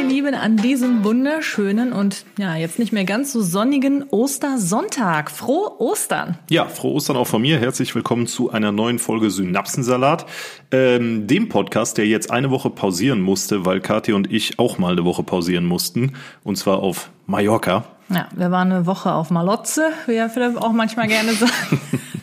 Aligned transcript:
Ihr 0.00 0.08
Lieben, 0.08 0.34
an 0.34 0.56
diesem 0.56 1.04
wunderschönen 1.04 1.92
und 1.92 2.24
ja, 2.38 2.56
jetzt 2.56 2.78
nicht 2.78 2.92
mehr 2.92 3.04
ganz 3.04 3.32
so 3.32 3.42
sonnigen 3.42 4.04
Ostersonntag. 4.10 5.30
Frohe 5.30 5.78
Ostern! 5.78 6.38
Ja, 6.48 6.66
frohe 6.66 6.94
Ostern 6.94 7.16
auch 7.16 7.26
von 7.26 7.42
mir. 7.42 7.58
Herzlich 7.58 7.94
willkommen 7.94 8.26
zu 8.26 8.50
einer 8.50 8.72
neuen 8.72 8.98
Folge 8.98 9.30
Synapsensalat, 9.30 10.24
ähm, 10.70 11.26
dem 11.26 11.48
Podcast, 11.48 11.98
der 11.98 12.06
jetzt 12.06 12.30
eine 12.30 12.50
Woche 12.50 12.70
pausieren 12.70 13.20
musste, 13.20 13.66
weil 13.66 13.80
Kathi 13.80 14.12
und 14.12 14.32
ich 14.32 14.58
auch 14.58 14.78
mal 14.78 14.92
eine 14.92 15.04
Woche 15.04 15.22
pausieren 15.22 15.66
mussten, 15.66 16.12
und 16.44 16.56
zwar 16.56 16.78
auf 16.78 17.10
Mallorca. 17.26 17.84
Ja, 18.08 18.28
wir 18.34 18.50
waren 18.50 18.72
eine 18.72 18.86
Woche 18.86 19.12
auf 19.12 19.30
Malotze, 19.30 19.90
wie 20.06 20.14
ja 20.14 20.28
Philipp 20.28 20.56
auch 20.56 20.72
manchmal 20.72 21.08
gerne 21.08 21.32
sagt. 21.32 21.52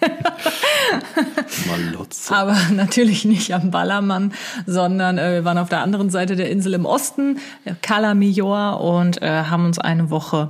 Malotze. 1.68 2.36
Aber 2.36 2.56
natürlich 2.74 3.26
nicht 3.26 3.54
am 3.54 3.72
Ballermann, 3.72 4.34
sondern 4.66 5.18
äh, 5.18 5.36
wir 5.36 5.46
waren 5.46 5.58
auf 5.58 5.70
der 5.70 5.82
anderen 5.82 6.10
Seite 6.10 6.36
der 6.36 6.50
Insel 6.50 6.74
im 6.74 6.86
Osten, 6.86 7.40
Cala 7.82 8.14
Millor, 8.14 8.82
und 8.82 9.22
äh, 9.22 9.44
haben 9.44 9.66
uns 9.66 9.80
eine 9.80 10.10
Woche 10.10 10.50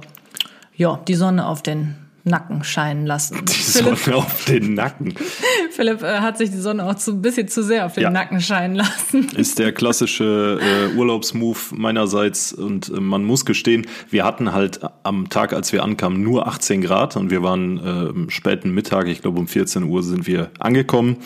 ja, 0.75 0.99
die 1.07 1.15
Sonne 1.15 1.47
auf 1.47 1.61
den 1.61 1.95
Nacken 2.27 2.63
scheinen 2.63 3.05
lassen. 3.05 3.43
Die 3.45 3.53
Sonne 3.53 4.15
auf 4.15 4.45
den 4.45 4.73
Nacken. 4.73 5.13
Philipp 5.71 6.03
äh, 6.03 6.19
hat 6.19 6.37
sich 6.37 6.51
die 6.51 6.57
Sonne 6.57 6.85
auch 6.85 6.95
zu, 6.95 7.11
ein 7.11 7.21
bisschen 7.21 7.47
zu 7.47 7.63
sehr 7.63 7.85
auf 7.85 7.93
den 7.93 8.03
Ja. 8.03 8.09
Nacken 8.09 8.41
scheinen 8.41 8.75
lassen. 8.75 9.27
Ist 9.35 9.59
der 9.59 9.71
klassische 9.71 10.59
äh, 10.61 10.97
Urlaubsmove 10.97 11.73
meinerseits 11.75 12.53
und 12.53 12.89
äh, 12.89 12.99
man 12.99 13.23
muss 13.23 13.45
gestehen, 13.45 13.87
wir 14.09 14.25
hatten 14.25 14.53
halt 14.53 14.79
am 15.03 15.29
Tag, 15.29 15.53
als 15.53 15.73
wir 15.73 15.83
ankamen, 15.83 16.21
nur 16.21 16.47
18 16.47 16.81
Grad 16.81 17.15
und 17.15 17.31
wir 17.31 17.43
waren 17.43 17.77
äh, 17.77 18.09
am 18.09 18.29
späten 18.29 18.71
Mittag, 18.71 19.07
ich 19.07 19.21
glaube 19.21 19.39
um 19.39 19.47
14 19.47 19.83
Uhr 19.83 20.03
sind 20.03 20.27
wir 20.27 20.51
angekommen. 20.59 21.17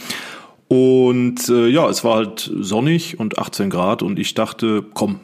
Und 0.68 1.50
äh, 1.50 1.68
ja, 1.68 1.90
es 1.90 2.06
war 2.06 2.16
halt 2.16 2.50
sonnig 2.60 3.20
und 3.20 3.38
18 3.38 3.70
Grad 3.70 4.02
und 4.02 4.18
ich 4.18 4.36
dachte, 4.36 4.86
komm, 4.94 5.20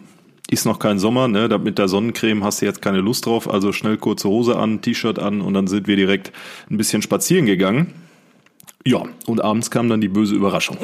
ist 0.50 0.66
noch 0.66 0.80
kein 0.80 1.00
Sommer, 1.00 1.28
ne? 1.28 1.50
Da 1.50 1.58
Mit 1.58 1.78
der 1.78 1.88
Sonnencreme 1.88 2.44
hast 2.44 2.62
du 2.62 2.66
jetzt 2.66 2.82
keine 2.82 3.00
Lust 3.00 3.26
drauf, 3.26 3.50
also 3.50 3.72
schnell 3.74 3.98
kurze 3.98 4.30
Hose 4.30 4.58
an, 4.58 4.82
T-Shirt 4.82 5.20
an 5.20 5.42
und 5.42 5.54
dann 5.54 5.68
sind 5.68 5.88
wir 5.88 5.96
direkt 5.96 6.32
ein 6.70 6.78
bisschen 6.78 7.02
spazieren 7.02 7.46
gegangen. 7.46 7.94
Ja, 8.86 9.04
und 9.26 9.44
abends 9.44 9.70
kam 9.70 9.90
dann 9.90 10.00
die 10.00 10.08
böse 10.08 10.36
Überraschung. 10.36 10.78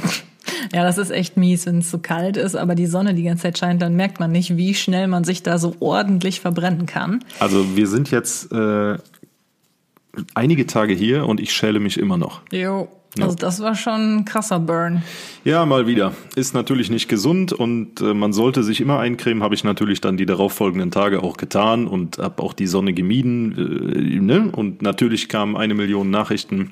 Ja, 0.73 0.83
das 0.83 0.97
ist 0.97 1.11
echt 1.11 1.37
mies, 1.37 1.65
wenn 1.65 1.79
es 1.79 1.91
so 1.91 1.99
kalt 1.99 2.37
ist, 2.37 2.55
aber 2.55 2.75
die 2.75 2.85
Sonne 2.85 3.13
die 3.13 3.23
ganze 3.23 3.43
Zeit 3.43 3.57
scheint, 3.57 3.81
dann 3.81 3.95
merkt 3.95 4.19
man 4.19 4.31
nicht, 4.31 4.57
wie 4.57 4.73
schnell 4.73 5.07
man 5.07 5.23
sich 5.23 5.43
da 5.43 5.57
so 5.57 5.75
ordentlich 5.79 6.39
verbrennen 6.39 6.85
kann. 6.85 7.23
Also 7.39 7.75
wir 7.75 7.87
sind 7.87 8.11
jetzt 8.11 8.51
äh, 8.51 8.97
einige 10.33 10.67
Tage 10.67 10.93
hier 10.93 11.25
und 11.27 11.39
ich 11.39 11.53
schäle 11.53 11.79
mich 11.79 11.97
immer 11.97 12.17
noch. 12.17 12.41
Jo. 12.51 12.87
Also 13.21 13.35
das 13.35 13.61
war 13.61 13.75
schon 13.75 14.17
ein 14.17 14.25
krasser 14.25 14.59
Burn. 14.59 15.03
Ja, 15.43 15.65
mal 15.65 15.85
wieder. 15.85 16.13
Ist 16.35 16.55
natürlich 16.55 16.89
nicht 16.89 17.07
gesund 17.07 17.53
und 17.53 18.01
äh, 18.01 18.13
man 18.13 18.33
sollte 18.33 18.63
sich 18.63 18.81
immer 18.81 18.99
eincremen. 18.99 19.43
Habe 19.43 19.53
ich 19.53 19.63
natürlich 19.63 20.01
dann 20.01 20.17
die 20.17 20.25
darauffolgenden 20.25 20.89
Tage 20.89 21.21
auch 21.21 21.37
getan 21.37 21.87
und 21.87 22.17
habe 22.17 22.41
auch 22.41 22.53
die 22.53 22.65
Sonne 22.65 22.93
gemieden. 22.93 23.51
Äh, 23.95 24.19
ne? 24.19 24.49
Und 24.51 24.81
natürlich 24.81 25.29
kamen 25.29 25.55
eine 25.55 25.75
Million 25.75 26.09
Nachrichten, 26.09 26.71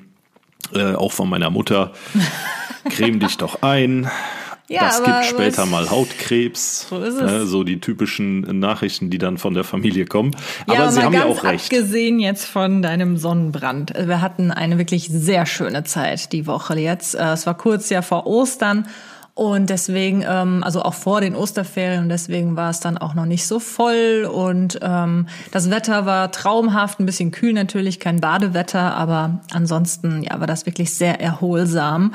äh, 0.73 0.93
auch 0.93 1.11
von 1.11 1.29
meiner 1.29 1.51
Mutter. 1.51 1.91
Creme 2.89 3.19
dich 3.19 3.37
doch 3.37 3.61
ein. 3.61 4.09
Ja, 4.71 4.81
das 4.85 4.97
aber- 4.97 5.05
gibt 5.05 5.15
aber 5.17 5.23
später 5.25 5.63
es- 5.63 5.69
mal 5.69 5.89
Hautkrebs. 5.89 6.87
So 6.89 6.99
ist 6.99 7.15
es. 7.15 7.21
Ne? 7.21 7.45
So 7.45 7.63
die 7.63 7.79
typischen 7.79 8.59
Nachrichten, 8.59 9.09
die 9.09 9.17
dann 9.17 9.37
von 9.37 9.53
der 9.53 9.63
Familie 9.63 10.05
kommen. 10.05 10.35
Ja, 10.67 10.75
Aber 10.83 10.91
sie 10.91 10.99
mal 10.99 11.05
haben 11.05 11.13
ja 11.13 11.25
auch 11.25 11.43
recht. 11.43 11.65
abgesehen 11.65 12.19
jetzt 12.19 12.45
von 12.45 12.81
deinem 12.81 13.17
Sonnenbrand. 13.17 13.93
Wir 13.95 14.21
hatten 14.21 14.51
eine 14.51 14.77
wirklich 14.77 15.07
sehr 15.11 15.45
schöne 15.45 15.83
Zeit 15.83 16.31
die 16.31 16.47
Woche 16.47 16.79
jetzt. 16.79 17.15
Äh, 17.15 17.31
Es 17.33 17.45
war 17.45 17.55
kurz 17.57 17.89
ja 17.89 18.01
vor 18.01 18.27
Ostern 18.27 18.87
und 19.33 19.69
deswegen, 19.69 20.23
ähm, 20.27 20.61
also 20.63 20.81
auch 20.81 20.93
vor 20.93 21.21
den 21.21 21.35
Osterferien 21.35 22.03
und 22.03 22.09
deswegen 22.09 22.55
war 22.55 22.69
es 22.69 22.79
dann 22.79 22.97
auch 22.97 23.13
noch 23.13 23.25
nicht 23.25 23.47
so 23.47 23.59
voll 23.59 24.29
und 24.31 24.79
ähm, 24.81 25.27
das 25.51 25.69
Wetter 25.69 26.05
war 26.05 26.31
traumhaft, 26.31 26.99
ein 26.99 27.05
bisschen 27.05 27.31
kühl 27.31 27.53
natürlich, 27.53 27.99
kein 27.99 28.19
Badewetter, 28.19 28.95
aber 28.95 29.41
ansonsten 29.53 30.23
ja 30.23 30.39
war 30.39 30.47
das 30.47 30.65
wirklich 30.65 30.93
sehr 30.93 31.21
erholsam, 31.21 32.13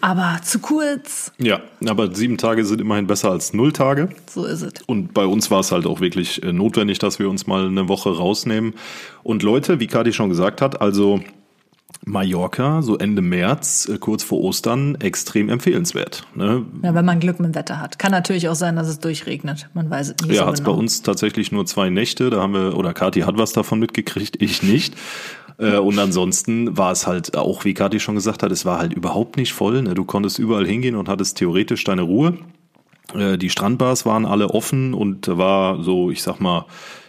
aber 0.00 0.38
zu 0.42 0.60
kurz. 0.60 1.32
Ja, 1.38 1.60
aber 1.88 2.14
sieben 2.14 2.38
Tage 2.38 2.64
sind 2.64 2.80
immerhin 2.80 3.06
besser 3.06 3.30
als 3.30 3.52
null 3.52 3.72
Tage. 3.72 4.10
So 4.30 4.44
ist 4.44 4.62
es. 4.62 4.72
Und 4.86 5.14
bei 5.14 5.26
uns 5.26 5.50
war 5.50 5.60
es 5.60 5.72
halt 5.72 5.86
auch 5.86 6.00
wirklich 6.00 6.42
äh, 6.42 6.52
notwendig, 6.52 6.98
dass 6.98 7.18
wir 7.18 7.28
uns 7.28 7.46
mal 7.46 7.66
eine 7.66 7.88
Woche 7.88 8.16
rausnehmen. 8.16 8.74
Und 9.22 9.42
Leute, 9.42 9.80
wie 9.80 9.86
Kati 9.86 10.12
schon 10.12 10.28
gesagt 10.28 10.60
hat, 10.60 10.80
also 10.80 11.20
Mallorca, 12.04 12.82
so 12.82 12.98
Ende 12.98 13.22
März, 13.22 13.88
äh, 13.88 13.98
kurz 13.98 14.22
vor 14.24 14.40
Ostern, 14.42 14.96
extrem 14.96 15.48
empfehlenswert. 15.48 16.26
Ne? 16.34 16.64
Ja, 16.82 16.94
wenn 16.94 17.04
man 17.04 17.20
Glück 17.20 17.38
mit 17.40 17.50
dem 17.50 17.54
Wetter 17.54 17.80
hat. 17.80 17.98
Kann 17.98 18.10
natürlich 18.10 18.48
auch 18.48 18.54
sein, 18.54 18.76
dass 18.76 18.88
es 18.88 18.98
durchregnet. 18.98 19.68
Man 19.74 19.88
weiß 19.88 20.10
es 20.18 20.26
nicht 20.26 20.34
Ja, 20.36 20.42
so 20.42 20.46
hat's 20.48 20.60
genau. 20.60 20.72
bei 20.72 20.78
uns 20.78 21.02
tatsächlich 21.02 21.52
nur 21.52 21.64
zwei 21.66 21.90
Nächte. 21.90 22.30
Da 22.30 22.40
haben 22.40 22.54
wir, 22.54 22.76
oder 22.76 22.92
Kati 22.92 23.20
hat 23.20 23.38
was 23.38 23.52
davon 23.52 23.78
mitgekriegt, 23.78 24.42
ich 24.42 24.62
nicht. 24.62 24.94
Äh, 25.58 25.76
Und 25.78 25.98
ansonsten 25.98 26.76
war 26.76 26.92
es 26.92 27.06
halt 27.06 27.36
auch, 27.36 27.64
wie 27.64 27.74
Kati 27.74 28.00
schon 28.00 28.14
gesagt 28.16 28.42
hat, 28.42 28.50
es 28.50 28.64
war 28.64 28.78
halt 28.78 28.92
überhaupt 28.92 29.36
nicht 29.36 29.52
voll. 29.52 29.82
ne? 29.82 29.94
Du 29.94 30.04
konntest 30.04 30.38
überall 30.38 30.66
hingehen 30.66 30.96
und 30.96 31.08
hattest 31.08 31.36
theoretisch 31.38 31.84
deine 31.84 32.02
Ruhe. 32.02 32.38
Äh, 33.14 33.38
Die 33.38 33.50
Strandbars 33.50 34.06
waren 34.06 34.26
alle 34.26 34.48
offen 34.50 34.94
und 34.94 35.28
da 35.28 35.38
war 35.38 35.82
so, 35.84 36.10
ich 36.10 36.22
sag 36.22 36.40
mal, 36.40 36.66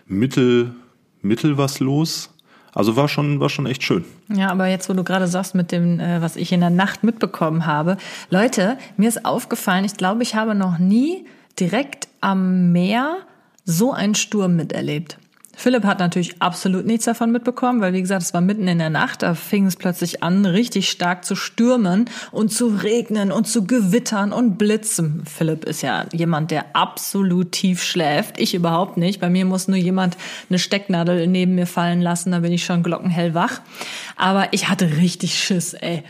mittel, 0.07 0.73
mittel 1.21 1.57
was 1.57 1.79
los. 1.79 2.29
Also 2.73 2.95
war 2.95 3.07
schon, 3.07 3.39
war 3.39 3.50
schon 3.50 3.66
echt 3.66 3.84
schön. 3.84 4.03
Ja, 4.29 4.50
aber 4.50 4.67
jetzt, 4.67 4.89
wo 4.89 4.94
du 4.94 5.03
gerade 5.03 5.28
sagst 5.28 5.56
mit 5.56 5.72
dem, 5.72 6.00
äh, 6.00 6.22
was 6.22 6.35
ich 6.35 6.51
in 6.51 6.59
der 6.59 6.69
Nacht 6.69 7.03
mitbekommen 7.03 7.66
habe, 7.66 7.97
Leute, 8.29 8.78
mir 8.97 9.09
ist 9.09 9.25
aufgefallen, 9.25 9.85
ich 9.85 9.95
glaube, 9.95 10.23
ich 10.23 10.35
habe 10.35 10.56
noch 10.56 10.79
nie 10.79 11.25
direkt 11.59 12.07
am 12.22 12.72
Meer 12.72 13.17
so 13.66 13.94
einen 13.94 14.16
Sturm 14.16 14.56
miterlebt. 14.56 15.17
Philipp 15.56 15.84
hat 15.84 16.00
natürlich 16.00 16.41
absolut 16.41 16.86
nichts 16.86 17.06
davon 17.06 17.31
mitbekommen, 17.31 17.80
weil 17.80 17.94
wie 17.94 18.02
gesagt, 18.02 18.24
es 18.24 18.34
war 18.34 18.41
mitten 18.41 18.68
in 18.68 18.80
der 18.80 18.90
Nacht, 18.90 19.22
da 19.22 19.36
fing 19.36 19.68
es 19.68 19.75
plötzlich 19.75 20.24
an, 20.24 20.46
richtig 20.46 20.90
stark 20.90 21.24
zu 21.24 21.36
stürmen 21.36 22.09
und 22.31 22.52
zu 22.52 22.68
regnen 22.68 23.31
und 23.31 23.47
zu 23.47 23.66
gewittern 23.66 24.34
und 24.34 24.58
blitzen. 24.58 25.24
Philipp 25.25 25.66
ist 25.66 25.84
ja 25.84 26.06
jemand, 26.12 26.52
der 26.52 26.75
absolut 26.75 27.52
tief 27.52 27.84
schläft. 27.84 28.40
Ich 28.40 28.56
überhaupt 28.56 28.97
nicht. 28.97 29.22
Bei 29.22 29.30
mir 29.30 29.46
muss 29.46 29.68
nur 29.68 29.78
jemand 29.78 30.18
eine 30.50 30.59
Stecknadel 30.59 31.28
neben 31.28 31.56
mir 31.56 31.68
fallen 31.68 32.02
lassen, 32.02 32.31
dann 32.31 32.42
bin 32.42 32.52
ich 32.52 32.66
schon 32.66 32.84
glockenhell 32.84 33.34
wach. 33.34 33.62
Aber 34.18 34.47
ich 34.52 34.69
hatte 34.69 34.97
richtig 34.97 35.38
Schiss, 35.38 35.74
ey. 35.74 36.03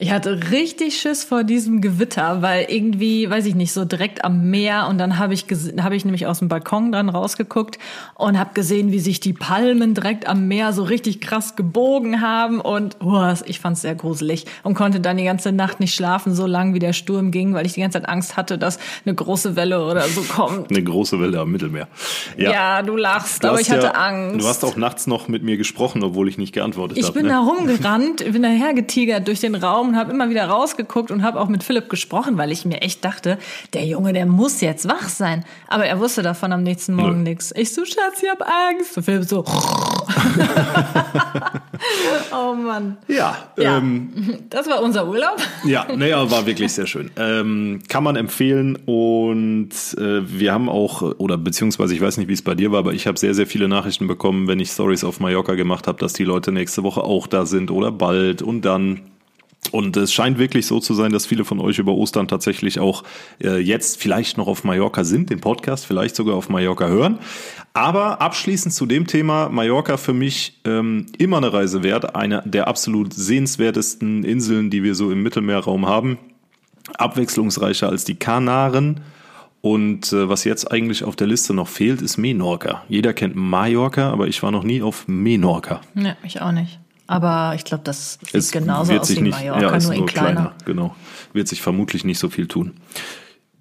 Ich 0.00 0.10
hatte 0.10 0.50
richtig 0.50 1.00
Schiss 1.00 1.22
vor 1.22 1.44
diesem 1.44 1.80
Gewitter, 1.80 2.42
weil 2.42 2.66
irgendwie, 2.68 3.30
weiß 3.30 3.46
ich 3.46 3.54
nicht, 3.54 3.72
so 3.72 3.84
direkt 3.84 4.24
am 4.24 4.50
Meer 4.50 4.88
und 4.90 4.98
dann 4.98 5.20
habe 5.20 5.34
ich 5.34 5.46
habe 5.80 5.94
ich 5.94 6.04
nämlich 6.04 6.26
aus 6.26 6.40
dem 6.40 6.48
Balkon 6.48 6.90
dran 6.90 7.08
rausgeguckt 7.08 7.78
und 8.16 8.36
habe 8.36 8.54
gesehen, 8.54 8.90
wie 8.90 8.98
sich 8.98 9.20
die 9.20 9.32
Palmen 9.32 9.94
direkt 9.94 10.26
am 10.26 10.48
Meer 10.48 10.72
so 10.72 10.82
richtig 10.82 11.20
krass 11.20 11.54
gebogen 11.54 12.20
haben 12.20 12.60
und 12.60 12.96
oh, 13.04 13.22
ich 13.46 13.60
fand 13.60 13.76
es 13.76 13.82
sehr 13.82 13.94
gruselig 13.94 14.46
und 14.64 14.74
konnte 14.74 14.98
dann 14.98 15.16
die 15.16 15.22
ganze 15.22 15.52
Nacht 15.52 15.78
nicht 15.78 15.94
schlafen, 15.94 16.34
so 16.34 16.44
lang 16.46 16.74
wie 16.74 16.80
der 16.80 16.92
Sturm 16.92 17.30
ging, 17.30 17.54
weil 17.54 17.64
ich 17.64 17.74
die 17.74 17.80
ganze 17.80 18.00
Zeit 18.00 18.08
Angst 18.08 18.36
hatte, 18.36 18.58
dass 18.58 18.80
eine 19.06 19.14
große 19.14 19.54
Welle 19.54 19.86
oder 19.86 20.02
so 20.08 20.22
kommt. 20.22 20.70
Eine 20.70 20.82
große 20.82 21.20
Welle 21.20 21.38
am 21.38 21.52
Mittelmeer. 21.52 21.86
Ja, 22.36 22.82
du 22.82 22.96
lachst, 22.96 23.44
Du 23.44 23.48
aber 23.48 23.60
ich 23.60 23.70
hatte 23.70 23.86
ja, 23.86 23.92
Angst. 23.92 24.42
Du 24.42 24.48
hast 24.48 24.64
auch 24.64 24.74
nachts 24.74 25.06
noch 25.06 25.28
mit 25.28 25.44
mir 25.44 25.56
gesprochen, 25.56 26.02
obwohl 26.02 26.28
ich 26.28 26.36
nicht 26.36 26.52
geantwortet 26.52 26.98
Ich 26.98 27.04
habe. 27.04 27.14
bin 27.14 27.26
ne? 27.26 27.34
da 27.34 27.38
rumgerannt, 27.38 28.24
bin 28.32 28.42
dahergetigert 28.42 29.28
durch 29.28 29.38
den 29.38 29.54
Raum 29.54 29.83
und 29.84 29.96
habe 29.96 30.12
immer 30.12 30.30
wieder 30.30 30.46
rausgeguckt 30.46 31.10
und 31.10 31.22
habe 31.22 31.40
auch 31.40 31.48
mit 31.48 31.62
Philipp 31.62 31.88
gesprochen, 31.88 32.38
weil 32.38 32.52
ich 32.52 32.64
mir 32.64 32.82
echt 32.82 33.04
dachte, 33.04 33.38
der 33.72 33.84
Junge, 33.84 34.12
der 34.12 34.26
muss 34.26 34.60
jetzt 34.60 34.88
wach 34.88 35.08
sein. 35.08 35.44
Aber 35.68 35.86
er 35.86 36.00
wusste 36.00 36.22
davon 36.22 36.52
am 36.52 36.62
nächsten 36.62 36.94
Morgen 36.94 37.22
Nö. 37.22 37.30
nichts. 37.30 37.52
Ich 37.56 37.74
so, 37.74 37.84
Schatz, 37.84 38.22
ich 38.22 38.28
hab 38.28 38.42
Angst. 38.42 38.96
Und 38.96 39.02
Philipp 39.02 39.24
so. 39.24 39.44
oh 42.32 42.54
Mann. 42.54 42.96
Ja, 43.08 43.36
Ja, 43.56 43.78
Ähm, 43.78 44.38
das 44.50 44.68
war 44.68 44.82
unser 44.82 45.08
Urlaub. 45.08 45.36
Ja, 45.64 45.86
naja, 45.94 46.30
war 46.30 46.46
wirklich 46.46 46.72
sehr 46.72 46.86
schön. 46.86 47.10
Ähm, 47.16 47.80
kann 47.88 48.04
man 48.04 48.16
empfehlen 48.16 48.76
und 48.86 49.70
äh, 49.98 50.22
wir 50.26 50.52
haben 50.52 50.68
auch, 50.68 51.02
oder 51.18 51.38
beziehungsweise 51.38 51.94
ich 51.94 52.00
weiß 52.00 52.16
nicht, 52.18 52.28
wie 52.28 52.32
es 52.32 52.42
bei 52.42 52.54
dir 52.54 52.72
war, 52.72 52.80
aber 52.80 52.92
ich 52.92 53.06
habe 53.06 53.18
sehr, 53.18 53.34
sehr 53.34 53.46
viele 53.46 53.68
Nachrichten 53.68 54.06
bekommen, 54.06 54.48
wenn 54.48 54.60
ich 54.60 54.70
Stories 54.70 55.04
auf 55.04 55.20
Mallorca 55.20 55.54
gemacht 55.54 55.86
habe, 55.86 55.98
dass 55.98 56.12
die 56.12 56.24
Leute 56.24 56.52
nächste 56.52 56.82
Woche 56.82 57.02
auch 57.02 57.26
da 57.26 57.46
sind 57.46 57.70
oder 57.70 57.90
bald 57.92 58.42
und 58.42 58.62
dann. 58.62 59.00
Und 59.72 59.96
es 59.96 60.12
scheint 60.12 60.38
wirklich 60.38 60.66
so 60.66 60.78
zu 60.78 60.94
sein, 60.94 61.10
dass 61.10 61.26
viele 61.26 61.44
von 61.44 61.58
euch 61.58 61.78
über 61.78 61.92
Ostern 61.92 62.28
tatsächlich 62.28 62.78
auch 62.78 63.02
äh, 63.42 63.58
jetzt 63.58 64.00
vielleicht 64.00 64.38
noch 64.38 64.46
auf 64.46 64.62
Mallorca 64.62 65.04
sind, 65.04 65.30
den 65.30 65.40
Podcast 65.40 65.86
vielleicht 65.86 66.14
sogar 66.14 66.36
auf 66.36 66.48
Mallorca 66.48 66.86
hören. 66.86 67.18
Aber 67.72 68.20
abschließend 68.20 68.72
zu 68.72 68.86
dem 68.86 69.06
Thema 69.06 69.48
Mallorca 69.48 69.96
für 69.96 70.12
mich 70.12 70.60
ähm, 70.64 71.06
immer 71.18 71.38
eine 71.38 71.52
Reise 71.52 71.82
wert, 71.82 72.14
eine 72.14 72.42
der 72.44 72.68
absolut 72.68 73.12
sehenswertesten 73.12 74.22
Inseln, 74.22 74.70
die 74.70 74.84
wir 74.84 74.94
so 74.94 75.10
im 75.10 75.22
Mittelmeerraum 75.22 75.86
haben, 75.86 76.18
abwechslungsreicher 76.96 77.88
als 77.88 78.04
die 78.04 78.14
Kanaren 78.14 79.00
Und 79.64 80.12
äh, 80.12 80.28
was 80.28 80.44
jetzt 80.44 80.70
eigentlich 80.70 81.04
auf 81.04 81.16
der 81.16 81.26
Liste 81.26 81.54
noch 81.54 81.68
fehlt, 81.68 82.02
ist 82.02 82.18
Menorca. 82.18 82.84
Jeder 82.86 83.14
kennt 83.14 83.34
Mallorca, 83.34 84.10
aber 84.10 84.28
ich 84.28 84.42
war 84.42 84.50
noch 84.50 84.62
nie 84.62 84.82
auf 84.82 85.08
Menorca. 85.08 85.80
Ja, 85.94 86.16
ich 86.22 86.42
auch 86.42 86.52
nicht. 86.52 86.78
Aber 87.06 87.52
ich 87.54 87.64
glaube, 87.64 87.84
das 87.84 88.18
sieht 88.22 88.34
Es 88.34 88.50
genauso 88.50 88.90
wird 88.90 89.02
aus 89.02 89.08
sich 89.08 89.18
wie 89.18 89.22
nicht, 89.22 89.38
Mallorca, 89.38 89.60
ja, 89.60 89.76
ist 89.76 89.84
nur 89.84 89.94
in 89.94 90.06
kleiner. 90.06 90.54
Genau. 90.64 90.94
Wird 91.32 91.48
sich 91.48 91.60
vermutlich 91.60 92.04
nicht 92.04 92.18
so 92.18 92.30
viel 92.30 92.46
tun. 92.46 92.72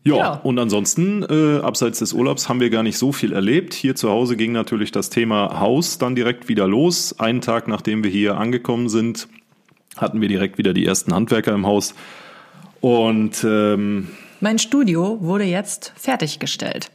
Ja, 0.05 0.15
Ja. 0.17 0.31
und 0.43 0.59
ansonsten, 0.59 1.23
äh, 1.23 1.59
abseits 1.61 1.99
des 1.99 2.13
Urlaubs 2.13 2.47
haben 2.49 2.59
wir 2.59 2.69
gar 2.69 2.83
nicht 2.83 2.97
so 2.97 3.11
viel 3.11 3.33
erlebt. 3.33 3.73
Hier 3.73 3.95
zu 3.95 4.09
Hause 4.09 4.35
ging 4.37 4.51
natürlich 4.51 4.91
das 4.91 5.09
Thema 5.09 5.59
Haus 5.59 5.97
dann 5.97 6.15
direkt 6.15 6.47
wieder 6.49 6.67
los. 6.67 7.19
Einen 7.19 7.41
Tag 7.41 7.67
nachdem 7.67 8.03
wir 8.03 8.11
hier 8.11 8.37
angekommen 8.37 8.89
sind, 8.89 9.27
hatten 9.97 10.19
wir 10.21 10.27
direkt 10.27 10.57
wieder 10.57 10.73
die 10.73 10.85
ersten 10.85 11.13
Handwerker 11.13 11.53
im 11.53 11.65
Haus. 11.65 11.95
Und 12.81 13.43
ähm, 13.45 14.09
Mein 14.41 14.59
Studio 14.59 15.19
wurde 15.21 15.45
jetzt 15.45 15.93
fertiggestellt. 15.95 16.91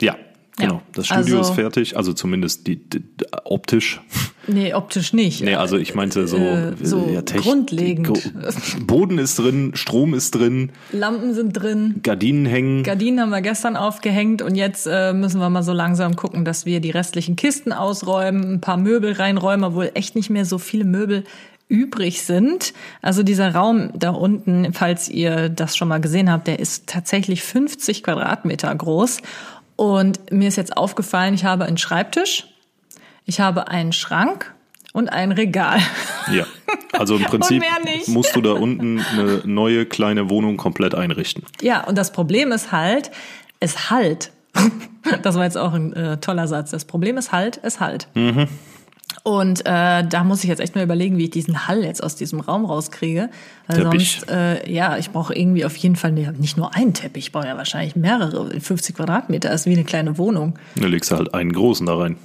ja, 0.00 0.16
genau. 0.58 0.74
Ja, 0.74 0.82
Das 0.92 1.06
Studio 1.06 1.38
also- 1.38 1.50
ist 1.50 1.54
fertig, 1.56 1.96
also 1.96 2.12
zumindest 2.12 2.66
die, 2.66 2.76
die, 2.76 3.02
optisch. 3.44 4.00
Nee, 4.46 4.72
optisch 4.74 5.12
nicht. 5.12 5.42
Nee, 5.42 5.56
also 5.56 5.76
ich 5.76 5.94
meinte 5.94 6.26
so, 6.26 6.38
Äh, 6.38 6.72
so 6.82 7.06
ja, 7.12 7.20
Techn- 7.20 7.42
grundlegend. 7.42 8.32
Boden 8.86 9.18
ist 9.18 9.38
drin, 9.38 9.72
Strom 9.74 10.14
ist 10.14 10.34
drin, 10.34 10.70
Lampen 10.92 11.34
sind 11.34 11.52
drin. 11.52 12.00
Gardinen 12.02 12.46
hängen. 12.46 12.82
Gardinen 12.82 13.20
haben 13.20 13.30
wir 13.30 13.42
gestern 13.42 13.76
aufgehängt 13.76 14.40
und 14.42 14.54
jetzt 14.54 14.86
äh, 14.90 15.12
müssen 15.12 15.40
wir 15.40 15.50
mal 15.50 15.62
so 15.62 15.72
langsam 15.72 16.16
gucken, 16.16 16.44
dass 16.46 16.64
wir 16.64 16.80
die 16.80 16.90
restlichen 16.90 17.36
Kisten 17.36 17.72
ausräumen, 17.72 18.54
ein 18.54 18.60
paar 18.60 18.78
Möbel 18.78 19.12
reinräumen, 19.12 19.64
obwohl 19.64 19.90
echt 19.94 20.14
nicht 20.16 20.30
mehr 20.30 20.46
so 20.46 20.56
viele 20.58 20.84
Möbel 20.84 21.24
übrig 21.70 22.22
sind. 22.22 22.72
Also 23.02 23.22
dieser 23.22 23.54
Raum 23.54 23.90
da 23.94 24.08
unten, 24.10 24.72
falls 24.72 25.10
ihr 25.10 25.50
das 25.50 25.76
schon 25.76 25.88
mal 25.88 26.00
gesehen 26.00 26.32
habt, 26.32 26.46
der 26.46 26.58
ist 26.60 26.86
tatsächlich 26.86 27.42
50 27.42 28.02
Quadratmeter 28.02 28.74
groß. 28.74 29.18
Und 29.78 30.32
mir 30.32 30.48
ist 30.48 30.56
jetzt 30.56 30.76
aufgefallen, 30.76 31.34
ich 31.34 31.44
habe 31.44 31.64
einen 31.64 31.78
Schreibtisch, 31.78 32.48
ich 33.26 33.38
habe 33.38 33.68
einen 33.68 33.92
Schrank 33.92 34.52
und 34.92 35.08
ein 35.08 35.30
Regal. 35.30 35.78
Ja, 36.32 36.46
also 36.98 37.14
im 37.14 37.22
Prinzip 37.26 37.62
musst 38.08 38.34
du 38.34 38.40
da 38.40 38.54
unten 38.54 38.98
eine 39.00 39.42
neue 39.44 39.86
kleine 39.86 40.30
Wohnung 40.30 40.56
komplett 40.56 40.96
einrichten. 40.96 41.44
Ja, 41.60 41.84
und 41.84 41.96
das 41.96 42.10
Problem 42.10 42.50
ist 42.50 42.72
halt, 42.72 43.12
es 43.60 43.88
halt. 43.88 44.32
Das 45.22 45.36
war 45.36 45.44
jetzt 45.44 45.56
auch 45.56 45.72
ein 45.72 45.94
äh, 45.94 46.18
toller 46.18 46.48
Satz. 46.48 46.70
Das 46.70 46.84
Problem 46.84 47.16
ist 47.16 47.32
halt, 47.32 47.60
es 47.62 47.80
halt. 47.80 48.08
Und 49.22 49.60
äh, 49.66 50.04
da 50.04 50.24
muss 50.24 50.42
ich 50.42 50.48
jetzt 50.48 50.60
echt 50.60 50.74
mal 50.74 50.84
überlegen, 50.84 51.16
wie 51.18 51.24
ich 51.24 51.30
diesen 51.30 51.66
Hall 51.66 51.84
jetzt 51.84 52.02
aus 52.02 52.14
diesem 52.14 52.40
Raum 52.40 52.64
rauskriege. 52.64 53.30
Weil 53.66 53.82
Teppich. 53.82 54.20
sonst, 54.20 54.30
äh, 54.30 54.70
ja, 54.70 54.96
ich 54.96 55.10
brauche 55.10 55.34
irgendwie 55.34 55.64
auf 55.64 55.76
jeden 55.76 55.96
Fall 55.96 56.12
nicht 56.12 56.56
nur 56.56 56.74
einen 56.74 56.94
Teppich, 56.94 57.26
ich 57.26 57.32
brauche 57.32 57.46
ja 57.46 57.56
wahrscheinlich 57.56 57.96
mehrere. 57.96 58.60
50 58.60 58.96
Quadratmeter 58.96 59.52
ist 59.52 59.66
wie 59.66 59.72
eine 59.72 59.84
kleine 59.84 60.18
Wohnung. 60.18 60.58
Da 60.76 60.86
legst 60.86 61.10
du 61.10 61.16
halt 61.16 61.34
einen 61.34 61.52
großen 61.52 61.86
da 61.86 61.96
rein. 61.96 62.16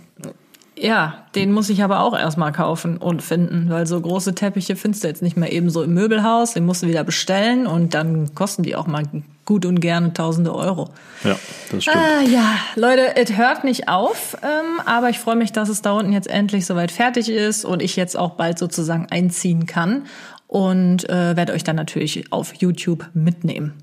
Ja, 0.76 1.26
den 1.36 1.52
muss 1.52 1.70
ich 1.70 1.84
aber 1.84 2.02
auch 2.02 2.18
erstmal 2.18 2.52
kaufen 2.52 2.98
und 2.98 3.22
finden, 3.22 3.70
weil 3.70 3.86
so 3.86 4.00
große 4.02 4.34
Teppiche 4.34 4.76
findest 4.76 5.04
du 5.04 5.08
jetzt 5.08 5.22
nicht 5.22 5.38
mehr 5.38 5.52
eben 5.52 5.70
so 5.70 5.84
im 5.84 5.94
Möbelhaus. 5.94 6.54
Den 6.54 6.66
musst 6.66 6.84
du 6.84 6.88
wieder 6.88 7.04
bestellen 7.04 7.68
und 7.68 7.94
dann 7.94 8.34
kosten 8.34 8.64
die 8.64 8.76
auch 8.76 8.88
mal 8.88 9.04
gut 9.46 9.66
und 9.66 9.80
gerne 9.80 10.14
tausende 10.14 10.54
Euro. 10.54 10.90
Ja, 11.24 11.38
das 11.72 11.84
stimmt. 11.84 11.98
Ah, 11.98 12.22
ja, 12.22 12.56
Leute, 12.76 13.16
es 13.16 13.36
hört 13.36 13.64
nicht 13.64 13.88
auf, 13.88 14.38
ähm, 14.42 14.82
aber 14.86 15.10
ich 15.10 15.20
freue 15.20 15.36
mich, 15.36 15.52
dass 15.52 15.70
es 15.70 15.82
da 15.82 15.94
unten 15.94 16.14
jetzt 16.14 16.30
endlich 16.30 16.66
soweit 16.66 16.92
fertig 16.92 17.30
ist 17.30 17.66
und 17.66 17.82
ich 17.82 17.96
jetzt 17.96 18.18
auch 18.18 18.32
bald 18.32 18.60
sozusagen 18.60 19.08
einziehen 19.10 19.66
kann 19.66 20.06
und 20.48 21.10
äh, 21.10 21.36
werde 21.36 21.54
euch 21.54 21.64
dann 21.64 21.76
natürlich 21.76 22.32
auf 22.32 22.54
YouTube 22.56 23.10
mitnehmen. 23.14 23.74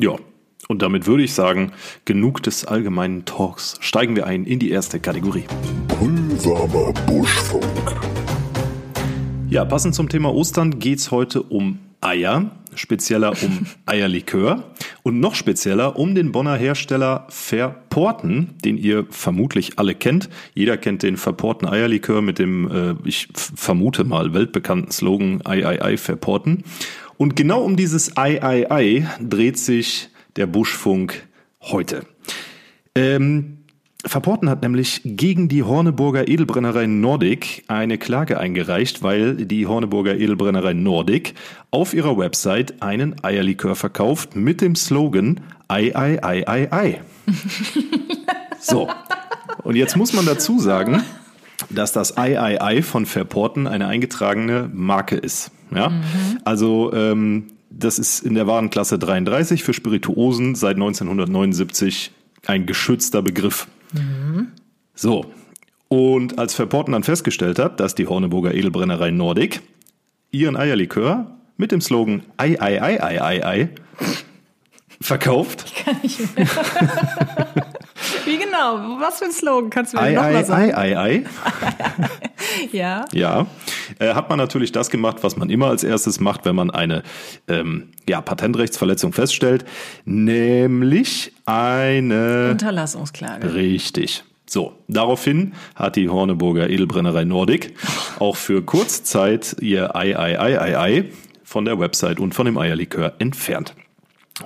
Ja, 0.00 0.16
und 0.68 0.82
damit 0.82 1.06
würde 1.06 1.24
ich 1.24 1.34
sagen, 1.34 1.72
genug 2.04 2.42
des 2.42 2.64
allgemeinen 2.64 3.24
Talks. 3.24 3.76
Steigen 3.80 4.14
wir 4.16 4.26
ein 4.26 4.44
in 4.44 4.58
die 4.58 4.70
erste 4.70 5.00
Kategorie. 5.00 5.44
Pulsamer 5.88 6.92
Buschfunk. 7.06 7.64
Ja, 9.48 9.64
passend 9.64 9.96
zum 9.96 10.08
Thema 10.08 10.32
Ostern 10.32 10.78
geht's 10.78 11.10
heute 11.10 11.42
um 11.42 11.80
Eier, 12.00 12.52
spezieller 12.74 13.32
um 13.42 13.66
Eierlikör 13.86 14.72
und 15.02 15.20
noch 15.20 15.34
spezieller 15.34 15.98
um 15.98 16.14
den 16.14 16.32
Bonner 16.32 16.56
Hersteller 16.56 17.26
Verporten, 17.28 18.54
den 18.64 18.76
ihr 18.76 19.06
vermutlich 19.10 19.78
alle 19.78 19.94
kennt. 19.94 20.28
Jeder 20.54 20.76
kennt 20.76 21.02
den 21.02 21.16
Verporten 21.16 21.66
Eierlikör 21.66 22.22
mit 22.22 22.38
dem, 22.38 22.70
äh, 22.70 22.94
ich 23.04 23.28
vermute 23.34 24.04
mal, 24.04 24.34
weltbekannten 24.34 24.90
Slogan 24.92 25.40
Ei, 25.44 25.66
Ei, 25.66 25.82
Ei, 25.82 25.96
Verporten. 25.96 26.64
Und 27.16 27.36
genau 27.36 27.62
um 27.62 27.76
dieses 27.76 28.16
Ei, 28.16 28.42
Ei, 28.42 28.70
Ei 28.70 29.06
dreht 29.20 29.58
sich 29.58 30.08
der 30.36 30.46
Buschfunk 30.46 31.26
heute. 31.60 32.06
Ähm, 32.94 33.58
Verporten 34.04 34.48
hat 34.48 34.62
nämlich 34.62 35.02
gegen 35.04 35.48
die 35.48 35.62
Horneburger 35.62 36.26
Edelbrennerei 36.26 36.86
Nordic 36.86 37.64
eine 37.68 37.98
Klage 37.98 38.38
eingereicht, 38.38 39.02
weil 39.02 39.34
die 39.36 39.66
Horneburger 39.66 40.16
Edelbrennerei 40.16 40.72
Nordic 40.72 41.34
auf 41.70 41.92
ihrer 41.92 42.16
Website 42.16 42.82
einen 42.82 43.22
Eierlikör 43.22 43.76
verkauft 43.76 44.36
mit 44.36 44.62
dem 44.62 44.74
Slogan 44.74 45.40
Ei, 45.68 45.94
Ei, 45.94 46.18
Ei, 46.22 46.48
Ei, 46.48 46.68
Ei. 46.72 47.00
So. 48.60 48.88
Und 49.62 49.76
jetzt 49.76 49.96
muss 49.96 50.12
man 50.12 50.26
dazu 50.26 50.58
sagen, 50.58 51.02
dass 51.70 51.92
das 51.92 52.16
Ei, 52.16 52.40
Ei, 52.40 52.60
Ei 52.60 52.82
von 52.82 53.06
Verporten 53.06 53.66
eine 53.66 53.86
eingetragene 53.86 54.70
Marke 54.72 55.16
ist. 55.16 55.50
Ja? 55.74 55.92
Also, 56.44 56.92
ähm, 56.92 57.46
das 57.70 57.98
ist 57.98 58.20
in 58.20 58.34
der 58.34 58.46
Warenklasse 58.46 58.98
33 58.98 59.62
für 59.62 59.72
Spirituosen 59.72 60.54
seit 60.54 60.74
1979 60.74 62.12
ein 62.46 62.66
geschützter 62.66 63.22
Begriff. 63.22 63.68
So. 64.94 65.32
Und 65.88 66.38
als 66.38 66.54
Verporten 66.54 66.92
dann 66.92 67.02
festgestellt 67.02 67.58
hat, 67.58 67.80
dass 67.80 67.94
die 67.94 68.06
Horneburger 68.06 68.54
Edelbrennerei 68.54 69.10
Nordic 69.10 69.62
ihren 70.30 70.56
Eierlikör 70.56 71.38
mit 71.56 71.72
dem 71.72 71.80
Slogan 71.80 72.22
Ei, 72.36 72.60
Ei, 72.60 72.80
Ei, 72.80 73.02
Ei, 73.02 73.22
Ei, 73.22 73.44
Ei 73.44 73.70
verkauft. 75.00 75.64
Wie 78.24 78.36
genau? 78.36 79.00
Was 79.00 79.18
für 79.18 79.24
ein 79.26 79.32
Slogan? 79.32 79.70
Kannst 79.70 79.92
du 79.94 79.96
mir 79.96 80.02
Ei, 80.02 80.12
noch 80.12 80.22
mal 80.22 80.36
Ei, 80.36 80.42
sagen? 80.44 80.74
Ei, 80.74 80.96
Ei, 80.96 80.98
Ei. 80.98 81.24
Ja. 82.72 83.04
Ja, 83.12 83.46
äh, 83.98 84.14
hat 84.14 84.28
man 84.28 84.38
natürlich 84.38 84.72
das 84.72 84.90
gemacht, 84.90 85.18
was 85.22 85.36
man 85.36 85.50
immer 85.50 85.68
als 85.68 85.84
erstes 85.84 86.20
macht, 86.20 86.44
wenn 86.44 86.56
man 86.56 86.70
eine 86.70 87.02
ähm, 87.48 87.90
ja, 88.08 88.20
Patentrechtsverletzung 88.20 89.12
feststellt, 89.12 89.64
nämlich 90.04 91.32
eine 91.50 92.50
Unterlassungsklage. 92.50 93.54
richtig. 93.54 94.24
So, 94.48 94.72
daraufhin 94.88 95.52
hat 95.76 95.94
die 95.94 96.08
Horneburger 96.08 96.68
Edelbrennerei 96.70 97.24
Nordic 97.24 97.74
auch 98.18 98.34
für 98.34 98.62
Kurzzeit 98.62 99.56
ihr 99.60 99.94
Ei, 99.94 100.18
Ei, 100.18 100.40
Ei, 100.40 100.60
Ei, 100.60 100.78
Ei 100.78 101.04
von 101.44 101.64
der 101.64 101.78
Website 101.78 102.18
und 102.18 102.34
von 102.34 102.46
dem 102.46 102.58
Eierlikör 102.58 103.14
entfernt. 103.20 103.74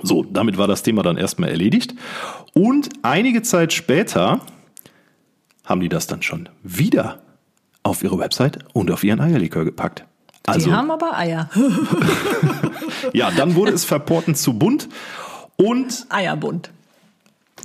So, 0.03 0.23
damit 0.23 0.57
war 0.57 0.67
das 0.67 0.83
Thema 0.83 1.01
dann 1.01 1.17
erstmal 1.17 1.49
erledigt. 1.49 1.95
Und 2.53 2.89
einige 3.01 3.41
Zeit 3.41 3.73
später 3.73 4.41
haben 5.63 5.81
die 5.81 5.89
das 5.89 6.05
dann 6.05 6.21
schon 6.21 6.49
wieder 6.61 7.21
auf 7.81 8.03
ihre 8.03 8.19
Website 8.19 8.59
und 8.73 8.91
auf 8.91 9.03
ihren 9.03 9.19
Eierlikör 9.21 9.65
gepackt. 9.65 10.05
Also, 10.45 10.67
Die 10.69 10.75
haben 10.75 10.91
aber 10.91 11.17
Eier. 11.17 11.49
ja, 13.13 13.31
dann 13.31 13.55
wurde 13.55 13.71
es 13.71 13.85
verporten 13.85 14.35
zu 14.35 14.53
bunt 14.53 14.87
und 15.55 16.05
Eierbund. 16.09 16.69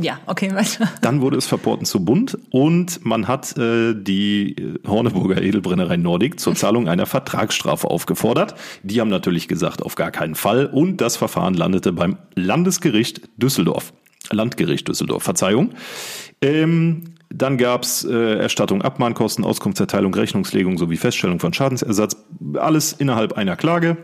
Ja, 0.01 0.19
okay, 0.27 0.55
weiter. 0.55 0.89
dann 1.03 1.21
wurde 1.21 1.37
es 1.37 1.47
verporten 1.47 1.85
zu 1.85 2.05
bunt 2.05 2.39
und 2.51 3.05
man 3.05 3.29
hat 3.29 3.57
äh, 3.59 3.95
die 3.95 4.57
Horneburger 4.87 5.43
Edelbrennerei 5.43 5.97
Nordic 5.97 6.41
zur 6.41 6.55
Zahlung 6.55 6.89
einer 6.89 7.07
Vertragsstrafe 7.07 7.89
aufgefordert. 7.89 8.55
Die 8.83 9.01
haben 9.01 9.09
natürlich 9.11 9.47
gesagt, 9.49 9.83
auf 9.83 9.95
gar 9.97 10.11
keinen 10.11 10.35
Fall 10.35 10.67
und 10.67 11.01
das 11.01 11.17
Verfahren 11.17 11.55
landete 11.55 11.93
beim 11.93 12.17
Landesgericht 12.35 13.23
Düsseldorf. 13.37 13.93
Landgericht 14.31 14.87
Düsseldorf, 14.89 15.23
Verzeihung. 15.23 15.71
Ähm, 16.43 17.15
dann 17.33 17.59
gab's 17.59 18.05
äh, 18.05 18.39
Erstattung 18.39 18.83
Abmahnkosten, 18.83 19.45
Auskunftserteilung, 19.45 20.15
Rechnungslegung 20.15 20.79
sowie 20.79 20.97
Feststellung 20.97 21.41
von 21.41 21.53
Schadensersatz. 21.53 22.17
Alles 22.55 22.93
innerhalb 22.93 23.35
einer 23.35 23.57
Klage. 23.57 23.97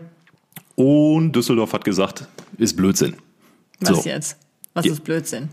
Und 0.75 1.31
Düsseldorf 1.33 1.73
hat 1.73 1.83
gesagt, 1.85 2.27
ist 2.57 2.77
Blödsinn. 2.77 3.15
Was 3.79 4.03
So. 4.03 4.09
jetzt? 4.09 4.37
Was 4.73 4.83
Die- 4.83 4.89
ist 4.89 5.03
Blödsinn? 5.03 5.49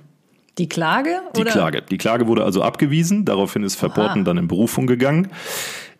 Die 0.59 0.69
Klage? 0.69 1.21
Die 1.37 1.41
oder? 1.41 1.51
Klage. 1.51 1.83
Die 1.83 1.99
Klage 1.99 2.27
wurde 2.27 2.45
also 2.45 2.63
abgewiesen. 2.63 3.25
Daraufhin 3.25 3.65
ist 3.65 3.75
Verporten 3.75 4.25
dann 4.25 4.39
in 4.39 4.49
Berufung 4.49 4.87
gegangen. 4.87 5.29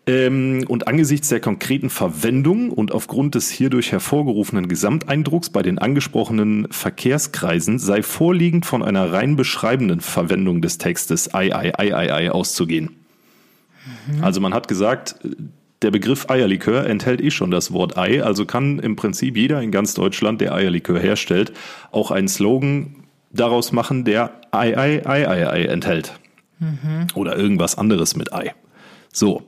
Ähm, 0.07 0.65
und 0.67 0.87
angesichts 0.87 1.29
der 1.29 1.39
konkreten 1.39 1.89
Verwendung 1.89 2.69
und 2.69 2.91
aufgrund 2.91 3.33
des 3.33 3.49
hierdurch 3.49 3.91
hervorgerufenen 3.91 4.67
Gesamteindrucks 4.67 5.49
bei 5.49 5.63
den 5.63 5.79
angesprochenen 5.79 6.67
Verkehrskreisen 6.69 7.79
sei 7.79 8.03
vorliegend 8.03 8.67
von 8.67 8.83
einer 8.83 9.11
rein 9.11 9.35
beschreibenden 9.35 10.01
Verwendung 10.01 10.61
des 10.61 10.77
Textes 10.77 11.33
Ei, 11.33 11.55
Ei, 11.55 11.73
Ei, 11.77 11.95
Ei, 11.95 12.13
Ei 12.13 12.31
auszugehen. 12.31 12.91
Also 14.21 14.41
man 14.41 14.53
hat 14.53 14.67
gesagt, 14.67 15.15
der 15.81 15.91
Begriff 15.91 16.29
Eierlikör 16.29 16.85
enthält 16.87 17.21
eh 17.21 17.31
schon 17.31 17.51
das 17.51 17.71
Wort 17.73 17.97
Ei, 17.97 18.23
also 18.23 18.45
kann 18.45 18.79
im 18.79 18.95
Prinzip 18.95 19.35
jeder 19.35 19.61
in 19.61 19.71
ganz 19.71 19.93
Deutschland, 19.95 20.39
der 20.41 20.53
Eierlikör 20.53 20.99
herstellt, 20.99 21.51
auch 21.91 22.11
einen 22.11 22.27
Slogan 22.27 23.04
daraus 23.35 23.71
machen, 23.71 24.03
der 24.05 24.41
Ei, 24.51 24.77
Ei, 24.77 25.05
Ei, 25.05 25.27
Ei, 25.27 25.49
Ei 25.49 25.63
enthält. 25.65 26.13
Oder 27.15 27.37
irgendwas 27.37 27.77
anderes 27.77 28.15
mit 28.15 28.33
Ei. 28.33 28.53
So. 29.11 29.43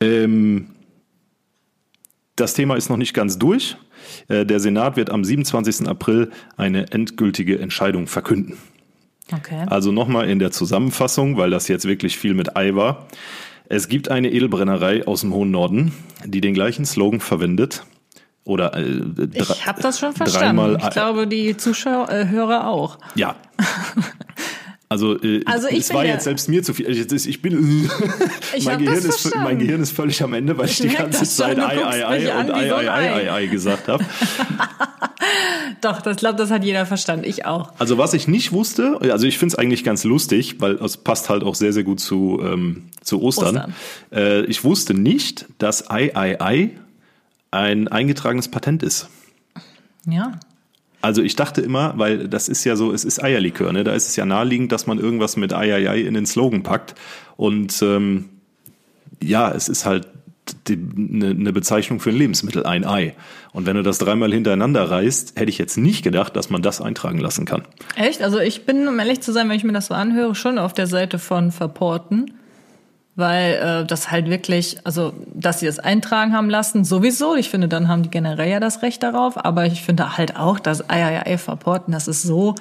Ähm, 0.00 0.68
das 2.36 2.54
Thema 2.54 2.76
ist 2.76 2.88
noch 2.88 2.96
nicht 2.96 3.14
ganz 3.14 3.38
durch. 3.38 3.76
Äh, 4.28 4.44
Der 4.44 4.58
Senat 4.60 4.96
wird 4.96 5.10
am 5.10 5.24
27. 5.24 5.86
April 5.88 6.30
eine 6.56 6.90
endgültige 6.90 7.58
Entscheidung 7.58 8.06
verkünden. 8.06 8.58
Okay. 9.32 9.64
Also 9.66 9.92
nochmal 9.92 10.28
in 10.28 10.38
der 10.40 10.50
Zusammenfassung, 10.50 11.36
weil 11.36 11.50
das 11.50 11.68
jetzt 11.68 11.86
wirklich 11.86 12.18
viel 12.18 12.34
mit 12.34 12.56
Ei 12.56 12.74
war. 12.74 13.06
Es 13.68 13.88
gibt 13.88 14.10
eine 14.10 14.30
Edelbrennerei 14.30 15.06
aus 15.06 15.22
dem 15.22 15.32
hohen 15.32 15.50
Norden, 15.50 15.92
die 16.26 16.40
den 16.40 16.54
gleichen 16.54 16.84
Slogan 16.84 17.20
verwendet. 17.20 17.84
Oder 18.44 18.76
äh, 18.76 19.02
Ich 19.34 19.66
habe 19.66 19.82
das 19.82 19.98
schon 19.98 20.12
verstanden. 20.12 20.56
Dreimal 20.56 20.78
Ich 20.80 20.90
glaube, 20.90 21.26
die 21.26 21.56
Zuschauer, 21.56 22.10
äh, 22.10 22.28
Hörer 22.28 22.66
auch. 22.68 22.98
Ja. 23.14 23.36
Also, 24.92 25.18
äh, 25.22 25.42
Also 25.46 25.68
ich 25.68 25.78
es 25.78 25.94
war 25.94 26.04
jetzt 26.04 26.24
selbst 26.24 26.50
mir 26.50 26.62
zu 26.62 26.74
viel. 26.74 26.86
Ich, 26.90 27.26
ich 27.26 27.40
bin, 27.40 27.88
Ich 28.54 28.64
mein, 28.66 28.78
Gehirn 28.78 28.98
ist, 28.98 29.34
mein 29.34 29.58
Gehirn 29.58 29.80
ist 29.80 29.92
völlig 29.92 30.22
am 30.22 30.34
Ende, 30.34 30.58
weil 30.58 30.66
ich, 30.66 30.84
Ich 30.84 30.90
die 30.90 30.94
ganze 30.94 31.20
schon, 31.20 31.28
Zeit 31.28 31.58
Ei, 31.58 31.82
Ei, 31.82 32.06
Ei 32.06 32.40
und 32.40 32.50
Ei, 32.50 32.74
Ei, 32.74 32.90
Ei. 32.90 33.12
Ei, 33.14 33.32
Ei 33.32 33.46
gesagt 33.46 33.88
habe. 33.88 34.04
Doch, 35.80 36.02
das 36.02 36.18
glaube, 36.18 36.36
das 36.36 36.50
hat 36.50 36.62
jeder 36.62 36.84
verstanden. 36.84 37.24
Ich 37.26 37.46
auch. 37.46 37.72
Also 37.78 37.96
was 37.96 38.12
ich 38.12 38.28
nicht 38.28 38.52
wusste, 38.52 38.98
also 39.00 39.26
ich 39.26 39.38
finde 39.38 39.54
es 39.54 39.58
eigentlich 39.58 39.82
ganz 39.82 40.04
lustig, 40.04 40.56
weil 40.58 40.74
es 40.74 40.98
passt 40.98 41.30
halt 41.30 41.42
auch 41.42 41.54
sehr, 41.54 41.72
sehr 41.72 41.84
gut 41.84 41.98
zu, 41.98 42.38
ähm, 42.44 42.90
zu 43.00 43.22
Ostern. 43.22 43.56
Ostern. 43.56 43.74
Äh, 44.12 44.44
ich 44.44 44.62
wusste 44.62 44.92
nicht, 44.92 45.46
dass 45.56 45.90
Ei, 45.90 46.14
Ei, 46.14 46.38
Ei 46.38 46.70
ein 47.52 47.86
eingetragenes 47.86 48.48
Patent 48.48 48.82
ist. 48.82 49.08
Ja. 50.06 50.32
Also 51.00 51.22
ich 51.22 51.36
dachte 51.36 51.60
immer, 51.60 51.94
weil 51.96 52.28
das 52.28 52.48
ist 52.48 52.64
ja 52.64 52.76
so, 52.76 52.92
es 52.92 53.04
ist 53.04 53.22
Eierlikör, 53.22 53.72
ne? 53.72 53.84
Da 53.84 53.92
ist 53.92 54.08
es 54.08 54.16
ja 54.16 54.24
naheliegend, 54.24 54.72
dass 54.72 54.86
man 54.86 54.98
irgendwas 54.98 55.36
mit 55.36 55.52
Ei, 55.52 55.74
Ei, 55.74 55.90
Ei 55.90 56.00
in 56.00 56.14
den 56.14 56.26
Slogan 56.26 56.62
packt. 56.62 56.94
Und 57.36 57.80
ähm, 57.82 58.30
ja, 59.20 59.50
es 59.52 59.68
ist 59.68 59.84
halt 59.84 60.08
eine, 60.68 61.30
eine 61.30 61.52
Bezeichnung 61.52 62.00
für 62.00 62.10
ein 62.10 62.16
Lebensmittel, 62.16 62.64
ein 62.64 62.84
Ei. 62.84 63.14
Und 63.52 63.66
wenn 63.66 63.76
du 63.76 63.82
das 63.82 63.98
dreimal 63.98 64.32
hintereinander 64.32 64.90
reißt, 64.90 65.38
hätte 65.38 65.50
ich 65.50 65.58
jetzt 65.58 65.76
nicht 65.76 66.02
gedacht, 66.02 66.36
dass 66.36 66.50
man 66.50 66.62
das 66.62 66.80
eintragen 66.80 67.18
lassen 67.18 67.44
kann. 67.44 67.62
Echt? 67.96 68.22
Also 68.22 68.38
ich 68.38 68.64
bin, 68.64 68.86
um 68.88 68.98
ehrlich 68.98 69.20
zu 69.20 69.32
sein, 69.32 69.48
wenn 69.48 69.56
ich 69.56 69.64
mir 69.64 69.72
das 69.72 69.86
so 69.86 69.94
anhöre, 69.94 70.34
schon 70.34 70.58
auf 70.58 70.72
der 70.72 70.86
Seite 70.86 71.18
von 71.18 71.52
Verporten. 71.52 72.32
Weil 73.14 73.54
äh, 73.54 73.86
das 73.86 74.10
halt 74.10 74.30
wirklich, 74.30 74.78
also 74.84 75.12
dass 75.34 75.60
sie 75.60 75.66
das 75.66 75.78
eintragen 75.78 76.32
haben 76.32 76.48
lassen, 76.48 76.84
sowieso. 76.84 77.36
Ich 77.36 77.50
finde, 77.50 77.68
dann 77.68 77.88
haben 77.88 78.02
die 78.02 78.10
generell 78.10 78.48
ja 78.48 78.60
das 78.60 78.82
Recht 78.82 79.02
darauf. 79.02 79.44
Aber 79.44 79.66
ich 79.66 79.82
finde 79.82 80.16
halt 80.16 80.36
auch, 80.36 80.58
dass 80.58 80.88
Verporten, 81.38 81.92
das 81.92 82.08
ist 82.08 82.22
so, 82.22 82.54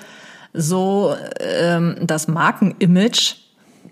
so 0.53 1.15
ähm, 1.39 1.95
das 2.01 2.27
Markenimage, 2.27 3.35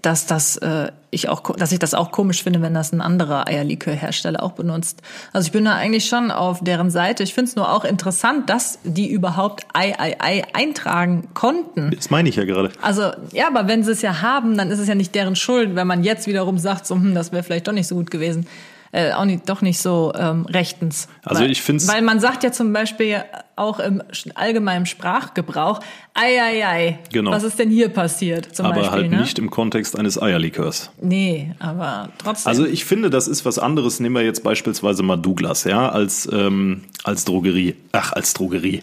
dass 0.01 0.25
das 0.25 0.57
äh, 0.57 0.91
ich 1.11 1.27
auch, 1.27 1.55
dass 1.55 1.71
ich 1.71 1.79
das 1.79 1.93
auch 1.93 2.11
komisch 2.11 2.43
finde, 2.43 2.61
wenn 2.61 2.73
das 2.73 2.91
ein 2.91 3.01
anderer 3.01 3.47
Eierlikörhersteller 3.47 4.43
auch 4.43 4.51
benutzt. 4.51 5.01
Also 5.33 5.47
ich 5.47 5.51
bin 5.51 5.65
da 5.65 5.73
eigentlich 5.73 6.05
schon 6.05 6.31
auf 6.31 6.63
deren 6.63 6.91
Seite. 6.91 7.23
Ich 7.23 7.33
finde 7.33 7.49
es 7.49 7.55
nur 7.55 7.71
auch 7.71 7.83
interessant, 7.83 8.49
dass 8.49 8.79
die 8.83 9.09
überhaupt 9.09 9.65
Ei, 9.73 9.95
Ei, 9.97 10.15
Ei 10.19 10.43
eintragen 10.53 11.29
konnten. 11.33 11.91
Das 11.95 12.09
meine 12.09 12.29
ich 12.29 12.35
ja 12.35 12.45
gerade. 12.45 12.71
Also 12.81 13.11
ja, 13.31 13.47
aber 13.47 13.67
wenn 13.67 13.83
sie 13.83 13.91
es 13.91 14.01
ja 14.01 14.21
haben, 14.21 14.57
dann 14.57 14.69
ist 14.71 14.79
es 14.79 14.87
ja 14.87 14.95
nicht 14.95 15.15
deren 15.15 15.35
Schuld, 15.35 15.75
wenn 15.75 15.87
man 15.87 16.03
jetzt 16.03 16.27
wiederum 16.27 16.57
sagt, 16.57 16.85
so, 16.85 16.95
hm, 16.95 17.15
das 17.15 17.31
wäre 17.31 17.43
vielleicht 17.43 17.67
doch 17.67 17.73
nicht 17.73 17.87
so 17.87 17.95
gut 17.95 18.11
gewesen. 18.11 18.45
Äh, 18.91 19.11
auch 19.11 19.25
nicht, 19.25 19.47
doch 19.47 19.61
nicht 19.61 19.79
so 19.79 20.11
ähm, 20.17 20.45
rechtens. 20.47 21.07
Also 21.23 21.43
weil, 21.43 21.51
ich 21.51 21.61
find's- 21.61 21.87
Weil 21.87 22.01
man 22.01 22.19
sagt 22.19 22.43
ja 22.43 22.51
zum 22.51 22.73
Beispiel 22.73 23.23
auch 23.55 23.79
im 23.79 24.01
allgemeinen 24.35 24.85
Sprachgebrauch, 24.87 25.79
ei, 26.15 26.41
ei, 26.41 26.65
ei, 26.67 26.99
Genau. 27.11 27.31
was 27.31 27.43
ist 27.43 27.59
denn 27.59 27.69
hier 27.69 27.89
passiert 27.89 28.55
zum 28.55 28.65
Aber 28.65 28.75
Beispiel, 28.75 28.91
halt 29.01 29.11
ne? 29.11 29.21
nicht 29.21 29.37
im 29.37 29.49
Kontext 29.51 29.97
eines 29.99 30.19
Eierlikörs. 30.21 30.89
Nee, 31.01 31.53
aber 31.59 32.09
trotzdem. 32.17 32.49
Also 32.49 32.65
ich 32.65 32.85
finde, 32.85 33.09
das 33.09 33.27
ist 33.27 33.45
was 33.45 33.59
anderes. 33.59 33.99
Nehmen 33.99 34.15
wir 34.15 34.23
jetzt 34.23 34.43
beispielsweise 34.43 35.03
mal 35.03 35.17
Douglas, 35.17 35.65
ja, 35.65 35.89
als, 35.89 36.27
ähm, 36.31 36.85
als 37.03 37.25
Drogerie. 37.25 37.75
Ach, 37.91 38.13
als 38.13 38.33
Drogerie. 38.33 38.81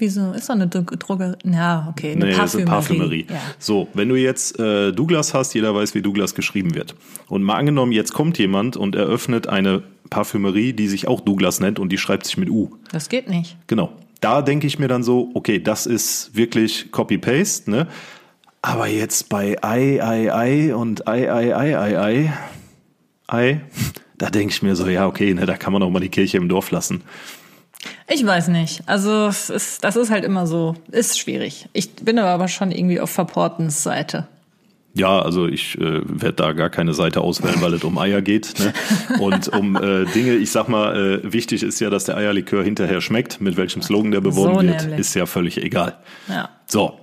Wieso? 0.00 0.32
Ist 0.32 0.48
doch 0.48 0.54
eine 0.54 0.68
Dro- 0.68 0.96
Drogerie. 0.96 1.34
Ja, 1.44 1.88
okay, 1.90 2.12
eine 2.12 2.26
Nee, 2.26 2.36
das 2.36 2.54
ist 2.54 2.64
Parfümerie. 2.64 3.24
Parfümerie. 3.24 3.26
Ja. 3.30 3.54
So, 3.58 3.88
wenn 3.94 4.08
du 4.08 4.14
jetzt 4.14 4.58
äh, 4.60 4.92
Douglas 4.92 5.34
hast, 5.34 5.54
jeder 5.54 5.74
weiß, 5.74 5.94
wie 5.94 6.02
Douglas 6.02 6.34
geschrieben 6.36 6.74
wird. 6.76 6.94
Und 7.28 7.42
mal 7.42 7.56
angenommen, 7.56 7.90
jetzt 7.92 8.12
kommt 8.14 8.38
jemand 8.38 8.76
und 8.76 8.94
eröffnet 8.94 9.48
eine 9.48 9.82
Parfümerie, 10.10 10.72
die 10.72 10.86
sich 10.88 11.08
auch 11.08 11.20
Douglas 11.20 11.58
nennt 11.60 11.78
und 11.80 11.90
die 11.90 11.98
schreibt 11.98 12.26
sich 12.26 12.36
mit 12.36 12.48
U. 12.48 12.70
Das 12.92 13.08
geht 13.08 13.28
nicht. 13.28 13.56
Genau. 13.66 13.90
Da 14.20 14.42
denke 14.42 14.66
ich 14.66 14.78
mir 14.78 14.88
dann 14.88 15.02
so, 15.02 15.30
okay, 15.34 15.58
das 15.60 15.86
ist 15.86 16.30
wirklich 16.34 16.90
Copy-Paste, 16.92 17.70
ne? 17.70 17.86
Aber 18.62 18.88
jetzt 18.88 19.28
bei 19.28 19.56
Ei, 19.62 20.02
Ei, 20.02 20.32
Ei 20.34 20.74
und 20.74 21.06
Ei, 21.06 21.32
Ei, 21.32 21.56
Ei, 21.56 21.78
Ei, 21.78 21.98
Ei, 22.00 22.32
Ei, 23.28 23.60
da 24.16 24.30
denke 24.30 24.52
ich 24.52 24.62
mir 24.62 24.74
so, 24.74 24.88
ja, 24.88 25.06
okay, 25.06 25.32
ne, 25.34 25.46
da 25.46 25.56
kann 25.56 25.72
man 25.72 25.82
auch 25.82 25.90
mal 25.90 26.00
die 26.00 26.08
Kirche 26.08 26.38
im 26.38 26.48
Dorf 26.48 26.70
lassen. 26.72 27.02
Ich 28.08 28.24
weiß 28.24 28.48
nicht. 28.48 28.82
Also 28.86 29.26
es 29.26 29.50
ist, 29.50 29.84
das 29.84 29.96
ist 29.96 30.10
halt 30.10 30.24
immer 30.24 30.46
so, 30.46 30.74
ist 30.90 31.18
schwierig. 31.18 31.68
Ich 31.72 31.94
bin 31.96 32.18
aber 32.18 32.48
schon 32.48 32.70
irgendwie 32.72 33.00
auf 33.00 33.10
Verportens 33.10 33.82
Seite. 33.82 34.26
Ja, 34.94 35.20
also 35.20 35.46
ich 35.46 35.78
äh, 35.78 36.00
werde 36.04 36.32
da 36.32 36.52
gar 36.52 36.70
keine 36.70 36.92
Seite 36.92 37.20
auswählen, 37.20 37.60
weil 37.60 37.74
es 37.74 37.84
um 37.84 37.98
Eier 37.98 38.20
geht. 38.20 38.54
Ne? 38.58 38.72
Und 39.20 39.46
um 39.48 39.76
äh, 39.76 40.06
Dinge, 40.06 40.34
ich 40.34 40.50
sag 40.50 40.68
mal, 40.68 41.20
äh, 41.24 41.32
wichtig 41.32 41.62
ist 41.62 41.78
ja, 41.78 41.88
dass 41.88 42.04
der 42.04 42.16
Eierlikör 42.16 42.64
hinterher 42.64 43.00
schmeckt. 43.00 43.40
Mit 43.40 43.56
welchem 43.56 43.80
Slogan 43.82 44.10
der 44.10 44.22
beworben 44.22 44.54
So 44.54 44.62
wird, 44.66 44.80
nämlich. 44.82 44.98
ist 45.00 45.14
ja 45.14 45.26
völlig 45.26 45.62
egal. 45.62 45.98
Ja. 46.28 46.48
So, 46.66 46.98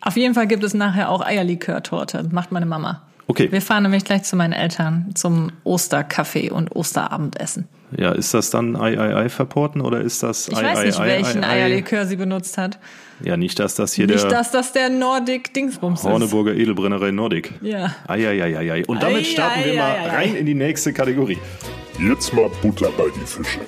Auf 0.00 0.16
jeden 0.16 0.34
Fall 0.34 0.46
gibt 0.46 0.62
es 0.62 0.74
nachher 0.74 1.10
auch 1.10 1.22
Eierlikörtorte. 1.22 2.28
Macht 2.30 2.52
meine 2.52 2.66
Mama. 2.66 3.02
okay. 3.26 3.50
Wir 3.50 3.62
fahren 3.62 3.82
nämlich 3.82 4.04
gleich 4.04 4.22
zu 4.22 4.36
meinen 4.36 4.52
Eltern 4.52 5.10
zum 5.14 5.50
Osterkaffee 5.64 6.50
und 6.50 6.76
Osterabendessen. 6.76 7.66
Ja, 7.96 8.12
ist 8.12 8.34
das 8.34 8.50
dann 8.50 8.76
Ei, 8.76 8.98
Ei, 8.98 9.16
Ei 9.16 9.28
verporten 9.28 9.80
oder 9.80 10.00
ist 10.00 10.22
das 10.22 10.48
Ich 10.48 10.56
Ei, 10.56 10.62
weiß 10.62 10.78
Ei, 10.78 10.84
nicht, 10.86 11.00
Ei, 11.00 11.06
welchen 11.06 11.44
Ei, 11.44 11.48
Ei? 11.48 11.62
Eierlikör 11.62 12.06
sie 12.06 12.16
benutzt 12.16 12.58
hat. 12.58 12.78
Ja, 13.24 13.36
nicht, 13.36 13.58
dass 13.58 13.74
das 13.74 13.94
hier 13.94 14.06
Nicht, 14.06 14.22
der 14.22 14.30
dass 14.30 14.50
das 14.50 14.72
der 14.72 14.90
Nordic 14.90 15.52
Dingsbums 15.54 16.00
ist. 16.00 16.06
Horneburger 16.06 16.54
Edelbrennerei 16.54 17.10
Nordic. 17.10 17.52
Ja. 17.62 17.94
Eieieiei. 18.06 18.84
Und 18.86 19.02
damit 19.02 19.22
Ei, 19.22 19.24
starten 19.24 19.64
wir 19.64 19.72
ei, 19.72 19.76
mal 19.76 19.90
ei, 19.90 19.98
ei, 19.98 20.08
rein 20.08 20.34
in 20.36 20.46
die 20.46 20.54
nächste 20.54 20.92
Kategorie. 20.92 21.38
Jetzt 21.98 22.32
mal 22.32 22.50
Butter 22.62 22.90
bei 22.96 23.06
die 23.14 23.26
Fische. 23.26 23.60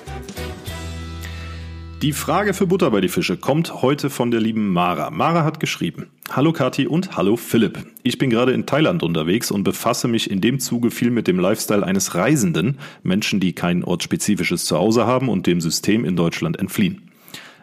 Die 2.01 2.13
Frage 2.13 2.55
für 2.55 2.65
Butter 2.65 2.89
bei 2.89 2.99
die 2.99 3.09
Fische 3.09 3.37
kommt 3.37 3.83
heute 3.83 4.09
von 4.09 4.31
der 4.31 4.39
lieben 4.39 4.73
Mara. 4.73 5.11
Mara 5.11 5.43
hat 5.43 5.59
geschrieben: 5.59 6.07
Hallo 6.31 6.51
Kathi 6.51 6.87
und 6.87 7.15
hallo 7.15 7.35
Philipp. 7.37 7.85
Ich 8.01 8.17
bin 8.17 8.31
gerade 8.31 8.53
in 8.53 8.65
Thailand 8.65 9.03
unterwegs 9.03 9.51
und 9.51 9.63
befasse 9.63 10.07
mich 10.07 10.31
in 10.31 10.41
dem 10.41 10.59
Zuge 10.59 10.89
viel 10.89 11.11
mit 11.11 11.27
dem 11.27 11.37
Lifestyle 11.37 11.85
eines 11.85 12.15
Reisenden, 12.15 12.79
Menschen, 13.03 13.39
die 13.39 13.53
kein 13.53 13.83
ortsspezifisches 13.83 14.65
Zuhause 14.65 15.05
haben 15.05 15.29
und 15.29 15.45
dem 15.45 15.61
System 15.61 16.03
in 16.03 16.15
Deutschland 16.15 16.57
entfliehen. 16.57 17.10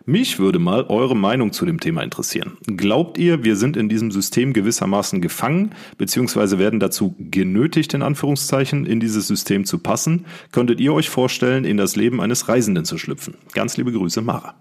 Mich 0.09 0.39
würde 0.39 0.59
mal 0.59 0.85
eure 0.85 1.15
Meinung 1.15 1.53
zu 1.53 1.67
dem 1.67 1.81
Thema 1.81 2.03
interessieren. 2.03 2.57
Glaubt 2.67 3.19
ihr, 3.19 3.45
wir 3.45 3.57
sind 3.57 3.77
in 3.77 3.91
diesem 3.91 4.11
System 4.11 4.55
gewissermaßen 4.55 5.21
gefangen, 5.21 5.75
beziehungsweise 5.99 6.59
werden 6.59 6.81
dazu 6.81 7.15
genötigt, 7.19 7.93
in 7.93 8.01
Anführungszeichen, 8.01 8.87
in 8.87 9.01
dieses 9.01 9.27
System 9.27 9.67
zu 9.67 9.79
passen? 9.81 10.25
Könntet 10.51 10.81
ihr 10.81 10.95
euch 10.95 11.11
vorstellen, 11.11 11.67
in 11.67 11.77
das 11.77 11.95
Leben 11.95 12.23
eines 12.23 12.49
Reisenden 12.49 12.87
zu 12.87 12.97
schlüpfen? 12.97 13.35
Ganz 13.53 13.77
liebe 13.77 13.93
Grüße, 13.93 14.23
Mara. 14.23 14.55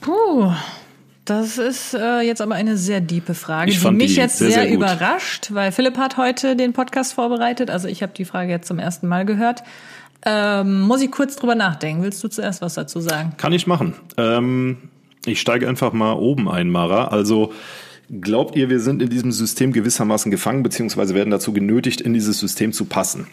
Puh, 0.00 0.50
das 1.26 1.58
ist 1.58 1.92
äh, 1.92 2.20
jetzt 2.20 2.40
aber 2.40 2.54
eine 2.54 2.78
sehr 2.78 3.02
diepe 3.02 3.34
Frage, 3.34 3.70
Ich 3.70 3.82
die 3.82 3.90
mich 3.90 4.14
die 4.14 4.20
jetzt 4.20 4.38
sehr, 4.38 4.50
sehr, 4.50 4.62
sehr 4.62 4.72
überrascht, 4.72 5.48
weil 5.52 5.72
Philipp 5.72 5.98
hat 5.98 6.16
heute 6.16 6.56
den 6.56 6.72
Podcast 6.72 7.12
vorbereitet. 7.12 7.68
Also 7.68 7.86
ich 7.86 8.02
habe 8.02 8.14
die 8.16 8.24
Frage 8.24 8.50
jetzt 8.50 8.66
zum 8.66 8.78
ersten 8.78 9.08
Mal 9.08 9.26
gehört. 9.26 9.62
Ähm, 10.28 10.80
muss 10.80 11.00
ich 11.00 11.12
kurz 11.12 11.36
drüber 11.36 11.54
nachdenken? 11.54 12.02
Willst 12.02 12.22
du 12.22 12.28
zuerst 12.28 12.60
was 12.60 12.74
dazu 12.74 13.00
sagen? 13.00 13.34
Kann 13.36 13.52
ich 13.52 13.68
machen. 13.68 13.94
Ähm, 14.16 14.76
ich 15.24 15.40
steige 15.40 15.68
einfach 15.68 15.92
mal 15.92 16.14
oben 16.14 16.48
ein, 16.48 16.68
Mara. 16.68 17.06
Also 17.06 17.52
glaubt 18.10 18.56
ihr, 18.56 18.68
wir 18.68 18.80
sind 18.80 19.00
in 19.00 19.08
diesem 19.08 19.30
System 19.30 19.72
gewissermaßen 19.72 20.32
gefangen, 20.32 20.64
beziehungsweise 20.64 21.14
werden 21.14 21.30
dazu 21.30 21.52
genötigt, 21.52 22.00
in 22.00 22.12
dieses 22.12 22.40
System 22.40 22.72
zu 22.72 22.86
passen? 22.86 23.28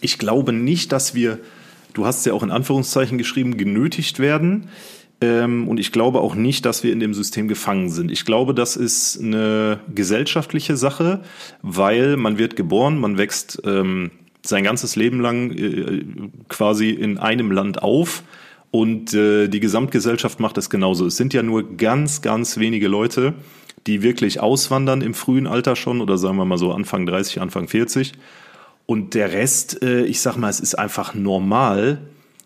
Ich 0.00 0.18
glaube 0.18 0.54
nicht, 0.54 0.92
dass 0.92 1.14
wir, 1.14 1.40
du 1.92 2.06
hast 2.06 2.20
es 2.20 2.24
ja 2.24 2.32
auch 2.32 2.42
in 2.42 2.50
Anführungszeichen 2.50 3.18
geschrieben, 3.18 3.58
genötigt 3.58 4.18
werden. 4.18 4.68
Ähm, 5.20 5.68
und 5.68 5.78
ich 5.78 5.92
glaube 5.92 6.20
auch 6.20 6.34
nicht, 6.34 6.64
dass 6.64 6.82
wir 6.82 6.92
in 6.92 7.00
dem 7.00 7.12
System 7.12 7.48
gefangen 7.48 7.90
sind. 7.90 8.10
Ich 8.10 8.24
glaube, 8.24 8.54
das 8.54 8.76
ist 8.76 9.20
eine 9.20 9.80
gesellschaftliche 9.94 10.78
Sache, 10.78 11.20
weil 11.60 12.16
man 12.16 12.38
wird 12.38 12.56
geboren, 12.56 12.98
man 12.98 13.18
wächst 13.18 13.60
ähm, 13.66 14.10
sein 14.44 14.64
ganzes 14.64 14.94
Leben 14.94 15.20
lang 15.20 15.50
äh, 15.52 16.04
quasi 16.48 16.90
in 16.90 17.18
einem 17.18 17.50
Land 17.50 17.82
auf 17.82 18.22
und 18.70 19.14
äh, 19.14 19.48
die 19.48 19.60
Gesamtgesellschaft 19.60 20.40
macht 20.40 20.58
es 20.58 20.68
genauso. 20.68 21.06
Es 21.06 21.16
sind 21.16 21.32
ja 21.32 21.42
nur 21.42 21.76
ganz, 21.76 22.22
ganz 22.22 22.58
wenige 22.58 22.88
Leute, 22.88 23.34
die 23.86 24.02
wirklich 24.02 24.40
auswandern 24.40 25.00
im 25.00 25.14
frühen 25.14 25.46
Alter 25.46 25.76
schon 25.76 26.00
oder 26.00 26.18
sagen 26.18 26.36
wir 26.36 26.44
mal 26.44 26.58
so 26.58 26.72
Anfang 26.72 27.06
30, 27.06 27.40
Anfang 27.40 27.68
40. 27.68 28.12
Und 28.86 29.14
der 29.14 29.32
Rest, 29.32 29.82
äh, 29.82 30.04
ich 30.04 30.20
sag 30.20 30.36
mal, 30.36 30.50
es 30.50 30.60
ist 30.60 30.74
einfach 30.74 31.14
normal, 31.14 32.00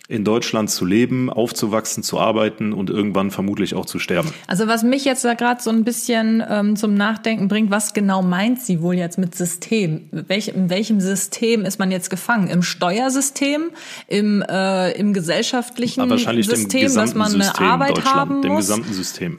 in 0.09 0.25
Deutschland 0.25 0.71
zu 0.71 0.87
leben, 0.87 1.29
aufzuwachsen, 1.29 2.03
zu 2.03 2.19
arbeiten 2.19 2.73
und 2.73 2.89
irgendwann 2.89 3.31
vermutlich 3.31 3.75
auch 3.75 3.85
zu 3.85 3.99
sterben. 3.99 4.33
Also 4.47 4.67
was 4.67 4.83
mich 4.83 5.05
jetzt 5.05 5.23
da 5.23 5.35
gerade 5.35 5.63
so 5.63 5.69
ein 5.69 5.85
bisschen 5.85 6.43
ähm, 6.49 6.77
zum 6.77 6.95
Nachdenken 6.95 7.49
bringt, 7.49 7.71
was 7.71 7.93
genau 7.93 8.23
meint 8.23 8.59
sie 8.61 8.81
wohl 8.81 8.95
jetzt 8.95 9.19
mit 9.19 9.35
System? 9.35 10.09
Welch, 10.11 10.49
in 10.49 10.71
welchem 10.71 11.01
System 11.01 11.67
ist 11.67 11.79
man 11.79 11.91
jetzt 11.91 12.09
gefangen? 12.09 12.49
Im 12.49 12.63
Steuersystem, 12.63 13.71
im, 14.07 14.43
äh, 14.49 14.93
im 14.93 15.13
gesellschaftlichen 15.13 16.01
Aber 16.01 16.13
wahrscheinlich 16.13 16.47
System, 16.47 16.87
dem 16.87 16.95
dass 16.95 17.15
man 17.15 17.35
eine 17.35 17.45
System 17.45 17.67
Arbeit 17.67 18.05
haben 18.07 18.41
dem 18.41 18.53
muss? 18.53 18.67
gesamten 18.67 18.95
System. 18.95 19.39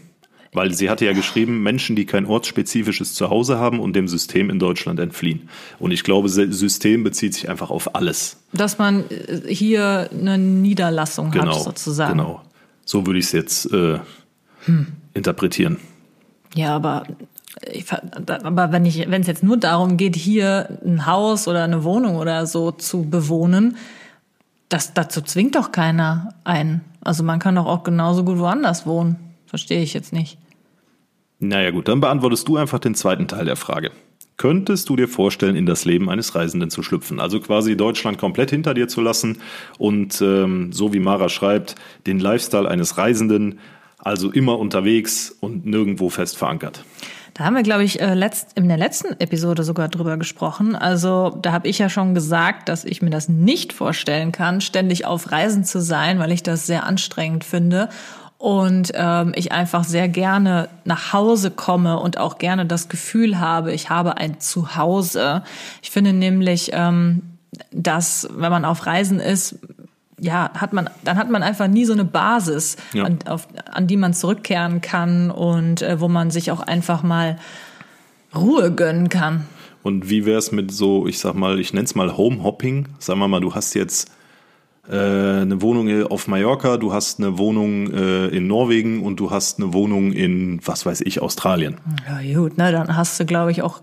Weil 0.51 0.73
sie 0.73 0.89
hatte 0.89 1.05
ja 1.05 1.13
geschrieben, 1.13 1.61
Menschen, 1.61 1.95
die 1.95 2.05
kein 2.05 2.25
ortsspezifisches 2.25 3.13
Zuhause 3.13 3.59
haben 3.59 3.79
und 3.79 3.95
dem 3.95 4.07
System 4.07 4.49
in 4.49 4.57
Deutschland 4.57 4.99
entfliehen. 4.99 5.47
Und 5.77 5.91
ich 5.91 6.03
glaube, 6.03 6.27
System 6.29 7.03
bezieht 7.03 7.35
sich 7.35 7.49
einfach 7.49 7.69
auf 7.69 7.95
alles. 7.95 8.37
Dass 8.51 8.79
man 8.79 9.03
äh, 9.09 9.53
hier 9.53 10.09
eine 10.11 10.37
Niederlassung 10.39 11.29
Genau. 11.29 11.55
hat, 11.55 11.63
sozusagen. 11.63 12.17
Genau. 12.17 12.41
So 12.83 13.05
würde 13.05 13.19
ich 13.19 13.25
es 13.25 13.31
jetzt 13.33 13.71
äh, 13.71 13.99
interpretieren. 15.13 15.77
Ja, 16.55 16.75
aber 16.75 17.03
ich, 17.71 17.85
aber 17.91 18.71
wenn 18.71 18.85
ich, 18.85 19.09
wenn 19.09 19.21
es 19.21 19.27
jetzt 19.27 19.43
nur 19.43 19.57
darum 19.57 19.97
geht, 19.97 20.15
hier 20.15 20.79
ein 20.83 21.05
Haus 21.05 21.47
oder 21.47 21.63
eine 21.63 21.83
Wohnung 21.83 22.15
oder 22.15 22.47
so 22.47 22.71
zu 22.71 23.03
bewohnen, 23.03 23.77
das 24.69 24.93
dazu 24.93 25.21
zwingt 25.21 25.55
doch 25.55 25.71
keiner 25.71 26.33
ein. 26.43 26.81
Also 27.01 27.23
man 27.23 27.39
kann 27.39 27.55
doch 27.55 27.65
auch 27.65 27.83
genauso 27.83 28.23
gut 28.23 28.39
woanders 28.39 28.85
wohnen. 28.87 29.17
Verstehe 29.49 29.81
ich 29.81 29.95
jetzt 29.95 30.13
nicht. 30.13 30.37
Naja 31.39 31.71
gut, 31.71 31.87
dann 31.87 32.01
beantwortest 32.01 32.47
du 32.47 32.57
einfach 32.57 32.77
den 32.77 32.93
zweiten 32.93 33.27
Teil 33.27 33.45
der 33.45 33.55
Frage. 33.55 33.91
Könntest 34.37 34.87
du 34.89 34.95
dir 34.95 35.07
vorstellen, 35.07 35.55
in 35.55 35.65
das 35.65 35.85
Leben 35.85 36.09
eines 36.09 36.35
Reisenden 36.35 36.69
zu 36.69 36.83
schlüpfen? 36.83 37.19
Also 37.19 37.39
quasi 37.39 37.75
Deutschland 37.75 38.19
komplett 38.19 38.51
hinter 38.51 38.73
dir 38.73 38.87
zu 38.87 39.01
lassen 39.01 39.39
und 39.77 40.21
ähm, 40.21 40.71
so 40.71 40.93
wie 40.93 40.99
Mara 40.99 41.29
schreibt, 41.29 41.75
den 42.05 42.19
Lifestyle 42.19 42.69
eines 42.69 42.97
Reisenden, 42.97 43.59
also 43.97 44.31
immer 44.31 44.59
unterwegs 44.59 45.35
und 45.39 45.65
nirgendwo 45.65 46.09
fest 46.09 46.37
verankert. 46.37 46.85
Da 47.33 47.45
haben 47.45 47.55
wir, 47.55 47.63
glaube 47.63 47.83
ich, 47.83 48.01
äh, 48.01 48.13
letzt, 48.13 48.57
in 48.57 48.67
der 48.67 48.77
letzten 48.77 49.19
Episode 49.19 49.63
sogar 49.63 49.87
drüber 49.87 50.17
gesprochen. 50.17 50.75
Also 50.75 51.37
da 51.41 51.51
habe 51.51 51.67
ich 51.67 51.79
ja 51.79 51.89
schon 51.89 52.13
gesagt, 52.13 52.69
dass 52.69 52.85
ich 52.85 53.01
mir 53.01 53.11
das 53.11 53.29
nicht 53.29 53.73
vorstellen 53.73 54.31
kann, 54.31 54.61
ständig 54.61 55.05
auf 55.05 55.31
Reisen 55.31 55.63
zu 55.63 55.81
sein, 55.81 56.19
weil 56.19 56.31
ich 56.31 56.43
das 56.43 56.65
sehr 56.65 56.85
anstrengend 56.85 57.43
finde. 57.43 57.89
Und 58.39 58.93
ähm, 58.95 59.33
ich 59.35 59.51
einfach 59.51 59.83
sehr 59.83 60.07
gerne 60.07 60.69
nach 60.85 61.11
Hause 61.11 61.51
komme 61.51 61.99
und 61.99 62.17
auch 62.17 62.37
gerne 62.37 62.65
das 62.65 62.87
Gefühl 62.87 63.37
habe, 63.37 63.73
ich 63.73 63.89
habe 63.89 64.15
ein 64.15 64.39
Zuhause. 64.39 65.43
Ich 65.81 65.91
finde 65.91 66.13
nämlich, 66.13 66.71
ähm, 66.73 67.21
dass 67.71 68.29
wenn 68.33 68.49
man 68.49 68.63
auf 68.63 68.85
Reisen 68.85 69.19
ist, 69.19 69.55
ja, 70.21 70.51
hat 70.53 70.71
man, 70.71 70.89
dann 71.03 71.17
hat 71.17 71.29
man 71.29 71.43
einfach 71.43 71.67
nie 71.67 71.83
so 71.83 71.91
eine 71.91 72.05
Basis, 72.05 72.77
Ja. 72.93 73.03
an, 73.03 73.19
auf, 73.27 73.49
an 73.71 73.87
die 73.87 73.97
man 73.97 74.13
zurückkehren 74.13 74.79
kann 74.79 75.31
und 75.31 75.81
äh, 75.81 75.99
wo 75.99 76.07
man 76.07 76.31
sich 76.31 76.49
auch 76.51 76.61
einfach 76.61 77.03
mal 77.03 77.37
Ruhe 78.33 78.71
gönnen 78.73 79.09
kann. 79.09 79.47
Und 79.83 80.09
wie 80.09 80.25
wär's 80.25 80.53
mit 80.53 80.71
so, 80.71 81.07
ich 81.07 81.19
sag 81.19 81.35
mal, 81.35 81.59
ich 81.59 81.73
nenn's 81.73 81.93
mal 81.93 82.15
Homehopping. 82.15 82.87
Sagen 82.99 83.19
wir 83.19 83.27
mal, 83.27 83.41
du 83.41 83.53
hast 83.53 83.73
jetzt 83.73 84.11
äh, 84.89 85.41
eine 85.41 85.61
Wohnung 85.61 86.05
auf 86.07 86.27
Mallorca, 86.27 86.77
du 86.77 86.91
hast 86.93 87.19
eine 87.19 87.37
Wohnung 87.37 87.91
äh, 87.93 88.27
in 88.27 88.47
Norwegen 88.47 89.03
und 89.03 89.19
du 89.19 89.29
hast 89.29 89.59
eine 89.59 89.73
Wohnung 89.73 90.11
in, 90.11 90.59
was 90.65 90.85
weiß 90.85 91.01
ich, 91.01 91.21
Australien. 91.21 91.77
Ja, 92.07 92.39
gut, 92.39 92.57
ne, 92.57 92.71
dann 92.71 92.95
hast 92.95 93.19
du, 93.19 93.25
glaube 93.25 93.51
ich, 93.51 93.61
auch 93.61 93.81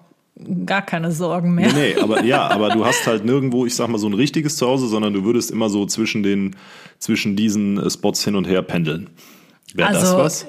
gar 0.67 0.83
keine 0.83 1.13
Sorgen 1.13 1.55
mehr. 1.55 1.73
Nee, 1.73 1.95
nee, 1.95 2.01
aber 2.01 2.23
ja, 2.25 2.49
aber 2.49 2.71
du 2.71 2.85
hast 2.85 3.07
halt 3.07 3.25
nirgendwo, 3.25 3.67
ich 3.67 3.75
sag 3.75 3.89
mal, 3.89 3.99
so 3.99 4.09
ein 4.09 4.15
richtiges 4.15 4.57
Zuhause, 4.57 4.89
sondern 4.89 5.13
du 5.13 5.25
würdest 5.25 5.51
immer 5.51 5.69
so 5.69 5.87
zwischen 5.87 6.23
den, 6.23 6.57
zwischen 6.99 7.37
diesen 7.37 7.79
äh, 7.79 7.91
Spots 7.91 8.25
hin 8.25 8.35
und 8.35 8.47
her 8.47 8.63
pendeln. 8.63 9.11
Wäre 9.75 9.93
das 9.93 10.03
Also, 10.03 10.19
was? 10.19 10.47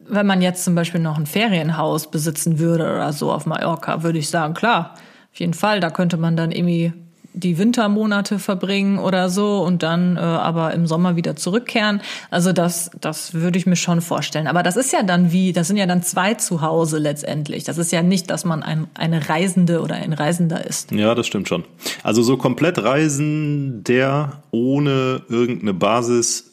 Wenn 0.00 0.26
man 0.26 0.42
jetzt 0.42 0.64
zum 0.64 0.74
Beispiel 0.74 1.00
noch 1.00 1.18
ein 1.18 1.26
Ferienhaus 1.26 2.10
besitzen 2.10 2.58
würde 2.58 2.84
oder 2.84 3.12
so 3.12 3.30
auf 3.30 3.46
Mallorca, 3.46 4.02
würde 4.02 4.18
ich 4.18 4.28
sagen, 4.28 4.54
klar, 4.54 4.94
auf 5.32 5.38
jeden 5.38 5.54
Fall, 5.54 5.80
da 5.80 5.90
könnte 5.90 6.16
man 6.16 6.36
dann 6.36 6.50
irgendwie 6.50 6.92
die 7.34 7.58
Wintermonate 7.58 8.38
verbringen 8.38 8.98
oder 8.98 9.28
so 9.28 9.62
und 9.62 9.82
dann 9.82 10.16
äh, 10.16 10.20
aber 10.20 10.74
im 10.74 10.86
Sommer 10.86 11.16
wieder 11.16 11.36
zurückkehren. 11.36 12.00
Also 12.30 12.52
das, 12.52 12.90
das 13.00 13.34
würde 13.34 13.58
ich 13.58 13.66
mir 13.66 13.76
schon 13.76 14.00
vorstellen. 14.00 14.46
Aber 14.46 14.62
das 14.62 14.76
ist 14.76 14.92
ja 14.92 15.02
dann 15.02 15.30
wie, 15.30 15.52
das 15.52 15.68
sind 15.68 15.76
ja 15.76 15.86
dann 15.86 16.02
zwei 16.02 16.34
Zuhause 16.34 16.98
letztendlich. 16.98 17.64
Das 17.64 17.78
ist 17.78 17.92
ja 17.92 18.02
nicht, 18.02 18.30
dass 18.30 18.44
man 18.44 18.62
ein, 18.62 18.88
eine 18.94 19.28
Reisende 19.28 19.80
oder 19.80 19.96
ein 19.96 20.12
Reisender 20.12 20.66
ist. 20.66 20.90
Ja, 20.90 21.14
das 21.14 21.26
stimmt 21.26 21.48
schon. 21.48 21.64
Also 22.02 22.22
so 22.22 22.36
komplett 22.36 22.82
reisen, 22.82 23.84
der 23.84 24.42
ohne 24.50 25.22
irgendeine 25.28 25.74
Basis, 25.74 26.47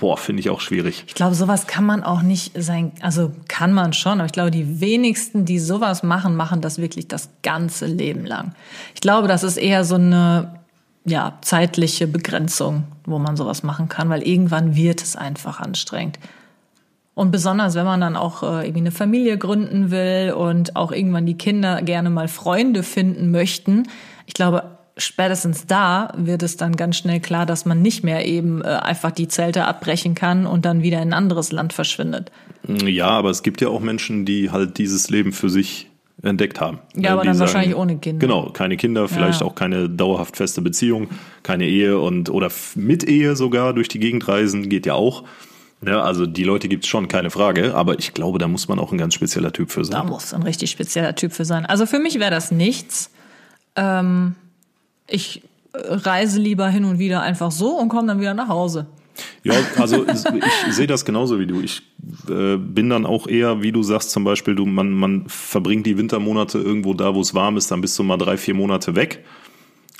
boah, 0.00 0.16
finde 0.16 0.40
ich 0.40 0.50
auch 0.50 0.60
schwierig. 0.60 1.04
Ich 1.06 1.14
glaube, 1.14 1.34
sowas 1.34 1.66
kann 1.66 1.84
man 1.84 2.02
auch 2.02 2.22
nicht 2.22 2.52
sein, 2.60 2.92
also 3.00 3.32
kann 3.48 3.72
man 3.72 3.92
schon, 3.92 4.20
aber 4.20 4.26
ich 4.26 4.32
glaube, 4.32 4.50
die 4.50 4.80
wenigsten, 4.80 5.44
die 5.44 5.58
sowas 5.58 6.02
machen, 6.02 6.36
machen 6.36 6.60
das 6.60 6.78
wirklich 6.78 7.08
das 7.08 7.30
ganze 7.42 7.86
Leben 7.86 8.24
lang. 8.24 8.54
Ich 8.94 9.00
glaube, 9.00 9.28
das 9.28 9.42
ist 9.42 9.56
eher 9.56 9.84
so 9.84 9.96
eine 9.96 10.58
ja, 11.04 11.38
zeitliche 11.40 12.06
Begrenzung, 12.06 12.84
wo 13.04 13.18
man 13.18 13.36
sowas 13.36 13.62
machen 13.62 13.88
kann, 13.88 14.08
weil 14.10 14.22
irgendwann 14.22 14.76
wird 14.76 15.02
es 15.02 15.16
einfach 15.16 15.60
anstrengend. 15.60 16.18
Und 17.14 17.32
besonders, 17.32 17.74
wenn 17.74 17.84
man 17.84 18.00
dann 18.00 18.16
auch 18.16 18.44
äh, 18.44 18.66
irgendwie 18.66 18.78
eine 18.78 18.92
Familie 18.92 19.38
gründen 19.38 19.90
will 19.90 20.32
und 20.36 20.76
auch 20.76 20.92
irgendwann 20.92 21.26
die 21.26 21.36
Kinder 21.36 21.82
gerne 21.82 22.10
mal 22.10 22.28
Freunde 22.28 22.84
finden 22.84 23.32
möchten. 23.32 23.88
Ich 24.26 24.34
glaube, 24.34 24.77
spätestens 24.98 25.66
da 25.66 26.12
wird 26.16 26.42
es 26.42 26.56
dann 26.56 26.76
ganz 26.76 26.96
schnell 26.96 27.20
klar, 27.20 27.46
dass 27.46 27.64
man 27.64 27.80
nicht 27.82 28.04
mehr 28.04 28.26
eben 28.26 28.62
äh, 28.62 28.66
einfach 28.66 29.10
die 29.12 29.28
Zelte 29.28 29.64
abbrechen 29.64 30.14
kann 30.14 30.46
und 30.46 30.64
dann 30.64 30.82
wieder 30.82 30.98
in 31.02 31.08
ein 31.10 31.12
anderes 31.14 31.52
Land 31.52 31.72
verschwindet. 31.72 32.30
Ja, 32.66 33.08
aber 33.08 33.30
es 33.30 33.42
gibt 33.42 33.60
ja 33.60 33.68
auch 33.68 33.80
Menschen, 33.80 34.24
die 34.24 34.50
halt 34.50 34.78
dieses 34.78 35.08
Leben 35.10 35.32
für 35.32 35.48
sich 35.48 35.86
entdeckt 36.22 36.60
haben. 36.60 36.80
Ja, 36.96 37.12
aber 37.12 37.22
Die 37.22 37.28
dann 37.28 37.38
wahrscheinlich 37.38 37.76
ohne 37.76 37.96
Kinder. 37.98 38.26
Genau, 38.26 38.50
keine 38.50 38.76
Kinder, 38.76 39.06
vielleicht 39.08 39.40
Ja. 39.40 39.46
auch 39.46 39.54
keine 39.54 39.88
dauerhaft 39.88 40.36
feste 40.36 40.60
Beziehung, 40.60 41.08
keine 41.44 41.64
Ehe 41.66 41.98
und 42.00 42.28
oder 42.28 42.50
mit 42.74 43.04
Ehe 43.04 43.36
sogar 43.36 43.72
durch 43.72 43.86
die 43.88 44.00
Gegend 44.00 44.26
reisen, 44.26 44.68
geht 44.68 44.84
ja 44.86 44.94
auch. 44.94 45.22
Ja, 45.86 46.00
also 46.02 46.26
die 46.26 46.42
Leute 46.42 46.66
gibt's 46.66 46.88
schon, 46.88 47.06
keine 47.06 47.30
Frage, 47.30 47.72
aber 47.76 48.00
ich 48.00 48.14
glaube, 48.14 48.40
da 48.40 48.48
muss 48.48 48.66
man 48.66 48.80
auch 48.80 48.90
ein 48.90 48.98
ganz 48.98 49.14
spezieller 49.14 49.52
Typ 49.52 49.70
für 49.70 49.82
Da 49.82 49.86
sein. 49.98 50.06
muss 50.08 50.34
ein 50.34 50.42
richtig 50.42 50.72
spezieller 50.72 51.14
Typ 51.14 51.32
für 51.32 51.44
sein. 51.44 51.64
Also 51.66 51.86
für 51.86 52.00
mich 52.00 52.18
wäre 52.18 52.32
das 52.32 52.50
nichts. 52.50 53.12
Ähm, 53.76 54.34
ich 55.08 55.42
äh, 55.72 55.78
reise 55.82 56.40
lieber 56.40 56.68
hin 56.68 56.84
und 56.84 56.98
wieder 56.98 57.22
einfach 57.22 57.50
so 57.50 57.78
und 57.78 57.88
komme 57.88 58.08
dann 58.08 58.20
wieder 58.20 58.34
nach 58.34 58.48
Hause. 58.48 58.86
Ja, 59.42 59.54
also 59.76 60.06
ich 60.06 60.74
sehe 60.74 60.86
das 60.86 61.04
genauso 61.04 61.40
wie 61.40 61.46
du. 61.46 61.60
Ich 61.60 61.82
äh, 62.28 62.56
bin 62.56 62.88
dann 62.88 63.06
auch 63.06 63.26
eher, 63.26 63.62
wie 63.62 63.72
du 63.72 63.82
sagst, 63.82 64.10
zum 64.10 64.24
Beispiel, 64.24 64.54
du, 64.54 64.64
man, 64.66 64.92
man 64.92 65.24
verbringt 65.26 65.86
die 65.86 65.98
Wintermonate 65.98 66.58
irgendwo 66.58 66.94
da, 66.94 67.14
wo 67.14 67.20
es 67.20 67.34
warm 67.34 67.56
ist, 67.56 67.70
dann 67.70 67.80
bist 67.80 67.98
du 67.98 68.02
mal 68.02 68.16
drei, 68.16 68.36
vier 68.36 68.54
Monate 68.54 68.94
weg. 68.94 69.24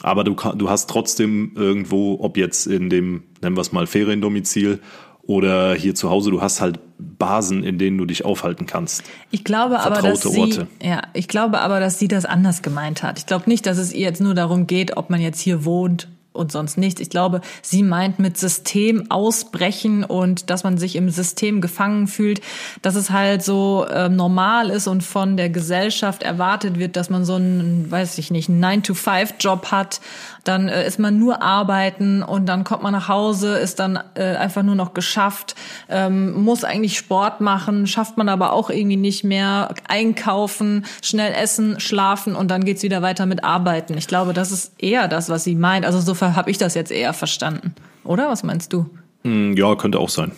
Aber 0.03 0.23
du, 0.23 0.37
du 0.55 0.71
hast 0.71 0.89
trotzdem 0.89 1.53
irgendwo, 1.57 2.19
ob 2.21 2.37
jetzt 2.37 2.67
in 2.67 2.89
dem, 2.89 3.25
nennen 3.43 3.57
wir 3.57 3.63
es 3.63 3.73
mal, 3.73 3.87
Feriendomizil 3.87 4.79
oder 5.29 5.75
hier 5.75 5.95
zu 5.95 6.09
Hause, 6.09 6.31
du 6.31 6.41
hast 6.41 6.63
halt 6.63 6.81
Basen, 6.99 7.63
in 7.63 7.79
denen 7.79 7.99
du 7.99 8.07
dich 8.07 8.25
aufhalten 8.25 8.65
kannst. 8.65 9.05
Ich 9.31 9.45
glaube 9.45 9.79
aber, 9.79 10.01
dass 10.01 10.23
Vertraute 10.23 10.29
sie, 10.31 10.41
Orte. 10.41 10.67
ja, 10.83 11.03
ich 11.13 11.29
glaube 11.29 11.61
aber, 11.61 11.81
dass 11.81 11.99
sie 11.99 12.09
das 12.09 12.25
anders 12.25 12.63
gemeint 12.63 13.03
hat. 13.03 13.19
Ich 13.19 13.27
glaube 13.27 13.45
nicht, 13.47 13.67
dass 13.67 13.77
es 13.77 13.93
ihr 13.93 14.01
jetzt 14.01 14.23
nur 14.23 14.35
darum 14.35 14.67
geht, 14.67 14.97
ob 14.97 15.11
man 15.11 15.21
jetzt 15.21 15.41
hier 15.41 15.67
wohnt 15.67 16.09
und 16.39 16.53
sonst 16.53 16.79
nichts. 16.79 17.01
Ich 17.01 17.11
glaube, 17.11 17.41
sie 17.63 17.83
meint 17.83 18.19
mit 18.19 18.39
System 18.39 19.11
ausbrechen 19.11 20.05
und 20.05 20.51
dass 20.51 20.65
man 20.65 20.79
sich 20.79 20.97
im 20.97 21.11
System 21.11 21.61
gefangen 21.61 22.07
fühlt, 22.07 22.41
dass 22.83 22.95
es 22.95 23.11
halt 23.11 23.43
so 23.43 23.87
ähm, 23.93 24.17
normal 24.17 24.71
ist 24.71 24.87
und 24.87 25.03
von 25.03 25.37
der 25.37 25.51
Gesellschaft 25.51 26.23
erwartet 26.23 26.79
wird, 26.79 26.97
dass 26.97 27.11
man 27.11 27.25
so 27.25 27.35
einen, 27.35 27.91
weiß 27.91 28.19
ich 28.19 28.31
nicht, 28.31 28.49
einen 28.49 28.65
9-to-5-Job 28.65 29.71
hat. 29.71 30.01
Dann 30.45 30.69
äh, 30.69 30.87
ist 30.87 30.99
man 30.99 31.19
nur 31.19 31.43
arbeiten 31.43 32.23
und 32.23 32.47
dann 32.47 32.65
kommt 32.65 32.83
man 32.83 32.93
nach 32.93 33.09
Hause, 33.09 33.59
ist 33.59 33.81
dann 33.81 33.99
äh, 34.15 34.37
einfach 34.37 34.63
nur 34.63 34.75
noch 34.75 34.95
geschafft, 34.95 35.55
ähm, 35.89 36.33
muss 36.33 36.65
eigentlich 36.65 36.97
Sport 36.97 37.41
machen, 37.41 37.87
schafft 37.87 38.17
man 38.17 38.29
aber 38.29 38.53
auch 38.53 38.71
irgendwie 38.71 38.97
nicht 38.97 39.25
mehr, 39.25 39.75
einkaufen, 39.89 40.87
schnell 41.03 41.35
essen, 41.35 41.81
schlafen 41.81 42.35
und 42.35 42.51
dann 42.51 42.65
geht's 42.65 42.83
wieder 42.83 43.03
weiter 43.03 43.27
mit 43.27 43.45
Arbeiten. 43.45 43.99
Ich 43.99 44.07
glaube, 44.07 44.33
das 44.33 44.53
ist 44.53 44.73
eher 44.79 45.09
das, 45.09 45.29
was 45.29 45.45
sie 45.45 45.55
meint. 45.55 45.85
Also 45.85 46.01
so 46.01 46.15
habe 46.37 46.51
ich 46.51 46.59
das 46.59 46.75
jetzt 46.75 46.91
eher 46.91 47.13
verstanden. 47.13 47.75
Oder 48.05 48.29
was 48.29 48.43
meinst 48.43 48.73
du? 48.73 48.87
Hm, 49.25 49.57
Ja, 49.57 49.75
könnte 49.77 49.99
auch 49.99 50.09
sein. 50.09 50.33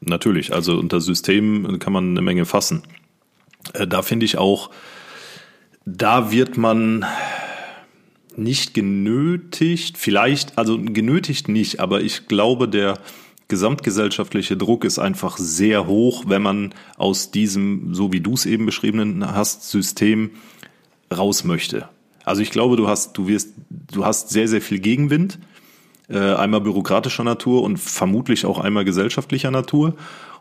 Natürlich. 0.00 0.52
Also 0.52 0.76
unter 0.78 1.00
System 1.00 1.78
kann 1.78 1.92
man 1.92 2.10
eine 2.10 2.22
Menge 2.22 2.44
fassen. 2.44 2.82
Äh, 3.74 3.86
Da 3.86 4.02
finde 4.02 4.26
ich 4.26 4.38
auch, 4.38 4.70
da 5.84 6.30
wird 6.32 6.56
man 6.56 7.04
nicht 8.36 8.74
genötigt, 8.74 9.98
vielleicht, 9.98 10.56
also 10.58 10.78
genötigt 10.78 11.48
nicht, 11.48 11.80
aber 11.80 12.00
ich 12.00 12.28
glaube, 12.28 12.68
der 12.68 12.98
gesamtgesellschaftliche 13.48 14.56
Druck 14.56 14.84
ist 14.84 14.98
einfach 14.98 15.36
sehr 15.36 15.86
hoch, 15.86 16.24
wenn 16.26 16.40
man 16.40 16.74
aus 16.96 17.30
diesem, 17.30 17.94
so 17.94 18.10
wie 18.12 18.20
du 18.20 18.32
es 18.34 18.46
eben 18.46 18.64
beschrieben 18.64 19.22
hast, 19.26 19.68
System 19.70 20.30
raus 21.14 21.44
möchte. 21.44 21.88
Also 22.24 22.42
ich 22.42 22.50
glaube, 22.50 22.76
du 22.76 22.88
hast, 22.88 23.16
du 23.18 23.26
wirst, 23.26 23.54
du 23.70 24.04
hast 24.04 24.30
sehr, 24.30 24.48
sehr 24.48 24.60
viel 24.60 24.78
Gegenwind 24.78 25.38
Äh, 26.08 26.34
einmal 26.34 26.60
bürokratischer 26.60 27.24
Natur 27.24 27.62
und 27.62 27.78
vermutlich 27.78 28.44
auch 28.44 28.58
einmal 28.58 28.84
gesellschaftlicher 28.84 29.50
Natur. 29.50 29.94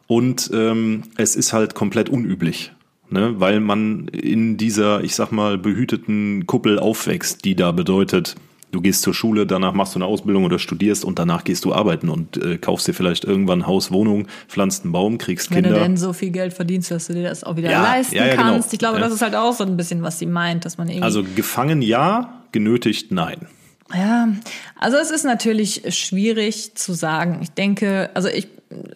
Und 0.08 0.50
ähm, 0.54 1.04
es 1.15 1.38
ist 1.38 1.54
halt 1.54 1.76
komplett 1.76 2.10
unüblich. 2.10 2.74
Ne, 3.10 3.39
weil 3.39 3.60
man 3.60 4.08
in 4.08 4.58
dieser, 4.58 5.04
ich 5.04 5.15
sag 5.15 5.32
mal, 5.32 5.58
behüteten 5.58 6.46
Kuppel 6.46 6.80
aufwächst, 6.80 7.44
die 7.46 7.56
da 7.56 7.72
bedeutet, 7.72 8.36
du 8.71 8.81
gehst 8.81 9.01
zur 9.01 9.13
Schule, 9.13 9.45
danach 9.45 9.73
machst 9.73 9.95
du 9.95 9.99
eine 9.99 10.05
Ausbildung 10.05 10.45
oder 10.45 10.60
studierst 10.60 11.05
und 11.05 11.19
danach 11.19 11.43
gehst 11.43 11.65
du 11.65 11.73
arbeiten 11.73 12.10
und 12.10 12.38
äh, 12.38 12.57
kaufst 12.57 12.88
dir 12.88 12.93
vielleicht 12.93 13.23
irgendwann 13.23 13.67
Haus, 13.67 13.91
Wohnung, 13.91 14.27
pflanzt 14.47 14.84
einen 14.84 14.93
Baum, 14.93 15.17
kriegst 15.17 15.51
Wenn 15.51 15.63
Kinder. 15.63 15.77
du 15.77 15.84
denn 15.84 15.97
so 15.97 16.13
viel 16.13 16.31
Geld 16.31 16.53
verdienst, 16.53 16.91
dass 16.91 17.07
du 17.07 17.13
dir 17.13 17.23
das 17.23 17.43
auch 17.43 17.55
wieder 17.57 17.69
Ja, 17.71 17.84
leisten 17.84 18.15
ja, 18.15 18.25
ja, 18.25 18.36
genau. 18.36 18.43
kannst. 18.53 18.73
Ich 18.73 18.79
glaube, 18.79 18.99
das 18.99 19.13
ist 19.13 19.21
halt 19.21 19.36
auch 19.36 19.53
so 19.53 19.63
ein 19.63 19.77
bisschen, 19.77 20.01
was 20.03 20.19
sie 20.19 20.25
meint, 20.25 20.65
dass 20.65 20.77
man 20.77 20.88
irgendwie. 20.88 21.03
also 21.03 21.23
gefangen 21.36 21.81
ja, 21.81 22.41
genötigt 22.51 23.12
nein. 23.12 23.47
Ja, 23.93 24.29
also 24.77 24.97
es 24.97 25.12
ist 25.12 25.25
natürlich 25.25 25.84
schwierig 25.89 26.75
zu 26.75 26.93
sagen. 26.93 27.39
Ich 27.41 27.51
denke, 27.51 28.10
also 28.13 28.29
ich 28.29 28.47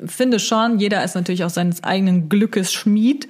finde 0.06 0.40
schon, 0.40 0.80
jeder 0.80 1.04
ist 1.04 1.16
natürlich 1.16 1.44
auch 1.44 1.50
seines 1.50 1.84
eigenen 1.84 2.30
Glückes 2.30 2.72
Schmied. 2.72 3.28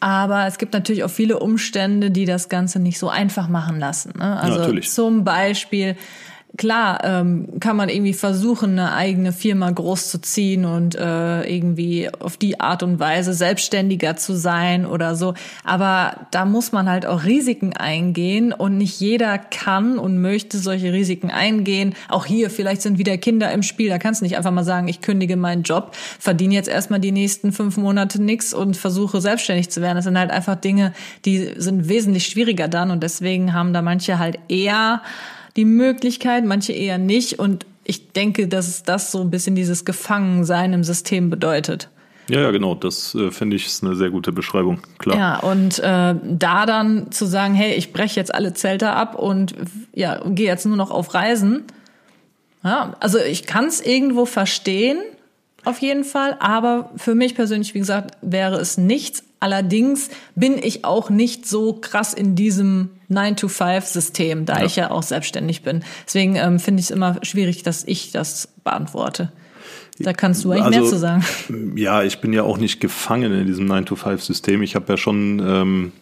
Aber 0.00 0.46
es 0.46 0.58
gibt 0.58 0.74
natürlich 0.74 1.04
auch 1.04 1.10
viele 1.10 1.38
Umstände, 1.38 2.10
die 2.10 2.24
das 2.24 2.48
Ganze 2.48 2.78
nicht 2.78 2.98
so 2.98 3.08
einfach 3.08 3.48
machen 3.48 3.78
lassen. 3.78 4.12
Ne? 4.18 4.40
Also 4.40 4.58
natürlich. 4.58 4.90
zum 4.90 5.24
Beispiel, 5.24 5.96
klar, 6.58 7.02
ähm, 7.04 7.48
kann 7.60 7.76
man 7.76 7.88
irgendwie 7.88 8.12
versuchen, 8.12 8.72
eine 8.72 8.92
eigene 8.92 9.32
Firma 9.32 9.70
großzuziehen 9.70 10.64
und 10.66 10.96
äh, 10.96 11.42
irgendwie 11.44 12.10
auf 12.12 12.36
die 12.36 12.60
Art 12.60 12.82
und 12.82 12.98
Weise 13.00 13.32
selbstständiger 13.32 14.16
zu 14.16 14.36
sein 14.36 14.84
oder 14.84 15.14
so. 15.14 15.34
Aber 15.64 16.26
da 16.32 16.44
muss 16.44 16.72
man 16.72 16.90
halt 16.90 17.06
auch 17.06 17.24
Risiken 17.24 17.74
eingehen 17.74 18.52
und 18.52 18.76
nicht 18.76 19.00
jeder 19.00 19.38
kann 19.38 19.98
und 19.98 20.20
möchte 20.20 20.58
solche 20.58 20.92
Risiken 20.92 21.30
eingehen. 21.30 21.94
Auch 22.08 22.26
hier, 22.26 22.50
vielleicht 22.50 22.82
sind 22.82 22.98
wieder 22.98 23.16
Kinder 23.16 23.50
im 23.52 23.62
Spiel. 23.62 23.88
Da 23.88 23.98
kannst 23.98 24.20
du 24.20 24.24
nicht 24.24 24.36
einfach 24.36 24.50
mal 24.50 24.64
sagen, 24.64 24.88
ich 24.88 25.00
kündige 25.00 25.36
meinen 25.36 25.62
Job, 25.62 25.94
verdiene 26.18 26.54
jetzt 26.54 26.68
erstmal 26.68 27.00
die 27.00 27.12
nächsten 27.12 27.52
fünf 27.52 27.76
Monate 27.76 28.20
nix 28.20 28.52
und 28.52 28.76
versuche 28.76 29.20
selbstständig 29.20 29.70
zu 29.70 29.80
werden. 29.80 29.96
Das 29.96 30.04
sind 30.04 30.18
halt 30.18 30.32
einfach 30.32 30.56
Dinge, 30.56 30.92
die 31.24 31.54
sind 31.56 31.88
wesentlich 31.88 32.26
schwieriger 32.26 32.66
dann 32.66 32.90
und 32.90 33.02
deswegen 33.02 33.54
haben 33.54 33.72
da 33.72 33.80
manche 33.80 34.18
halt 34.18 34.40
eher 34.48 35.02
die 35.58 35.64
Möglichkeit, 35.64 36.44
manche 36.44 36.72
eher 36.72 36.98
nicht. 36.98 37.40
Und 37.40 37.66
ich 37.82 38.12
denke, 38.12 38.46
dass 38.46 38.68
es 38.68 38.84
das 38.84 39.10
so 39.10 39.20
ein 39.20 39.30
bisschen 39.30 39.56
dieses 39.56 39.84
Gefangensein 39.84 40.72
im 40.72 40.84
System 40.84 41.30
bedeutet. 41.30 41.90
Ja, 42.28 42.42
ja, 42.42 42.50
genau. 42.52 42.76
Das 42.76 43.12
äh, 43.16 43.32
finde 43.32 43.56
ich 43.56 43.66
ist 43.66 43.82
eine 43.82 43.96
sehr 43.96 44.10
gute 44.10 44.30
Beschreibung. 44.30 44.80
Klar. 44.98 45.18
Ja, 45.18 45.38
und 45.40 45.80
äh, 45.80 46.14
da 46.22 46.64
dann 46.64 47.10
zu 47.10 47.26
sagen, 47.26 47.54
hey, 47.54 47.74
ich 47.74 47.92
breche 47.92 48.20
jetzt 48.20 48.32
alle 48.32 48.54
Zelte 48.54 48.90
ab 48.90 49.16
und 49.16 49.56
ja, 49.94 50.22
gehe 50.28 50.46
jetzt 50.46 50.64
nur 50.64 50.76
noch 50.76 50.92
auf 50.92 51.12
Reisen. 51.12 51.64
Ja, 52.62 52.94
also 53.00 53.18
ich 53.18 53.44
kann 53.46 53.64
es 53.64 53.80
irgendwo 53.80 54.26
verstehen, 54.26 54.98
auf 55.64 55.80
jeden 55.80 56.04
Fall. 56.04 56.36
Aber 56.38 56.90
für 56.96 57.16
mich 57.16 57.34
persönlich, 57.34 57.74
wie 57.74 57.80
gesagt, 57.80 58.16
wäre 58.22 58.60
es 58.60 58.78
nichts. 58.78 59.24
Allerdings 59.40 60.10
bin 60.34 60.58
ich 60.60 60.84
auch 60.84 61.10
nicht 61.10 61.46
so 61.46 61.72
krass 61.74 62.12
in 62.12 62.34
diesem 62.34 62.90
9-to-5-System, 63.10 64.46
da 64.46 64.58
Ja. 64.58 64.64
ich 64.64 64.76
ja 64.76 64.90
auch 64.90 65.02
selbstständig 65.02 65.62
bin. 65.62 65.84
Deswegen 66.06 66.36
ähm, 66.36 66.58
finde 66.58 66.80
ich 66.80 66.86
es 66.86 66.90
immer 66.90 67.18
schwierig, 67.22 67.62
dass 67.62 67.84
ich 67.84 68.10
das 68.10 68.48
beantworte. 68.64 69.32
Da 70.00 70.12
kannst 70.12 70.44
du 70.44 70.52
eigentlich 70.52 70.80
mehr 70.80 70.88
zu 70.88 70.98
sagen. 70.98 71.24
Ja, 71.76 72.02
ich 72.02 72.20
bin 72.20 72.32
ja 72.32 72.42
auch 72.42 72.58
nicht 72.58 72.80
gefangen 72.80 73.32
in 73.32 73.46
diesem 73.46 73.70
9-to-5-System. 73.70 74.62
Ich 74.62 74.74
habe 74.74 74.92
ja 74.92 74.96
schon 74.96 75.40
ähm, 75.44 75.92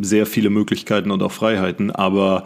sehr 0.00 0.26
viele 0.26 0.50
Möglichkeiten 0.50 1.10
und 1.10 1.22
auch 1.22 1.32
Freiheiten, 1.32 1.90
aber 1.90 2.44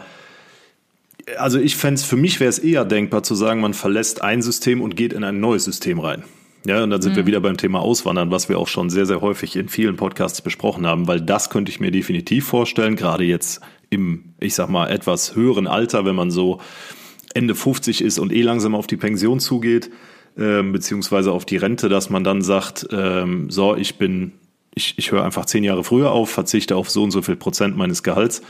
also 1.37 1.59
ich 1.59 1.75
fände 1.75 2.01
für 2.01 2.15
mich 2.15 2.39
wäre 2.39 2.49
es 2.49 2.59
eher 2.59 2.85
denkbar 2.85 3.21
zu 3.23 3.35
sagen, 3.35 3.59
man 3.61 3.73
verlässt 3.73 4.21
ein 4.21 4.41
System 4.41 4.81
und 4.81 4.95
geht 4.95 5.13
in 5.13 5.23
ein 5.23 5.39
neues 5.39 5.65
System 5.65 5.99
rein. 5.99 6.23
Ja, 6.67 6.83
und 6.83 6.89
dann 6.89 7.01
sind 7.01 7.15
wir 7.15 7.25
wieder 7.25 7.39
beim 7.39 7.55
Thema 7.55 7.79
Auswandern, 7.79 8.29
was 8.29 8.49
wir 8.49 8.59
auch 8.59 8.67
schon 8.67 8.89
sehr, 8.89 9.05
sehr 9.05 9.21
häufig 9.21 9.55
in 9.55 9.69
vielen 9.69 9.95
Podcasts 9.95 10.41
besprochen 10.41 10.85
haben, 10.85 11.07
weil 11.07 11.21
das 11.21 11.49
könnte 11.49 11.71
ich 11.71 11.79
mir 11.79 11.91
definitiv 11.91 12.45
vorstellen, 12.45 12.97
gerade 12.97 13.23
jetzt 13.23 13.61
im, 13.89 14.33
ich 14.41 14.53
sag 14.53 14.67
mal, 14.67 14.89
etwas 14.89 15.33
höheren 15.33 15.65
Alter, 15.65 16.03
wenn 16.03 16.15
man 16.15 16.29
so 16.29 16.59
Ende 17.33 17.55
50 17.55 18.01
ist 18.01 18.19
und 18.19 18.33
eh 18.33 18.41
langsam 18.41 18.75
auf 18.75 18.85
die 18.85 18.97
Pension 18.97 19.39
zugeht, 19.39 19.89
ähm, 20.37 20.73
beziehungsweise 20.73 21.31
auf 21.31 21.45
die 21.45 21.55
Rente, 21.55 21.87
dass 21.87 22.09
man 22.09 22.25
dann 22.25 22.41
sagt, 22.41 22.85
ähm, 22.91 23.49
so, 23.49 23.73
ich 23.77 23.97
bin, 23.97 24.33
ich, 24.75 24.95
ich 24.97 25.13
höre 25.13 25.23
einfach 25.23 25.45
zehn 25.45 25.63
Jahre 25.63 25.85
früher 25.85 26.11
auf, 26.11 26.29
verzichte 26.29 26.75
auf 26.75 26.89
so 26.89 27.01
und 27.01 27.11
so 27.11 27.21
viel 27.21 27.37
Prozent 27.37 27.77
meines 27.77 28.03
Gehalts 28.03 28.41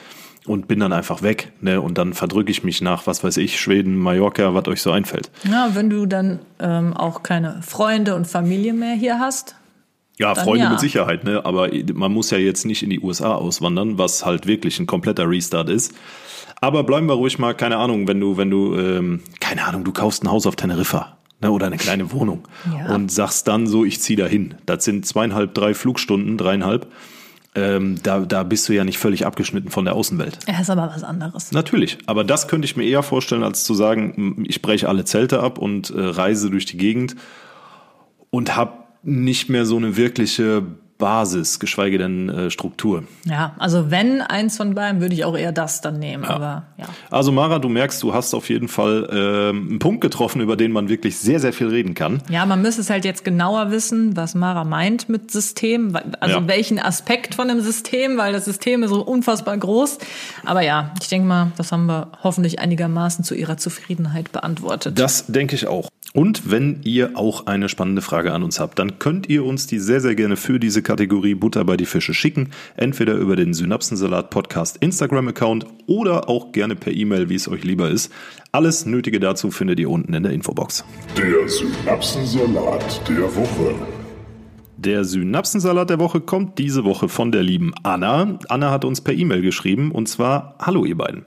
und 0.48 0.68
bin 0.68 0.80
dann 0.80 0.94
einfach 0.94 1.22
weg. 1.22 1.52
Ne? 1.62 1.82
Und 1.82 1.98
dann 1.98 2.14
verdrücke 2.14 2.50
ich 2.52 2.64
mich 2.64 2.82
nach, 2.82 3.06
was 3.06 3.24
weiß 3.24 3.38
ich, 3.38 3.60
Schweden, 3.60 3.98
Mallorca, 3.98 4.54
was 4.54 4.68
euch 4.68 4.82
so 4.82 4.92
einfällt. 4.92 5.30
Ja, 5.44 5.70
wenn 5.74 5.90
du 5.90 6.06
dann 6.06 6.40
ähm, 6.60 6.96
auch 6.96 7.22
keine 7.24 7.62
Freunde 7.62 8.16
und 8.16 8.26
Familie 8.28 8.74
mehr 8.74 8.96
hier 8.96 9.20
hast. 9.20 9.56
Ja, 10.18 10.34
Dann 10.34 10.46
Freunde 10.46 10.64
ja. 10.64 10.70
mit 10.72 10.80
Sicherheit, 10.80 11.26
ne? 11.26 11.46
aber 11.46 11.70
man 11.94 12.12
muss 12.12 12.32
ja 12.32 12.40
jetzt 12.40 12.66
nicht 12.66 12.82
in 12.82 12.90
die 12.90 13.00
USA 13.00 13.36
auswandern, 13.36 14.00
was 14.00 14.26
halt 14.26 14.48
wirklich 14.48 14.80
ein 14.80 14.88
kompletter 14.88 15.30
Restart 15.30 15.70
ist. 15.70 15.94
Aber 16.60 16.84
bleiben 16.84 17.08
wir 17.08 17.14
ruhig 17.14 17.38
mal, 17.38 17.54
keine 17.54 17.78
Ahnung, 17.78 18.08
wenn 18.08 18.20
du, 18.20 18.36
wenn 18.36 18.50
du, 18.50 18.76
ähm, 18.76 19.22
keine 19.40 19.66
Ahnung, 19.66 19.84
du 19.84 19.92
kaufst 19.92 20.24
ein 20.24 20.32
Haus 20.32 20.48
auf 20.48 20.56
Teneriffa 20.56 21.18
ne? 21.40 21.52
oder 21.52 21.68
eine 21.68 21.78
kleine 21.78 22.12
Wohnung 22.12 22.48
Ja. 22.76 22.96
und 22.96 23.12
sagst 23.12 23.48
dann 23.48 23.68
so, 23.68 23.86
ich 23.86 24.02
ziehe 24.02 24.18
dahin. 24.18 24.56
Das 24.66 24.86
sind 24.86 25.06
zweieinhalb, 25.06 25.54
drei 25.54 25.76
Flugstunden, 25.76 26.38
dreieinhalb. 26.38 26.88
Ähm, 27.58 27.96
da, 28.04 28.20
da 28.20 28.44
bist 28.44 28.70
du 28.70 28.74
ja 28.74 28.84
nicht 28.84 29.00
völlig 29.00 29.26
abgeschnitten 29.26 29.72
von 29.72 29.84
der 29.84 29.96
Außenwelt. 29.96 30.38
Ja, 30.48 30.62
ist 30.62 30.70
aber 30.70 30.92
was 30.94 31.04
anderes. 31.04 31.52
Natürlich, 31.52 31.98
aber 32.06 32.24
das 32.24 32.48
könnte 32.48 32.66
ich 32.66 32.78
mir 32.78 32.84
eher 32.84 33.02
vorstellen, 33.02 33.42
als 33.42 33.64
zu 33.64 33.74
sagen, 33.74 34.46
ich 34.48 34.62
breche 34.62 34.88
alle 34.88 35.06
Zelte 35.06 35.40
ab 35.40 35.58
und 35.58 35.90
äh, 35.90 36.00
reise 36.00 36.52
durch 36.52 36.66
die 36.66 36.78
Gegend 36.78 37.16
und 38.30 38.56
habe 38.56 38.74
nicht 39.02 39.50
mehr 39.50 39.66
so 39.66 39.76
eine 39.76 39.98
wirkliche 39.98 40.64
Basis, 40.98 41.60
geschweige 41.60 41.98
denn 41.98 42.30
äh, 42.30 42.50
Struktur. 42.52 43.04
Ja, 43.26 43.56
also 43.60 43.92
wenn 43.92 44.22
eins 44.22 44.58
von 44.58 44.74
beiden, 44.74 45.00
würde 45.02 45.14
ich 45.14 45.26
auch 45.26 45.38
eher 45.38 45.52
das 45.52 45.82
dann 45.82 46.00
nehmen. 46.00 46.26
Aber 46.26 46.64
ja. 46.78 46.86
Also 47.12 47.32
Mara, 47.32 47.60
du 47.60 47.70
merkst, 47.70 48.02
du 48.02 48.14
hast 48.14 48.34
auf 48.34 48.50
jeden 48.50 48.68
Fall 48.68 49.08
ähm, 49.12 49.68
einen 49.70 49.80
Punkt 49.80 50.02
getroffen, 50.02 50.42
über 50.42 50.56
den 50.56 50.72
man 50.72 50.90
wirklich 50.90 51.18
sehr, 51.18 51.40
sehr 51.40 51.54
viel 51.54 51.68
reden 51.68 51.94
kann. 51.94 52.22
Ja, 52.30 52.46
man 52.46 52.62
müsste 52.62 52.82
es 52.82 52.90
halt 52.90 53.06
jetzt 53.06 53.24
genauer 53.24 53.72
wissen, 53.72 54.16
was 54.18 54.34
Mara 54.36 54.64
meint 54.64 55.08
mit 55.10 55.30
System, 55.32 55.98
also 56.20 56.40
Ja. 56.40 56.48
welchen 56.48 56.80
Aspekt 56.80 57.36
von 57.36 57.48
dem 57.48 57.62
System, 57.62 58.18
weil 58.18 58.34
das 58.34 58.46
System 58.46 58.84
ist 58.84 58.90
so 58.90 59.02
unfassbar 59.04 59.58
groß. 59.58 60.00
Aber 60.46 60.62
ja, 60.62 60.92
ich 61.02 61.10
denke 61.10 61.28
mal, 61.28 61.52
das 61.58 61.72
haben 61.72 61.86
wir 61.86 62.08
hoffentlich 62.24 62.60
einigermaßen 62.60 63.24
zu 63.24 63.36
ihrer 63.36 63.58
Zufriedenheit 63.58 64.32
beantwortet. 64.32 64.98
Das 65.00 65.26
denke 65.28 65.56
ich 65.56 65.68
auch. 65.68 65.90
Und 66.18 66.50
wenn 66.50 66.80
ihr 66.84 67.12
auch 67.14 67.46
eine 67.46 67.70
spannende 67.70 68.02
Frage 68.02 68.34
an 68.34 68.42
uns 68.42 68.60
habt, 68.60 68.80
dann 68.80 68.98
könnt 68.98 69.30
ihr 69.30 69.46
uns 69.46 69.68
die 69.68 69.78
sehr, 69.78 70.02
sehr 70.02 70.16
gerne 70.16 70.36
für 70.36 70.60
diese 70.60 70.82
Kategorie 70.82 71.36
Butter 71.36 71.64
bei 71.64 71.78
die 71.78 71.86
Fische 71.86 72.16
schicken. 72.16 72.50
Entweder 72.76 73.14
über 73.14 73.36
den 73.36 73.54
Synapsensalat 73.54 74.32
Podcast 74.32 74.78
Instagram-Account 74.78 75.68
oder 75.86 76.28
auch 76.28 76.54
gerne 76.54 76.76
per 76.76 76.92
E-Mail, 76.92 77.30
wie 77.30 77.36
es 77.36 77.48
euch 77.48 77.64
lieber 77.64 77.92
ist. 77.92 78.12
Alles 78.52 78.88
Nötige 78.88 79.20
dazu 79.20 79.52
findet 79.52 79.80
ihr 79.80 79.92
unten 79.92 80.12
in 80.16 80.24
der 80.24 80.32
Infobox. 80.32 80.84
Der 81.16 81.48
Synapsensalat 81.48 83.08
der 83.08 83.36
Woche. 83.36 83.76
Der 84.78 85.04
Synapsensalat 85.04 85.92
der 85.92 86.00
Woche 86.00 86.22
kommt 86.22 86.58
diese 86.58 86.84
Woche 86.84 87.10
von 87.10 87.32
der 87.32 87.44
lieben 87.44 87.74
Anna. 87.84 88.40
Anna 88.50 88.72
hat 88.72 88.86
uns 88.86 89.02
per 89.02 89.14
E-Mail 89.14 89.44
geschrieben 89.44 89.92
und 89.92 90.10
zwar 90.10 90.56
Hallo 90.58 90.84
ihr 90.84 90.98
beiden. 90.98 91.26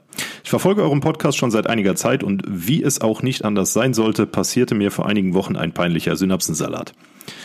Ich 0.51 0.53
verfolge 0.53 0.83
euren 0.83 0.99
Podcast 0.99 1.37
schon 1.37 1.49
seit 1.49 1.67
einiger 1.67 1.95
Zeit 1.95 2.25
und 2.25 2.43
wie 2.45 2.83
es 2.83 2.99
auch 2.99 3.23
nicht 3.23 3.45
anders 3.45 3.71
sein 3.71 3.93
sollte, 3.93 4.25
passierte 4.25 4.75
mir 4.75 4.91
vor 4.91 5.05
einigen 5.05 5.33
Wochen 5.33 5.55
ein 5.55 5.71
peinlicher 5.71 6.17
Synapsensalat. 6.17 6.91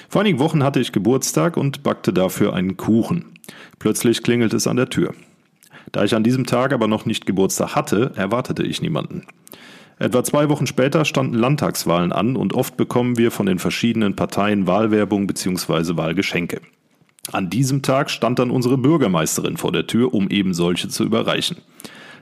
Vor 0.09 0.23
einigen 0.23 0.41
Wochen 0.41 0.65
hatte 0.65 0.81
ich 0.81 0.91
Geburtstag 0.91 1.57
und 1.57 1.85
backte 1.85 2.13
dafür 2.13 2.53
einen 2.53 2.77
Kuchen. 2.77 3.27
Plötzlich 3.79 4.25
klingelt 4.25 4.55
es 4.55 4.67
an 4.67 4.77
der 4.77 4.89
Tür. 4.89 5.15
Da 5.93 6.03
ich 6.03 6.17
an 6.17 6.25
diesem 6.25 6.47
Tag 6.47 6.73
aber 6.73 6.89
noch 6.89 7.07
nicht 7.07 7.27
Geburtstag 7.27 7.77
hatte, 7.77 8.11
erwartete 8.17 8.65
ich 8.65 8.83
niemanden. 8.83 9.25
Etwa 10.01 10.25
zwei 10.25 10.49
Wochen 10.49 10.67
später 10.67 11.05
standen 11.05 11.35
Landtagswahlen 11.35 12.11
an 12.11 12.35
und 12.35 12.55
oft 12.55 12.77
bekommen 12.77 13.17
wir 13.17 13.31
von 13.31 13.47
den 13.47 13.61
verschiedenen 13.61 14.17
Parteien 14.17 14.67
Wahlwerbung 14.67 15.29
bzw. 15.29 15.97
Wahlgeschenke. 15.97 16.61
An 17.31 17.51
diesem 17.51 17.83
Tag 17.83 18.11
stand 18.11 18.41
dann 18.41 18.51
unsere 18.51 18.77
Bürgermeisterin 18.77 19.59
vor 19.59 19.71
der 19.71 19.87
Tür, 19.87 20.13
um 20.13 20.29
eben 20.29 20.55
solche 20.55 20.89
zu 20.89 21.05
überreichen. 21.05 21.59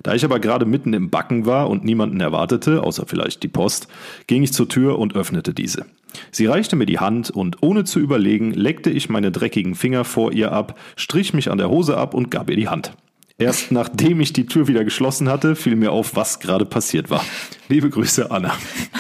Da 0.05 0.14
ich 0.14 0.25
aber 0.25 0.38
gerade 0.38 0.67
mitten 0.67 0.93
im 0.93 1.09
Backen 1.09 1.47
war 1.47 1.71
und 1.71 1.83
niemanden 1.83 2.21
erwartete, 2.21 2.83
außer 2.83 3.07
vielleicht 3.07 3.43
die 3.43 3.49
Post, 3.49 3.88
ging 4.27 4.43
ich 4.43 4.53
zur 4.53 4.69
Tür 4.69 4.99
und 4.99 5.17
öffnete 5.17 5.55
diese. 5.55 5.87
Sie 6.31 6.45
reichte 6.45 6.77
mir 6.77 6.85
die 6.85 6.99
Hand 6.99 7.31
und 7.31 7.62
ohne 7.62 7.85
zu 7.85 8.01
überlegen, 8.01 8.53
leckte 8.53 8.90
ich 8.90 9.09
meine 9.09 9.33
dreckigen 9.33 9.75
Finger 9.75 10.05
vor 10.05 10.31
ihr 10.33 10.53
ab, 10.53 10.79
strich 10.95 11.33
mich 11.33 11.51
an 11.51 11.57
der 11.57 11.71
Hose 11.71 11.97
ab 11.97 12.12
und 12.12 12.31
gab 12.31 12.51
ihr 12.51 12.57
die 12.57 12.69
Hand. 12.69 12.93
Erst 13.38 13.73
nachdem 13.73 14.21
ich 14.21 14.35
die 14.35 14.45
Tür 14.45 14.69
wieder 14.69 14.85
geschlossen 14.85 15.31
hatte, 15.31 15.57
fiel 15.57 15.75
mir 15.75 15.90
auf, 15.90 16.14
was 16.14 16.38
gerade 16.38 16.67
passiert 16.67 17.09
war. 17.09 17.25
Liebe 17.71 17.88
Grüße, 17.88 18.31
Anna. 18.31 18.53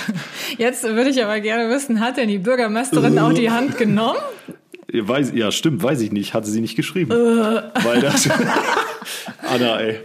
Jetzt 0.58 0.84
würde 0.84 1.10
ich 1.10 1.22
aber 1.22 1.38
gerne 1.40 1.68
wissen, 1.68 2.00
hat 2.00 2.16
denn 2.16 2.28
die 2.28 2.38
Bürgermeisterin 2.38 3.18
auch 3.18 3.34
die 3.34 3.50
Hand 3.50 3.76
genommen? 3.76 4.18
Weiß, 4.90 5.32
ja, 5.34 5.52
stimmt, 5.52 5.82
weiß 5.82 6.00
ich 6.00 6.12
nicht. 6.12 6.32
Hatte 6.32 6.48
sie 6.48 6.62
nicht 6.62 6.76
geschrieben. 6.76 7.10
Weil 7.10 8.00
das. 8.00 8.28
Anna, 9.42 9.80
ey. 9.80 10.00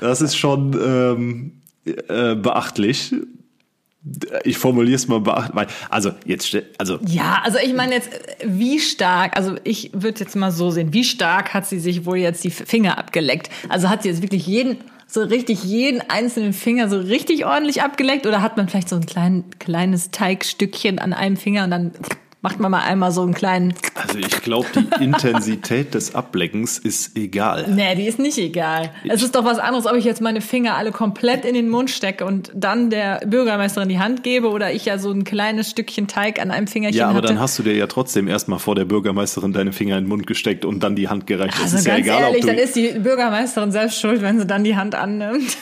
Das 0.00 0.20
ist 0.20 0.36
schon 0.36 0.72
ähm, 0.74 1.52
äh, 1.84 2.34
beachtlich. 2.34 3.14
Ich 4.44 4.58
formuliere 4.58 4.94
es 4.94 5.08
mal 5.08 5.20
beacht, 5.20 5.50
weil, 5.54 5.66
also 5.90 6.12
jetzt, 6.24 6.56
also 6.78 6.98
Ja, 7.06 7.40
also 7.42 7.58
ich 7.58 7.74
meine 7.74 7.94
jetzt, 7.94 8.10
wie 8.44 8.78
stark, 8.78 9.36
also 9.36 9.56
ich 9.64 9.90
würde 9.92 10.20
jetzt 10.20 10.36
mal 10.36 10.52
so 10.52 10.70
sehen, 10.70 10.92
wie 10.92 11.02
stark 11.02 11.54
hat 11.54 11.66
sie 11.66 11.80
sich 11.80 12.06
wohl 12.06 12.18
jetzt 12.18 12.44
die 12.44 12.50
Finger 12.50 12.98
abgeleckt? 12.98 13.50
Also 13.68 13.88
hat 13.88 14.04
sie 14.04 14.10
jetzt 14.10 14.22
wirklich 14.22 14.46
jeden, 14.46 14.78
so 15.08 15.22
richtig 15.22 15.64
jeden 15.64 16.02
einzelnen 16.08 16.52
Finger 16.52 16.88
so 16.88 16.98
richtig 16.98 17.46
ordentlich 17.46 17.82
abgeleckt 17.82 18.26
oder 18.26 18.42
hat 18.42 18.56
man 18.56 18.68
vielleicht 18.68 18.88
so 18.88 18.96
ein 18.96 19.06
klein, 19.06 19.44
kleines 19.58 20.12
Teigstückchen 20.12 21.00
an 21.00 21.12
einem 21.12 21.36
Finger 21.36 21.64
und 21.64 21.70
dann 21.70 21.92
macht 22.42 22.60
man 22.60 22.70
mal 22.70 22.82
einmal 22.82 23.10
so 23.10 23.22
einen 23.22 23.34
kleinen, 23.34 23.74
Also 23.94 24.18
ich 24.18 24.42
glaube, 24.42 24.66
die 24.76 25.02
Intensität 25.04 25.94
des 25.94 26.14
Ableckens 26.14 26.78
ist 26.78 27.16
egal. 27.16 27.66
nee, 27.68 27.94
die 27.96 28.06
ist 28.06 28.18
nicht 28.20 28.38
egal. 28.38 28.90
Es 29.08 29.22
ist 29.22 29.34
doch 29.34 29.44
was 29.44 29.58
anderes, 29.58 29.86
ob 29.86 29.96
ich 29.96 30.04
jetzt 30.04 30.20
meine 30.20 30.40
Finger 30.40 30.76
alle 30.76 30.92
komplett 30.92 31.44
in 31.44 31.54
den 31.54 31.68
Mund 31.68 31.90
stecke 31.90 32.24
und 32.24 32.52
dann 32.54 32.90
der 32.90 33.20
Bürgermeisterin 33.26 33.88
die 33.88 33.98
Hand 33.98 34.22
gebe 34.22 34.48
oder 34.50 34.72
ich 34.72 34.84
ja 34.84 34.98
so 34.98 35.10
ein 35.10 35.24
kleines 35.24 35.70
Stückchen 35.70 36.06
Teig 36.06 36.40
an 36.40 36.50
einem 36.52 36.66
Fingerchen 36.68 36.98
Ja, 36.98 37.08
aber 37.08 37.16
hatte. 37.18 37.28
dann 37.28 37.40
hast 37.40 37.58
du 37.58 37.62
dir 37.64 37.74
ja 37.74 37.86
trotzdem 37.88 38.28
erstmal 38.28 38.58
vor 38.60 38.74
der 38.76 38.84
Bürgermeisterin 38.84 39.52
deine 39.52 39.72
Finger 39.72 39.96
in 39.98 40.04
den 40.04 40.08
Mund 40.08 40.26
gesteckt 40.26 40.64
und 40.64 40.82
dann 40.84 40.94
die 40.94 41.08
Hand 41.08 41.26
gereicht. 41.26 41.54
Das 41.54 41.62
also 41.74 41.78
ist 41.78 41.86
ja 41.86 41.94
ganz 41.94 42.06
egal, 42.06 42.22
ehrlich, 42.22 42.46
dann 42.46 42.58
ist 42.58 42.76
die 42.76 42.98
Bürgermeisterin 42.98 43.72
selbst 43.72 43.98
schuld, 44.00 44.22
wenn 44.22 44.38
sie 44.38 44.46
dann 44.46 44.62
die 44.62 44.76
Hand 44.76 44.94
annimmt. 44.94 45.56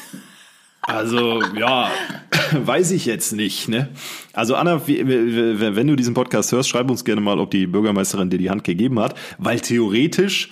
Also, 0.86 1.42
ja, 1.56 1.90
weiß 2.52 2.90
ich 2.90 3.06
jetzt 3.06 3.32
nicht, 3.32 3.68
ne? 3.68 3.88
Also, 4.32 4.54
Anna, 4.54 4.82
wenn 4.86 5.86
du 5.86 5.96
diesen 5.96 6.14
Podcast 6.14 6.52
hörst, 6.52 6.68
schreib 6.68 6.90
uns 6.90 7.04
gerne 7.04 7.20
mal, 7.20 7.38
ob 7.38 7.50
die 7.50 7.66
Bürgermeisterin 7.66 8.30
dir 8.30 8.38
die 8.38 8.50
Hand 8.50 8.64
gegeben 8.64 9.00
hat, 9.00 9.14
weil 9.38 9.60
theoretisch 9.60 10.50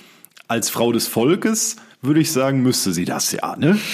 als 0.49 0.71
Frau 0.71 0.92
des 0.92 1.07
Volkes 1.07 1.77
würde 2.01 2.21
ich 2.21 2.33
sagen, 2.33 2.62
müsste 2.62 2.92
sie 2.92 3.05
das 3.05 3.33
ja, 3.33 3.57
ne? 3.57 3.79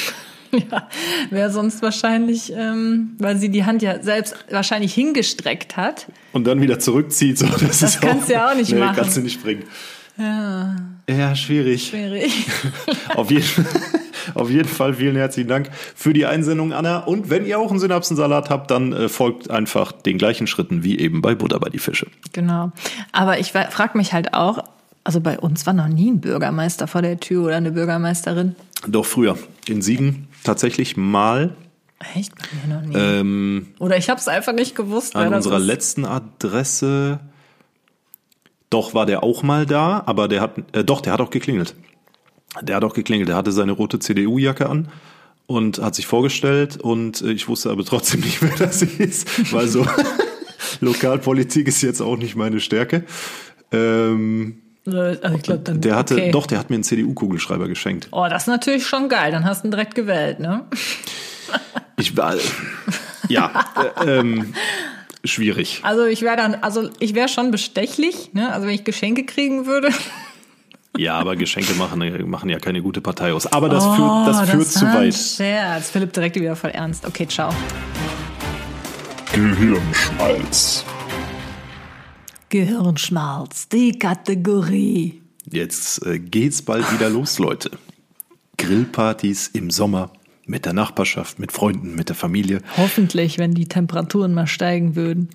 Ja, 0.51 0.89
wäre 1.29 1.51
sonst 1.51 1.83
wahrscheinlich, 1.83 2.51
ähm, 2.57 3.11
weil 3.19 3.37
sie 3.37 3.51
die 3.51 3.67
Hand 3.67 3.83
ja 3.83 4.03
selbst 4.03 4.35
wahrscheinlich 4.51 4.95
hingestreckt 4.95 5.77
hat. 5.77 6.07
Und 6.33 6.47
dann 6.47 6.63
wieder 6.63 6.79
zurückzieht, 6.79 7.37
so. 7.37 7.45
Das, 7.47 7.83
ist 7.83 8.01
kannst 8.01 8.31
du 8.31 8.33
ja 8.33 8.51
auch 8.51 8.55
nicht 8.55 8.73
nee, 8.73 8.79
machen. 8.79 8.97
kannst 8.97 9.19
du 9.19 9.21
nicht 9.21 9.43
bringen. 9.43 9.65
Ja. 10.17 10.77
Ja, 11.07 11.37
schwierig. 11.37 11.89
Schwierig. 11.89 12.33
Auf 13.15 13.31
jeden, 13.31 13.45
auf 14.35 14.51
jeden 14.51 14.69
Fall 14.69 14.95
vielen 14.95 15.17
herzlichen 15.17 15.49
Dank 15.49 15.71
für 15.95 16.13
die 16.13 16.27
Einsendung, 16.27 16.73
Anna. 16.73 16.99
Und 16.99 17.31
wenn 17.31 17.47
ihr 17.47 17.59
auch 17.59 17.71
einen 17.71 17.81
Synapsensalat 17.81 18.51
habt, 18.51 18.71
dann 18.71 18.93
äh, 18.93 19.09
folgt 19.09 19.51
einfach 19.51 19.93
den 19.93 20.19
gleichen 20.19 20.47
Schritten 20.47 20.83
wie 20.83 20.99
eben 20.99 21.23
bei 21.23 21.35
Butter 21.35 21.59
bei 21.61 21.71
die 21.71 21.79
Fische. 21.79 22.07
Genau. 22.33 22.73
Aber 23.13 23.39
ich 23.39 23.53
frage 23.53 23.97
mich 23.97 24.13
halt 24.13 24.35
auch, 24.35 24.65
also 25.05 25.21
bei 25.21 25.39
uns 25.39 25.67
war 25.67 25.73
noch 25.73 25.89
nie 25.89 26.11
ein 26.11 26.21
Bürgermeister 26.21 26.87
vor 26.87 27.03
der 27.03 27.19
Tür 27.19 27.45
oder 27.45 27.57
eine 27.57 27.73
Bürgermeisterin. 27.73 28.55
Doch 28.87 29.07
früher 29.07 29.39
in 29.67 29.83
Siegen 29.83 30.29
tatsächlich 30.45 30.97
mal 30.97 31.55
Echt? 32.15 32.33
Bei 32.37 32.47
mir 32.67 32.75
noch 32.75 32.87
nie. 32.87 32.95
ähm, 32.97 33.69
oder 33.79 33.97
ich 33.97 34.09
habe 34.09 34.21
es 34.21 34.29
einfach 34.29 34.53
nicht 34.53 34.77
gewusst. 34.77 35.17
an 35.17 35.35
unserer 35.35 35.59
letzten 35.59 36.05
Adresse. 36.05 37.21
Doch 38.71 38.95
war 38.95 39.07
der 39.07 39.23
auch 39.23 39.43
mal 39.43 39.67
da, 39.67 40.03
aber 40.07 40.29
der 40.29 40.43
hat 40.43 40.53
äh, 40.73 40.85
doch, 40.85 41.01
der 41.01 41.13
hat 41.13 41.21
auch 41.21 41.31
geklingelt. 41.31 41.75
Der 42.63 42.77
hat 42.77 42.85
auch 42.85 42.95
geklingelt. 42.95 43.29
Der 43.29 43.37
hatte 43.37 43.53
seine 43.53 43.73
rote 43.73 43.99
CDU-Jacke 43.99 44.69
an 44.69 44.89
und 45.47 45.79
hat 45.79 45.95
sich 45.95 46.07
vorgestellt 46.07 46.77
und 46.79 47.23
äh, 47.23 47.33
ich 47.33 47.49
wusste 47.49 47.71
aber 47.71 47.85
trotzdem 47.85 48.21
nicht, 48.25 48.43
wer 48.43 48.57
das 48.57 48.83
ist, 48.83 49.53
weil 49.53 49.69
so 49.69 49.87
Lokalpolitik 50.81 51.69
ist 51.69 51.83
jetzt 51.83 52.01
auch 52.01 52.17
nicht 52.17 52.37
meine 52.37 52.61
Stärke. 52.61 53.05
Ähm, 53.73 54.61
Also 54.87 55.37
ich 55.37 55.43
glaub, 55.43 55.65
dann, 55.65 55.81
der 55.81 55.97
hatte, 55.97 56.15
okay. 56.15 56.31
doch, 56.31 56.47
der 56.47 56.59
hat 56.59 56.71
mir 56.71 56.77
einen 56.77 56.85
CDU-Kugelschreiber 56.85 57.69
geschenkt. 57.69 58.09
Oh, 58.11 58.27
das 58.29 58.45
ist 58.45 58.49
natürlich 58.49 58.87
schon 58.87 59.09
geil. 59.09 59.33
Dann 59.33 59.45
hast 59.45 59.63
du 59.63 59.69
ihn 59.69 59.71
direkt 59.71 59.95
gewählt, 59.95 60.41
ne? 60.41 60.65
Ich 61.97 62.17
war, 62.17 62.37
ja, 63.29 63.65
äh, 64.05 64.19
ähm, 64.21 64.55
schwierig. 65.25 65.81
Also 65.83 66.05
ich 66.05 66.23
wäre 66.23 66.37
dann, 66.37 66.55
also 66.57 66.91
ich 67.01 67.15
wäre 67.17 67.29
schon 67.29 67.51
bestechlich, 67.51 68.35
ne? 68.35 68.53
Also 68.53 68.69
wenn 68.69 68.75
ich 68.75 68.85
Geschenke 68.85 69.25
kriegen 69.25 69.67
würde. 69.67 69.89
Ja, 70.99 71.17
aber 71.17 71.37
Geschenke 71.37 71.75
machen, 71.75 72.29
machen 72.29 72.51
ja 72.51 72.59
keine 72.59 72.83
gute 72.83 73.01
Partei 73.01 73.33
aus. 73.33 73.47
Aber 73.47 73.69
das 73.69 73.85
führt, 73.85 74.27
das 74.27 74.51
führt 74.51 74.67
zu 74.67 74.85
weit. 74.85 75.15
Scherz. 75.15 75.91
Philipp 75.91 76.13
direkt 76.13 76.35
wieder 76.35 76.57
voll 76.57 76.71
ernst. 76.71 77.07
Okay, 77.07 77.27
ciao. 77.29 77.55
Gehirnschmalz. 79.33 80.85
Gehirnschmalz, 82.49 83.69
die 83.69 83.97
Kategorie. 83.97 85.23
Jetzt 85.49 86.05
äh, 86.05 86.19
geht's 86.19 86.63
bald 86.63 86.93
wieder 86.93 87.09
los, 87.09 87.39
Leute. 87.39 87.71
Grillpartys 88.57 89.47
im 89.55 89.71
Sommer 89.71 90.11
mit 90.47 90.65
der 90.65 90.73
Nachbarschaft, 90.73 91.39
mit 91.39 91.53
Freunden, 91.53 91.95
mit 91.95 92.09
der 92.09 92.17
Familie. 92.17 92.61
Hoffentlich, 92.77 93.39
wenn 93.39 93.55
die 93.55 93.67
Temperaturen 93.67 94.35
mal 94.35 94.49
steigen 94.49 94.97
würden. 94.97 95.29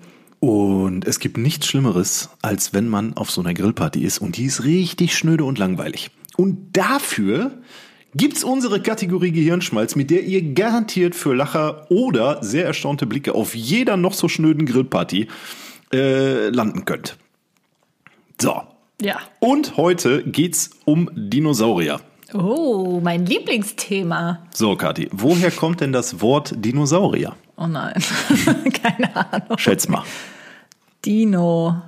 Und 0.44 1.06
es 1.06 1.20
gibt 1.20 1.38
nichts 1.38 1.66
Schlimmeres, 1.66 2.28
als 2.42 2.74
wenn 2.74 2.86
man 2.86 3.16
auf 3.16 3.30
so 3.30 3.40
einer 3.40 3.54
Grillparty 3.54 4.04
ist 4.04 4.18
und 4.18 4.36
die 4.36 4.44
ist 4.44 4.62
richtig 4.62 5.16
schnöde 5.16 5.42
und 5.42 5.58
langweilig. 5.58 6.10
Und 6.36 6.76
dafür 6.76 7.52
gibt's 8.14 8.44
unsere 8.44 8.82
Kategorie 8.82 9.32
Gehirnschmalz, 9.32 9.96
mit 9.96 10.10
der 10.10 10.22
ihr 10.24 10.42
garantiert 10.52 11.14
für 11.14 11.32
Lacher 11.32 11.90
oder 11.90 12.44
sehr 12.44 12.66
erstaunte 12.66 13.06
Blicke 13.06 13.34
auf 13.34 13.54
jeder 13.54 13.96
noch 13.96 14.12
so 14.12 14.28
schnöden 14.28 14.66
Grillparty 14.66 15.28
äh, 15.94 16.50
landen 16.50 16.84
könnt. 16.84 17.16
So. 18.38 18.64
Ja. 19.00 19.20
Und 19.40 19.78
heute 19.78 20.24
geht's 20.24 20.72
um 20.84 21.08
Dinosaurier. 21.14 22.02
Oh, 22.34 23.00
mein 23.02 23.24
Lieblingsthema. 23.24 24.46
So, 24.52 24.76
Kathi, 24.76 25.08
woher 25.10 25.50
kommt 25.50 25.80
denn 25.80 25.92
das 25.92 26.20
Wort 26.20 26.52
Dinosaurier? 26.54 27.34
Oh 27.56 27.66
nein. 27.66 27.94
Keine 28.82 29.14
Ahnung. 29.16 29.58
Schätz 29.58 29.88
mal. 29.88 30.04
Dino. 31.04 31.82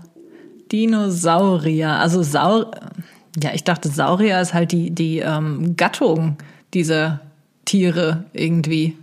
Dinosaurier. 0.71 1.91
Also 1.91 2.23
Saur. 2.23 2.71
Ja, 3.43 3.51
ich 3.53 3.65
dachte, 3.65 3.89
Saurier 3.89 4.41
ist 4.41 4.55
halt 4.55 4.73
die, 4.73 4.91
die 4.91 5.19
ähm, 5.19 5.77
Gattung 5.77 6.39
dieser 6.73 7.21
Tiere 7.65 8.25
irgendwie. 8.33 8.97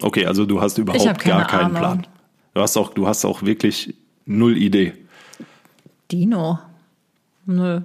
Okay, 0.00 0.26
also 0.26 0.46
du 0.46 0.60
hast 0.60 0.78
überhaupt 0.78 1.24
gar 1.24 1.46
keinen 1.46 1.76
Ahnung. 1.76 1.78
Plan. 1.78 2.06
Du 2.54 2.60
hast 2.60 2.76
auch, 2.76 2.94
du 2.94 3.06
hast 3.08 3.24
auch 3.24 3.42
wirklich 3.42 3.94
null 4.26 4.56
Idee. 4.56 4.94
Dino. 6.10 6.58
Nö. 7.46 7.80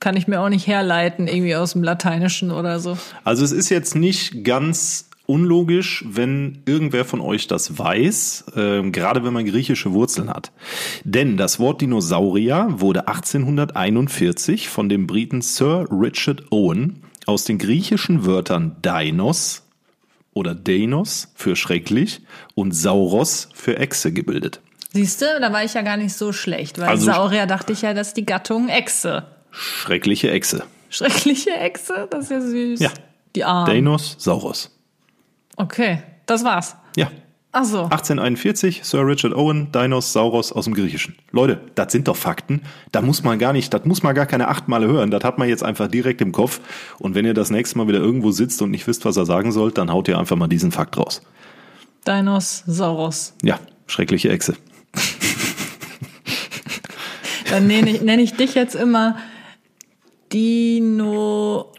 Kann 0.00 0.16
ich 0.16 0.28
mir 0.28 0.40
auch 0.40 0.48
nicht 0.48 0.66
herleiten, 0.66 1.28
irgendwie 1.28 1.56
aus 1.56 1.72
dem 1.72 1.82
Lateinischen 1.82 2.50
oder 2.50 2.80
so. 2.80 2.98
Also 3.22 3.44
es 3.44 3.52
ist 3.52 3.70
jetzt 3.70 3.94
nicht 3.94 4.44
ganz 4.44 5.08
unlogisch, 5.26 6.04
wenn 6.06 6.62
irgendwer 6.66 7.04
von 7.04 7.20
euch 7.20 7.46
das 7.46 7.78
weiß, 7.78 8.44
ähm, 8.56 8.92
gerade 8.92 9.24
wenn 9.24 9.32
man 9.32 9.44
griechische 9.46 9.92
Wurzeln 9.92 10.28
hat. 10.30 10.52
Denn 11.04 11.36
das 11.36 11.58
Wort 11.58 11.80
Dinosaurier 11.80 12.68
wurde 12.76 13.08
1841 13.08 14.68
von 14.68 14.88
dem 14.88 15.06
Briten 15.06 15.40
Sir 15.42 15.86
Richard 15.90 16.50
Owen 16.50 17.02
aus 17.26 17.44
den 17.44 17.58
griechischen 17.58 18.26
Wörtern 18.26 18.76
Dinos 18.84 19.62
oder 20.34 20.54
Deinos 20.54 21.32
für 21.34 21.56
schrecklich 21.56 22.20
und 22.54 22.72
Sauros 22.72 23.48
für 23.54 23.78
Echse 23.78 24.12
gebildet. 24.12 24.60
Siehst 24.92 25.22
du, 25.22 25.26
da 25.40 25.52
war 25.52 25.64
ich 25.64 25.74
ja 25.74 25.82
gar 25.82 25.96
nicht 25.96 26.14
so 26.14 26.32
schlecht, 26.32 26.78
weil 26.78 26.88
Also- 26.88 27.06
Saurier 27.06 27.46
dachte 27.46 27.72
ich 27.72 27.82
ja, 27.82 27.94
das 27.94 28.08
ist 28.08 28.16
die 28.16 28.26
Gattung 28.26 28.68
Echse. 28.68 29.24
Schreckliche 29.50 30.30
Echse. 30.30 30.64
Schreckliche 30.90 31.50
Echse, 31.50 32.06
das 32.10 32.24
ist 32.24 32.30
ja 32.30 32.40
süß. 32.40 32.80
Ja. 32.80 32.90
Die 33.34 33.44
Arme. 33.44 33.66
Deinos, 33.72 34.14
Sauros. 34.18 34.73
Okay, 35.56 36.02
das 36.26 36.44
war's. 36.44 36.76
Ja. 36.96 37.10
Ach 37.56 37.64
so. 37.64 37.82
1841, 37.84 38.80
Sir 38.82 39.06
Richard 39.06 39.32
Owen, 39.32 39.70
Dinos, 39.70 40.12
Sauros 40.12 40.50
aus 40.50 40.64
dem 40.64 40.74
Griechischen. 40.74 41.14
Leute, 41.30 41.60
das 41.76 41.92
sind 41.92 42.08
doch 42.08 42.16
Fakten. 42.16 42.62
Da 42.90 43.00
muss 43.00 43.22
man 43.22 43.38
gar 43.38 43.52
nicht, 43.52 43.72
das 43.72 43.84
muss 43.84 44.02
man 44.02 44.12
gar 44.12 44.26
keine 44.26 44.48
acht 44.48 44.66
Male 44.66 44.88
hören. 44.88 45.12
Das 45.12 45.22
hat 45.22 45.38
man 45.38 45.48
jetzt 45.48 45.62
einfach 45.62 45.86
direkt 45.86 46.20
im 46.20 46.32
Kopf. 46.32 46.60
Und 46.98 47.14
wenn 47.14 47.24
ihr 47.24 47.34
das 47.34 47.50
nächste 47.50 47.78
Mal 47.78 47.86
wieder 47.86 48.00
irgendwo 48.00 48.32
sitzt 48.32 48.60
und 48.60 48.72
nicht 48.72 48.88
wisst, 48.88 49.04
was 49.04 49.16
er 49.16 49.24
sagen 49.24 49.52
sollt, 49.52 49.78
dann 49.78 49.92
haut 49.92 50.08
ihr 50.08 50.18
einfach 50.18 50.34
mal 50.34 50.48
diesen 50.48 50.72
Fakt 50.72 50.98
raus. 50.98 51.22
Dinosaurus. 52.04 53.34
Ja, 53.42 53.60
schreckliche 53.86 54.30
Echse. 54.30 54.56
Dann 57.50 57.68
nenne 57.68 57.90
ich, 57.90 58.02
nenn 58.02 58.18
ich 58.18 58.34
dich 58.34 58.56
jetzt 58.56 58.74
immer 58.74 59.16
Dino 60.32 61.72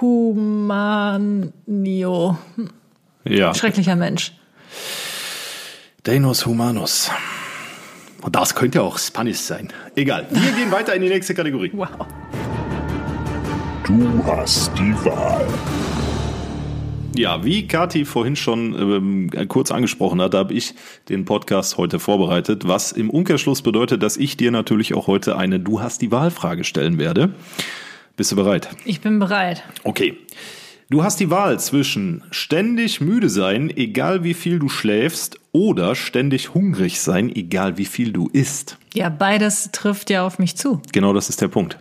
Humanio. 0.00 1.48
Ja. 3.24 3.54
Schrecklicher 3.54 3.96
Mensch. 3.96 4.32
Dinos 6.06 6.46
Humanus. 6.46 7.10
Und 8.22 8.36
das 8.36 8.54
könnte 8.54 8.82
auch 8.82 8.98
Spanisch 8.98 9.38
sein. 9.38 9.72
Egal. 9.96 10.26
Wir 10.30 10.52
gehen 10.52 10.70
weiter 10.70 10.94
in 10.94 11.02
die 11.02 11.08
nächste 11.08 11.34
Kategorie. 11.34 11.72
Wow. 11.74 11.88
Du 13.84 14.24
hast 14.24 14.70
die 14.78 14.94
Wahl. 15.04 15.46
Ja, 17.16 17.44
wie 17.44 17.66
Kati 17.66 18.04
vorhin 18.04 18.36
schon 18.36 18.74
ähm, 18.74 19.48
kurz 19.48 19.70
angesprochen 19.70 20.22
hat, 20.22 20.34
habe 20.34 20.54
ich 20.54 20.74
den 21.08 21.24
Podcast 21.26 21.76
heute 21.76 21.98
vorbereitet, 21.98 22.66
was 22.66 22.92
im 22.92 23.10
Umkehrschluss 23.10 23.60
bedeutet, 23.60 24.02
dass 24.02 24.16
ich 24.16 24.36
dir 24.36 24.50
natürlich 24.50 24.94
auch 24.94 25.08
heute 25.08 25.36
eine 25.36 25.60
Du 25.60 25.82
hast 25.82 26.00
die 26.00 26.10
Wahlfrage 26.10 26.64
stellen 26.64 26.98
werde. 26.98 27.34
Bist 28.16 28.30
du 28.32 28.36
bereit? 28.36 28.68
Ich 28.84 29.00
bin 29.00 29.18
bereit. 29.18 29.62
Okay. 29.84 30.18
Du 30.90 31.02
hast 31.02 31.20
die 31.20 31.30
Wahl 31.30 31.58
zwischen 31.58 32.22
ständig 32.30 33.00
müde 33.00 33.30
sein, 33.30 33.74
egal 33.74 34.24
wie 34.24 34.34
viel 34.34 34.58
du 34.58 34.68
schläfst, 34.68 35.38
oder 35.52 35.94
ständig 35.94 36.52
hungrig 36.52 37.00
sein, 37.00 37.34
egal 37.34 37.78
wie 37.78 37.86
viel 37.86 38.12
du 38.12 38.28
isst. 38.28 38.76
Ja, 38.92 39.08
beides 39.08 39.70
trifft 39.72 40.10
ja 40.10 40.26
auf 40.26 40.38
mich 40.38 40.56
zu. 40.56 40.82
Genau 40.92 41.14
das 41.14 41.30
ist 41.30 41.40
der 41.40 41.48
Punkt. 41.48 41.78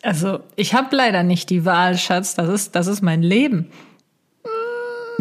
Also, 0.00 0.40
ich 0.56 0.72
habe 0.72 0.96
leider 0.96 1.22
nicht 1.22 1.50
die 1.50 1.66
Wahl, 1.66 1.98
Schatz. 1.98 2.34
Das 2.34 2.48
ist, 2.48 2.74
das 2.74 2.86
ist 2.86 3.02
mein 3.02 3.22
Leben. 3.22 3.70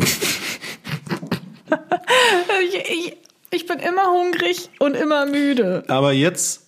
ich, 2.64 2.76
ich, 2.76 3.18
ich 3.52 3.66
bin 3.68 3.80
immer 3.80 4.12
hungrig 4.14 4.70
und 4.80 4.96
immer 4.96 5.26
müde. 5.26 5.84
Aber 5.90 6.14
jetzt 6.14 6.68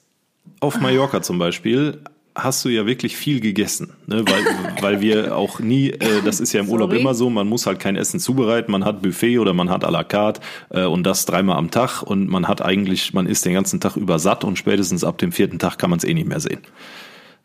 auf 0.59 0.79
Mallorca 0.81 1.21
zum 1.21 1.39
Beispiel 1.39 2.01
hast 2.35 2.65
du 2.65 2.69
ja 2.69 2.85
wirklich 2.85 3.15
viel 3.15 3.39
gegessen, 3.39 3.93
ne? 4.07 4.23
weil, 4.27 4.43
weil 4.81 5.01
wir 5.01 5.35
auch 5.35 5.59
nie, 5.59 5.89
äh, 5.89 6.21
das 6.23 6.39
ist 6.39 6.53
ja 6.53 6.59
im 6.59 6.69
Urlaub 6.69 6.89
Sorry. 6.89 7.01
immer 7.01 7.13
so, 7.13 7.29
man 7.29 7.47
muss 7.47 7.65
halt 7.65 7.79
kein 7.79 7.95
Essen 7.95 8.19
zubereiten, 8.19 8.71
man 8.71 8.83
hat 8.83 9.01
Buffet 9.01 9.39
oder 9.39 9.53
man 9.53 9.69
hat 9.69 9.85
à 9.85 9.91
la 9.91 10.03
carte 10.03 10.41
äh, 10.69 10.83
und 10.83 11.03
das 11.03 11.25
dreimal 11.25 11.57
am 11.57 11.71
Tag 11.71 12.03
und 12.03 12.27
man 12.27 12.47
hat 12.47 12.61
eigentlich, 12.61 13.13
man 13.13 13.25
ist 13.25 13.45
den 13.45 13.53
ganzen 13.53 13.79
Tag 13.79 13.95
über 13.95 14.19
satt 14.19 14.43
und 14.43 14.57
spätestens 14.57 15.03
ab 15.03 15.17
dem 15.17 15.31
vierten 15.31 15.59
Tag 15.59 15.77
kann 15.77 15.89
man 15.89 15.97
es 15.97 16.05
eh 16.05 16.13
nicht 16.13 16.27
mehr 16.27 16.39
sehen. 16.39 16.59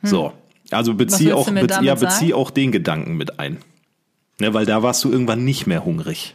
So, 0.03 0.33
also 0.71 0.95
bezieh 0.95 1.33
auch, 1.33 1.51
bezieh, 1.51 1.85
ja, 1.85 1.95
bezieh 1.95 2.35
auch 2.35 2.51
den 2.51 2.73
Gedanken 2.73 3.17
mit 3.17 3.39
ein. 3.39 3.59
Ne, 4.41 4.55
weil 4.55 4.65
da 4.65 4.83
warst 4.83 5.05
du 5.05 5.13
irgendwann 5.13 5.45
nicht 5.45 5.67
mehr 5.67 5.85
hungrig. 5.85 6.35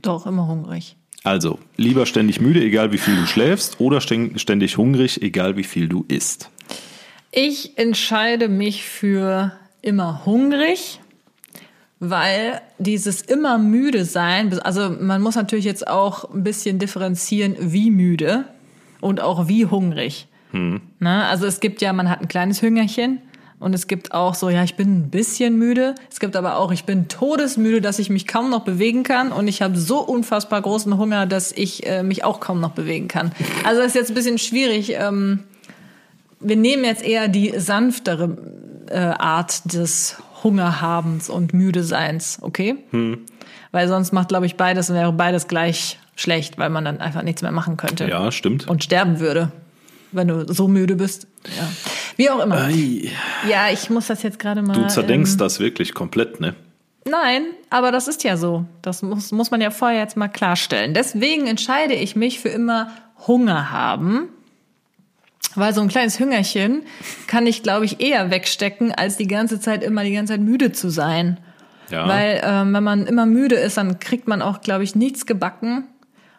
Doch, 0.00 0.26
immer 0.26 0.46
hungrig. 0.46 0.96
Also, 1.24 1.58
lieber 1.76 2.06
ständig 2.06 2.40
müde, 2.40 2.62
egal 2.62 2.92
wie 2.92 2.98
viel 2.98 3.16
du 3.16 3.26
schläfst, 3.26 3.80
oder 3.80 4.00
ständig 4.00 4.76
hungrig, 4.76 5.22
egal 5.22 5.56
wie 5.56 5.64
viel 5.64 5.88
du 5.88 6.04
isst. 6.06 6.50
Ich 7.38 7.76
entscheide 7.76 8.48
mich 8.48 8.82
für 8.82 9.52
immer 9.82 10.24
hungrig, 10.24 11.00
weil 12.00 12.62
dieses 12.78 13.20
immer 13.20 13.58
müde 13.58 14.06
sein, 14.06 14.58
also 14.60 14.88
man 14.88 15.20
muss 15.20 15.34
natürlich 15.34 15.66
jetzt 15.66 15.86
auch 15.86 16.32
ein 16.32 16.44
bisschen 16.44 16.78
differenzieren, 16.78 17.54
wie 17.60 17.90
müde 17.90 18.46
und 19.02 19.20
auch 19.20 19.48
wie 19.48 19.66
hungrig. 19.66 20.28
Ne? 20.98 21.26
Also 21.26 21.44
es 21.44 21.60
gibt 21.60 21.82
ja, 21.82 21.92
man 21.92 22.08
hat 22.08 22.22
ein 22.22 22.28
kleines 22.28 22.62
Hüngerchen 22.62 23.20
und 23.58 23.74
es 23.74 23.86
gibt 23.86 24.12
auch 24.12 24.34
so, 24.34 24.48
ja, 24.48 24.64
ich 24.64 24.76
bin 24.76 25.00
ein 25.00 25.10
bisschen 25.10 25.58
müde. 25.58 25.94
Es 26.10 26.20
gibt 26.20 26.36
aber 26.36 26.56
auch, 26.56 26.72
ich 26.72 26.84
bin 26.84 27.06
todesmüde, 27.06 27.82
dass 27.82 27.98
ich 27.98 28.08
mich 28.08 28.26
kaum 28.26 28.48
noch 28.48 28.64
bewegen 28.64 29.02
kann 29.02 29.30
und 29.30 29.46
ich 29.46 29.60
habe 29.60 29.76
so 29.76 29.98
unfassbar 29.98 30.62
großen 30.62 30.96
Hunger, 30.96 31.26
dass 31.26 31.52
ich 31.52 31.86
äh, 31.86 32.02
mich 32.02 32.24
auch 32.24 32.40
kaum 32.40 32.60
noch 32.60 32.72
bewegen 32.72 33.08
kann. 33.08 33.32
Also 33.62 33.82
das 33.82 33.88
ist 33.88 33.94
jetzt 33.94 34.10
ein 34.10 34.14
bisschen 34.14 34.38
schwierig. 34.38 34.94
Ähm, 34.94 35.40
wir 36.48 36.56
nehmen 36.56 36.84
jetzt 36.84 37.02
eher 37.04 37.28
die 37.28 37.52
sanftere 37.58 38.36
äh, 38.88 38.98
Art 38.98 39.72
des 39.72 40.16
Hungerhabens 40.42 41.28
und 41.28 41.52
Müdeseins, 41.54 42.38
okay? 42.42 42.76
Weil 43.72 43.88
sonst 43.88 44.12
macht, 44.12 44.28
glaube 44.28 44.46
ich, 44.46 44.56
beides 44.56 44.92
wäre 44.92 45.12
beides 45.12 45.48
gleich 45.48 45.98
schlecht, 46.14 46.56
weil 46.58 46.70
man 46.70 46.84
dann 46.84 47.00
einfach 47.00 47.22
nichts 47.22 47.42
mehr 47.42 47.52
machen 47.52 47.76
könnte 47.76 48.08
Ja, 48.08 48.30
stimmt. 48.30 48.68
und 48.68 48.84
sterben 48.84 49.18
würde, 49.20 49.50
wenn 50.12 50.28
du 50.28 50.50
so 50.52 50.68
müde 50.68 50.96
bist. 50.96 51.26
Ja. 51.56 51.68
Wie 52.16 52.30
auch 52.30 52.42
immer. 52.42 52.56
Ei, 52.64 53.10
Ja, 53.48 53.68
ich 53.72 53.90
muss 53.90 54.06
das 54.06 54.22
jetzt 54.22 54.38
gerade 54.38 54.62
mal. 54.62 54.72
du 54.74 54.86
zerdenkst 54.86 55.32
ähm, 55.32 55.38
das 55.38 55.58
wirklich 55.60 55.94
komplett, 55.94 56.40
ne? 56.40 56.54
Nein, 57.08 57.42
aber 57.70 57.92
das 57.92 58.08
ist 58.08 58.24
ja 58.24 58.36
so. 58.36 58.64
Das 58.82 59.02
muss, 59.02 59.30
muss 59.30 59.50
man 59.50 59.60
ja 59.60 59.70
vorher 59.70 60.00
jetzt 60.00 60.16
mal 60.16 60.28
klarstellen. 60.28 60.92
Deswegen 60.94 61.46
entscheide 61.46 61.94
ich 61.94 62.16
mich 62.16 62.40
für 62.40 62.48
immer 62.48 62.90
Hunger 63.26 63.70
haben. 63.70 64.28
Weil 65.56 65.74
so 65.74 65.80
ein 65.80 65.88
kleines 65.88 66.18
Hüngerchen 66.18 66.82
kann 67.26 67.46
ich, 67.46 67.62
glaube 67.62 67.84
ich, 67.84 68.00
eher 68.00 68.30
wegstecken, 68.30 68.92
als 68.92 69.16
die 69.16 69.26
ganze 69.26 69.58
Zeit 69.60 69.82
immer 69.82 70.04
die 70.04 70.12
ganze 70.12 70.34
Zeit 70.34 70.40
müde 70.40 70.72
zu 70.72 70.90
sein. 70.90 71.38
Ja. 71.90 72.06
Weil 72.08 72.40
ähm, 72.44 72.74
wenn 72.74 72.84
man 72.84 73.06
immer 73.06 73.26
müde 73.26 73.56
ist, 73.56 73.76
dann 73.76 73.98
kriegt 73.98 74.28
man 74.28 74.42
auch, 74.42 74.60
glaube 74.60 74.84
ich, 74.84 74.94
nichts 74.94 75.26
gebacken 75.26 75.86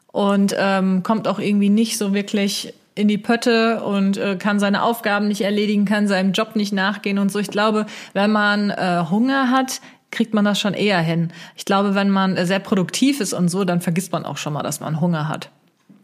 und 0.08 0.56
ähm, 0.58 1.04
kommt 1.04 1.28
auch 1.28 1.40
irgendwie 1.40 1.70
nicht 1.70 1.98
so 1.98 2.14
wirklich 2.14 2.74
in 2.96 3.08
die 3.08 3.18
Pötte 3.18 3.84
und 3.84 4.18
äh, 4.18 4.36
kann 4.38 4.60
seine 4.60 4.82
Aufgaben 4.82 5.28
nicht 5.28 5.42
erledigen, 5.42 5.86
kann 5.86 6.08
seinem 6.08 6.32
Job 6.32 6.56
nicht 6.56 6.74
nachgehen 6.74 7.20
und 7.20 7.32
so. 7.32 7.40
Ich 7.40 7.50
glaube, 7.50 7.86
wenn 8.14 8.32
man 8.32 8.72
äh, 8.72 9.04
Hunger 9.10 9.52
hat, 9.52 9.80
kriegt 10.12 10.34
man 10.34 10.46
das 10.46 10.60
schon 10.60 10.74
eher 10.74 11.00
hin. 11.00 11.32
Ich 11.56 11.66
glaube, 11.66 11.96
wenn 11.96 12.10
man 12.10 12.36
äh, 12.36 12.46
sehr 12.46 12.60
produktiv 12.60 13.22
ist 13.22 13.34
und 13.34 13.50
so, 13.50 13.64
dann 13.64 13.82
vergisst 13.82 14.12
man 14.12 14.26
auch 14.26 14.38
schon 14.38 14.54
mal, 14.54 14.64
dass 14.64 14.80
man 14.80 15.00
Hunger 15.00 15.28
hat. 15.28 15.52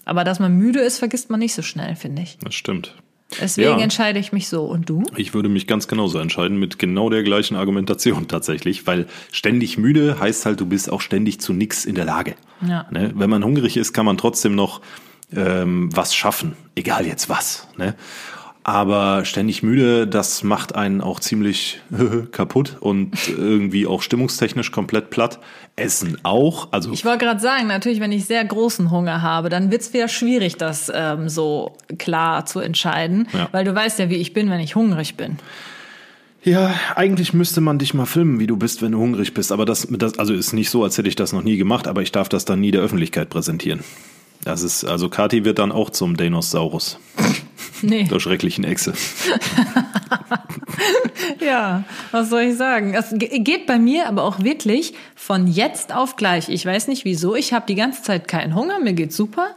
Aber 0.06 0.24
dass 0.24 0.40
man 0.40 0.54
müde 0.54 0.80
ist, 0.80 1.00
vergisst 1.00 1.30
man 1.30 1.40
nicht 1.40 1.54
so 1.54 1.62
schnell, 1.62 1.96
finde 1.96 2.22
ich. 2.22 2.38
Das 2.44 2.56
stimmt. 2.56 2.96
Deswegen 3.42 3.78
Ja. 3.80 3.84
entscheide 3.84 4.20
ich 4.20 4.32
mich 4.32 4.48
so. 4.48 4.66
Und 4.66 4.90
du? 4.90 5.04
Ich 5.16 5.34
würde 5.34 5.50
mich 5.50 5.66
ganz 5.66 5.88
genauso 5.88 6.20
entscheiden, 6.20 6.58
mit 6.60 6.78
genau 6.78 7.10
der 7.10 7.24
gleichen 7.24 7.56
Argumentation 7.56 8.28
tatsächlich, 8.28 8.86
weil 8.86 9.08
ständig 9.32 9.78
müde 9.78 10.20
heißt 10.20 10.46
halt, 10.46 10.60
du 10.60 10.66
bist 10.66 10.92
auch 10.92 11.02
ständig 11.02 11.40
zu 11.40 11.54
nix 11.54 11.86
in 11.86 11.96
der 11.96 12.06
Lage. 12.06 12.36
Ja. 12.68 12.86
Ne? 12.92 13.12
Wenn 13.16 13.30
man 13.30 13.44
hungrig 13.44 13.78
ist, 13.78 13.94
kann 13.94 14.06
man 14.06 14.18
trotzdem 14.18 14.56
noch 14.56 14.82
ähm, 15.36 15.90
was 15.96 16.14
schaffen, 16.14 16.56
egal 16.76 17.08
jetzt 17.08 17.28
was. 17.28 17.68
Ne? 17.78 17.96
Aber 18.66 19.26
ständig 19.26 19.62
müde, 19.62 20.08
das 20.08 20.42
macht 20.44 20.76
einen 20.76 21.02
auch 21.02 21.20
ziemlich 21.20 21.82
kaputt 22.32 22.78
und 22.80 23.12
irgendwie 23.28 23.86
auch 23.86 24.02
stimmungstechnisch 24.02 24.72
komplett 24.72 25.10
platt. 25.10 25.40
Essen 25.76 26.18
auch, 26.24 26.70
also 26.72 26.92
Ich 26.94 27.04
wollte 27.04 27.26
gerade 27.26 27.40
sagen, 27.40 27.68
natürlich, 27.68 28.00
wenn 28.00 28.12
ich 28.12 28.26
sehr 28.26 28.46
großen 28.46 28.92
Hunger 28.92 29.22
habe, 29.22 29.50
dann 29.50 29.72
wird's 29.72 29.92
wieder 29.94 30.08
schwierig, 30.08 30.56
das 30.56 30.92
ähm, 30.94 31.30
so 31.30 31.76
klar 31.98 32.46
zu 32.46 32.60
entscheiden. 32.60 33.28
Ja. 33.34 33.50
Weil 33.52 33.66
du 33.66 33.74
weißt 33.74 34.00
ja, 34.00 34.10
wie 34.10 34.16
ich 34.16 34.34
bin, 34.34 34.50
wenn 34.50 34.60
ich 34.60 34.76
hungrig 34.76 35.16
bin. 35.16 35.38
Ja, 36.44 36.74
eigentlich 36.96 37.34
müsste 37.34 37.62
man 37.62 37.80
dich 37.80 37.94
mal 37.94 38.06
filmen, 38.06 38.40
wie 38.40 38.48
du 38.48 38.58
bist, 38.58 38.82
wenn 38.82 38.92
du 38.92 39.00
hungrig 39.00 39.34
bist. 39.34 39.52
Aber 39.52 39.66
das, 39.66 39.88
das 39.90 40.20
also 40.20 40.34
ist 40.34 40.54
nicht 40.54 40.70
so, 40.70 40.84
als 40.84 40.98
hätte 40.98 41.08
ich 41.08 41.16
das 41.16 41.34
noch 41.34 41.44
nie 41.44 41.58
gemacht, 41.58 41.88
aber 41.88 42.02
ich 42.02 42.12
darf 42.12 42.30
das 42.30 42.46
dann 42.46 42.60
nie 42.60 42.72
der 42.72 42.82
Öffentlichkeit 42.82 43.30
präsentieren. 43.30 43.80
Das 44.46 44.62
ist, 44.62 44.84
also 44.84 45.10
Kati 45.10 45.46
wird 45.46 45.60
dann 45.60 45.72
auch 45.72 45.90
zum 45.90 46.18
Dinosaurus, 46.18 46.98
Nee. 47.82 48.04
der 48.06 48.20
schrecklichen 48.20 48.64
Echse. 48.64 48.94
Ja, 51.40 51.84
was 52.12 52.30
soll 52.30 52.42
ich 52.44 52.58
sagen? 52.58 52.94
Es 52.94 53.08
ge- 53.12 53.40
geht 53.40 53.66
bei 53.68 53.78
mir 53.80 54.08
aber 54.08 54.24
auch 54.24 54.40
wirklich 54.44 54.94
von 55.16 55.48
jetzt 55.48 55.94
auf 55.94 56.16
gleich. 56.16 56.50
Ich 56.50 56.66
weiß 56.66 56.88
nicht 56.88 57.06
wieso. 57.06 57.36
Ich 57.36 57.54
habe 57.54 57.66
die 57.68 57.76
ganze 57.76 58.02
Zeit 58.02 58.28
keinen 58.28 58.56
Hunger, 58.56 58.80
mir 58.80 58.94
geht's 58.94 59.16
super. 59.16 59.50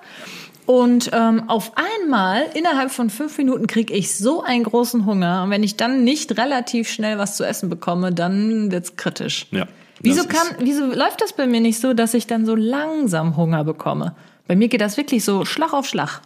Und 0.67 1.11
ähm, 1.13 1.49
auf 1.49 1.73
einmal, 2.03 2.43
innerhalb 2.55 2.91
von 2.91 3.09
fünf 3.09 3.39
Minuten, 3.39 3.67
kriege 3.67 3.95
ich 3.95 4.17
so 4.17 4.43
einen 4.43 4.65
großen 4.65 5.07
Hunger. 5.07 5.45
Und 5.45 5.51
wenn 5.51 5.63
ich 5.63 5.77
dann 5.77 6.03
nicht 6.05 6.37
relativ 6.39 6.89
schnell 6.89 7.19
was 7.19 7.37
zu 7.37 7.45
essen 7.45 7.69
bekomme, 7.69 8.13
dann 8.13 8.71
wird's 8.73 8.97
kritisch. 8.97 9.47
Ja. 9.53 9.67
Wieso 10.01 10.25
das 10.25 10.29
kann, 10.29 10.57
wieso 10.61 10.87
läuft 10.87 11.21
das 11.21 11.33
bei 11.35 11.47
mir 11.47 11.61
nicht 11.61 11.81
so, 11.81 11.95
dass 11.95 12.15
ich 12.15 12.27
dann 12.27 12.47
so 12.47 12.55
langsam 12.57 13.37
Hunger 13.37 13.63
bekomme? 13.65 14.15
Bei 14.49 14.57
mir 14.57 14.69
geht 14.69 14.81
das 14.81 14.97
wirklich 14.97 15.25
so 15.25 15.45
Schlag 15.45 15.73
auf 15.73 15.87
Schlag. 15.87 16.21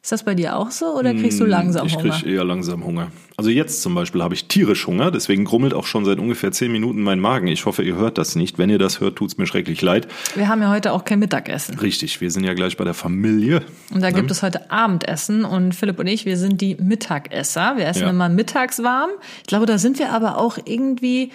Ist 0.00 0.12
das 0.12 0.22
bei 0.22 0.34
dir 0.34 0.56
auch 0.56 0.70
so 0.70 0.86
oder 0.96 1.12
kriegst 1.12 1.40
du 1.40 1.44
langsam 1.44 1.82
Hm, 1.82 1.88
ich 1.88 1.96
Hunger? 1.96 2.10
krieg 2.20 2.26
eher 2.32 2.44
langsam 2.44 2.84
Hunger. 2.84 3.10
Also 3.36 3.50
jetzt 3.50 3.82
zum 3.82 3.94
Beispiel 3.96 4.22
habe 4.22 4.32
ich 4.32 4.46
tierisch 4.46 4.86
Hunger, 4.86 5.10
deswegen 5.10 5.44
grummelt 5.44 5.74
auch 5.74 5.86
schon 5.86 6.04
seit 6.04 6.18
ungefähr 6.18 6.50
zehn 6.52 6.70
Minuten 6.72 7.02
mein 7.02 7.18
Magen. 7.20 7.48
Ich 7.48 7.66
hoffe, 7.66 7.82
ihr 7.82 7.96
hört 7.96 8.16
das 8.16 8.34
nicht. 8.36 8.58
Wenn 8.58 8.70
ihr 8.70 8.78
das 8.78 9.00
hört, 9.00 9.16
tut's 9.16 9.38
mir 9.38 9.46
schrecklich 9.46 9.82
leid. 9.82 10.06
Wir 10.36 10.48
haben 10.48 10.62
ja 10.62 10.70
heute 10.70 10.92
auch 10.92 11.04
kein 11.04 11.18
Mittagessen. 11.18 11.78
Richtig, 11.78 12.20
wir 12.20 12.30
sind 12.30 12.44
ja 12.44 12.54
gleich 12.54 12.76
bei 12.76 12.84
der 12.84 12.94
Familie. 12.94 13.62
Und 13.92 14.00
da 14.02 14.10
gibt 14.12 14.30
es 14.30 14.42
heute 14.42 14.70
Abendessen 14.70 15.44
und 15.44 15.74
Philipp 15.74 15.98
und 15.98 16.06
ich, 16.06 16.24
wir 16.24 16.36
sind 16.36 16.60
die 16.60 16.76
Mittagesser. 16.76 17.76
Wir 17.76 17.86
essen 17.86 18.02
Ja. 18.04 18.10
immer 18.10 18.28
mittags 18.28 18.82
warm. 18.82 19.10
Ich 19.40 19.46
glaube, 19.48 19.66
da 19.66 19.78
sind 19.78 19.98
wir 19.98 20.12
aber 20.12 20.38
auch 20.38 20.58
irgendwie, 20.64 21.32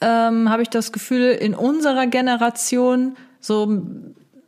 ähm, 0.00 0.50
habe 0.50 0.62
ich 0.62 0.68
das 0.68 0.92
Gefühl, 0.92 1.30
in 1.30 1.54
unserer 1.54 2.08
Generation 2.08 3.16
so, 3.40 3.80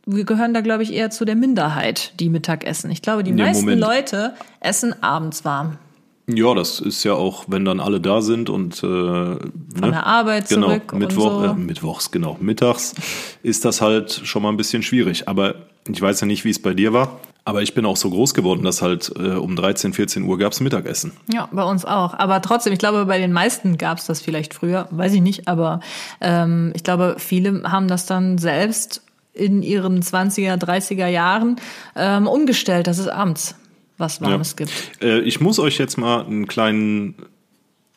wir 0.05 0.23
gehören 0.25 0.53
da, 0.53 0.61
glaube 0.61 0.83
ich, 0.83 0.93
eher 0.93 1.09
zu 1.09 1.25
der 1.25 1.35
Minderheit, 1.35 2.13
die 2.19 2.29
Mittag 2.29 2.65
essen. 2.65 2.91
Ich 2.91 3.01
glaube, 3.01 3.23
die 3.23 3.31
Ja, 3.31 3.45
meisten 3.45 3.65
Moment. 3.65 3.81
Leute 3.81 4.33
essen 4.59 5.01
abends 5.01 5.45
warm. 5.45 5.77
Ja, 6.27 6.55
das 6.55 6.79
ist 6.79 7.03
ja 7.03 7.13
auch, 7.13 7.45
wenn 7.47 7.65
dann 7.65 7.79
alle 7.79 8.01
da 8.01 8.21
sind 8.21 8.49
und 8.49 8.77
äh, 8.77 8.81
von 8.81 9.41
der 9.81 10.07
Arbeit 10.07 10.49
genau, 10.49 10.69
zurück 10.69 10.93
und 10.93 10.99
Mittwoch, 10.99 11.43
so. 11.43 11.45
äh, 11.45 11.53
Mittwochs, 11.53 12.09
genau, 12.09 12.35
mittags 12.39 12.95
ist 13.43 13.63
das 13.63 13.79
halt 13.81 14.21
schon 14.23 14.41
mal 14.41 14.49
ein 14.49 14.57
bisschen 14.57 14.81
schwierig. 14.81 15.27
Aber 15.29 15.53
ich 15.87 16.01
weiß 16.01 16.21
ja 16.21 16.27
nicht, 16.27 16.43
wie 16.43 16.49
es 16.49 16.59
bei 16.59 16.73
dir 16.73 16.93
war. 16.93 17.19
Aber 17.47 17.61
ich 17.61 17.75
bin 17.75 17.85
auch 17.85 17.95
so 17.95 18.09
groß 18.09 18.33
geworden, 18.33 18.63
dass 18.63 18.81
halt 18.81 19.11
äh, 19.19 19.33
um 19.33 19.55
13, 19.55 19.93
14 19.93 20.23
Uhr 20.23 20.39
gab's 20.39 20.61
Mittagessen. 20.61 21.11
Ja, 21.31 21.47
bei 21.51 21.61
uns 21.63 21.85
auch. 21.85 22.15
Aber 22.15 22.41
trotzdem, 22.41 22.73
ich 22.73 22.79
glaube, 22.79 23.05
bei 23.05 23.19
den 23.19 23.31
meisten 23.31 23.77
gab 23.77 23.99
es 23.99 24.07
das 24.07 24.19
vielleicht 24.19 24.55
früher, 24.55 24.87
weiß 24.89 25.13
ich 25.13 25.21
nicht, 25.21 25.47
aber 25.47 25.79
ähm, 26.21 26.71
ich 26.75 26.83
glaube, 26.83 27.17
viele 27.19 27.61
haben 27.71 27.87
das 27.87 28.07
dann 28.07 28.39
selbst 28.39 29.03
in 29.35 29.61
ihren 29.61 30.01
20er, 30.01 30.55
30er 30.57 31.07
Jahren 31.07 31.57
ähm, 31.95 32.25
umgestellt, 32.27 32.87
dass 32.87 32.97
es 32.97 33.07
abends 33.07 33.55
was 33.97 34.21
Warmes 34.21 34.55
gibt. 34.55 34.71
Äh, 35.01 35.19
ich 35.19 35.39
muss 35.39 35.59
euch 35.59 35.77
jetzt 35.77 35.97
mal 35.97 36.25
einen 36.25 36.47
kleinen, 36.47 37.15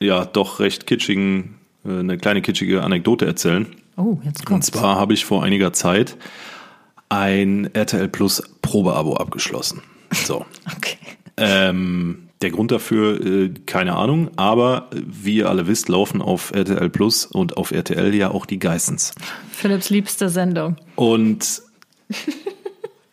ja, 0.01 0.25
doch 0.25 0.61
recht 0.61 0.87
kitschigen, 0.87 1.57
äh, 1.85 1.99
eine 1.99 2.19
kleine 2.19 2.43
kitschige 2.43 2.83
Anekdote 2.83 3.27
erzählen. 3.27 3.67
Oh, 3.97 4.19
jetzt 4.25 4.41
Und 4.41 4.47
kommt's. 4.47 4.67
zwar 4.69 4.97
habe 4.97 5.15
ich 5.15 5.25
vor 5.25 5.43
einiger 5.43 5.73
Zeit 5.73 6.17
ein 7.09 7.71
RTL 7.75 8.09
Plus 8.09 8.43
Probeabo 8.63 9.17
abgeschlossen. 9.17 9.83
So. 10.13 10.45
Okay. 10.77 10.99
Ähm, 11.41 12.28
Der 12.41 12.51
Grund 12.51 12.71
dafür, 12.71 13.25
äh, 13.25 13.51
keine 13.67 13.97
Ahnung, 13.97 14.31
aber 14.37 14.89
wie 14.93 15.37
ihr 15.37 15.49
alle 15.49 15.67
wisst, 15.67 15.89
laufen 15.89 16.23
auf 16.23 16.53
RTL 16.55 16.89
Plus 16.89 17.27
und 17.27 17.57
auf 17.57 17.73
RTL 17.73 18.15
ja 18.15 18.31
auch 18.31 18.47
die 18.47 18.59
Geissens. 18.59 19.13
Philipps 19.51 19.91
liebste 19.91 20.29
Sendung. 20.29 20.77
Und 20.95 21.63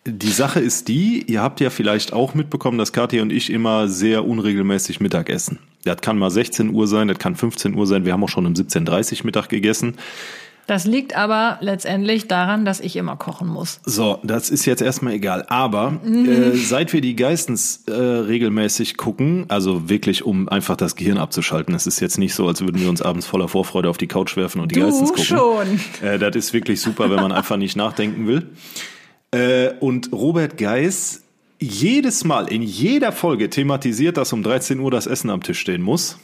die 0.06 0.32
Sache 0.32 0.60
ist 0.60 0.88
die, 0.88 1.24
ihr 1.28 1.42
habt 1.42 1.60
ja 1.60 1.72
vielleicht 1.72 2.14
auch 2.14 2.36
mitbekommen, 2.36 2.78
dass 2.78 2.94
Kathi 2.94 3.20
und 3.22 3.32
ich 3.32 3.50
immer 3.50 3.88
sehr 3.88 4.26
unregelmäßig 4.26 5.00
Mittag 5.00 5.30
essen. 5.30 5.58
Das 5.84 6.02
kann 6.02 6.18
mal 6.18 6.30
16 6.30 6.72
Uhr 6.72 6.88
sein, 6.88 7.08
das 7.08 7.18
kann 7.18 7.36
15 7.36 7.76
Uhr 7.76 7.88
sein. 7.88 8.06
Wir 8.06 8.14
haben 8.14 8.24
auch 8.24 8.30
schon 8.30 8.46
um 8.46 8.54
17.30 8.54 9.20
Uhr 9.20 9.26
Mittag 9.26 9.50
gegessen. 9.50 9.96
Das 10.68 10.86
liegt 10.86 11.16
aber 11.16 11.58
letztendlich 11.62 12.28
daran, 12.28 12.66
dass 12.66 12.80
ich 12.80 12.96
immer 12.96 13.16
kochen 13.16 13.48
muss. 13.48 13.80
So, 13.86 14.18
das 14.24 14.50
ist 14.50 14.66
jetzt 14.66 14.82
erstmal 14.82 15.14
egal. 15.14 15.46
Aber 15.48 16.00
äh, 16.04 16.56
seit 16.56 16.92
wir 16.92 17.02
die 17.02 17.16
Geistens 17.16 17.84
äh, 17.88 17.92
regelmäßig 17.94 18.98
gucken, 18.98 19.46
also 19.48 19.90
wirklich, 19.90 20.26
um 20.26 20.50
einfach 20.50 20.76
das 20.76 20.96
Gehirn 20.96 21.20
abzuschalten, 21.20 21.76
es 21.76 21.86
ist 21.86 22.00
jetzt 22.00 22.18
nicht 22.18 22.34
so, 22.34 22.48
als 22.48 22.62
würden 22.62 22.82
wir 22.82 22.90
uns 22.90 23.04
abends 23.04 23.28
voller 23.28 23.48
Vorfreude 23.48 23.90
auf 23.90 23.98
die 23.98 24.08
Couch 24.08 24.36
werfen 24.38 24.60
und 24.60 24.72
die 24.72 24.76
Du 24.76 24.86
Geistens 24.86 25.10
gucken. 25.10 25.24
schon. 25.24 25.80
Äh, 26.02 26.18
das 26.18 26.36
ist 26.36 26.54
wirklich 26.54 26.82
super, 26.82 27.10
wenn 27.12 27.22
man 27.22 27.32
einfach 27.32 27.58
nicht 27.58 27.76
nachdenken 27.76 28.26
will. 28.28 28.50
Äh, 29.32 29.74
und 29.80 30.12
Robert 30.12 30.58
Geis 30.58 31.22
jedes 31.60 32.24
Mal 32.24 32.48
in 32.52 32.62
jeder 32.62 33.12
Folge 33.12 33.50
thematisiert, 33.50 34.18
dass 34.18 34.34
um 34.34 34.42
13 34.44 34.80
Uhr 34.80 34.92
das 34.92 35.08
Essen 35.08 35.30
am 35.30 35.44
Tisch 35.44 35.60
stehen 35.60 35.82
muss. 35.82 36.18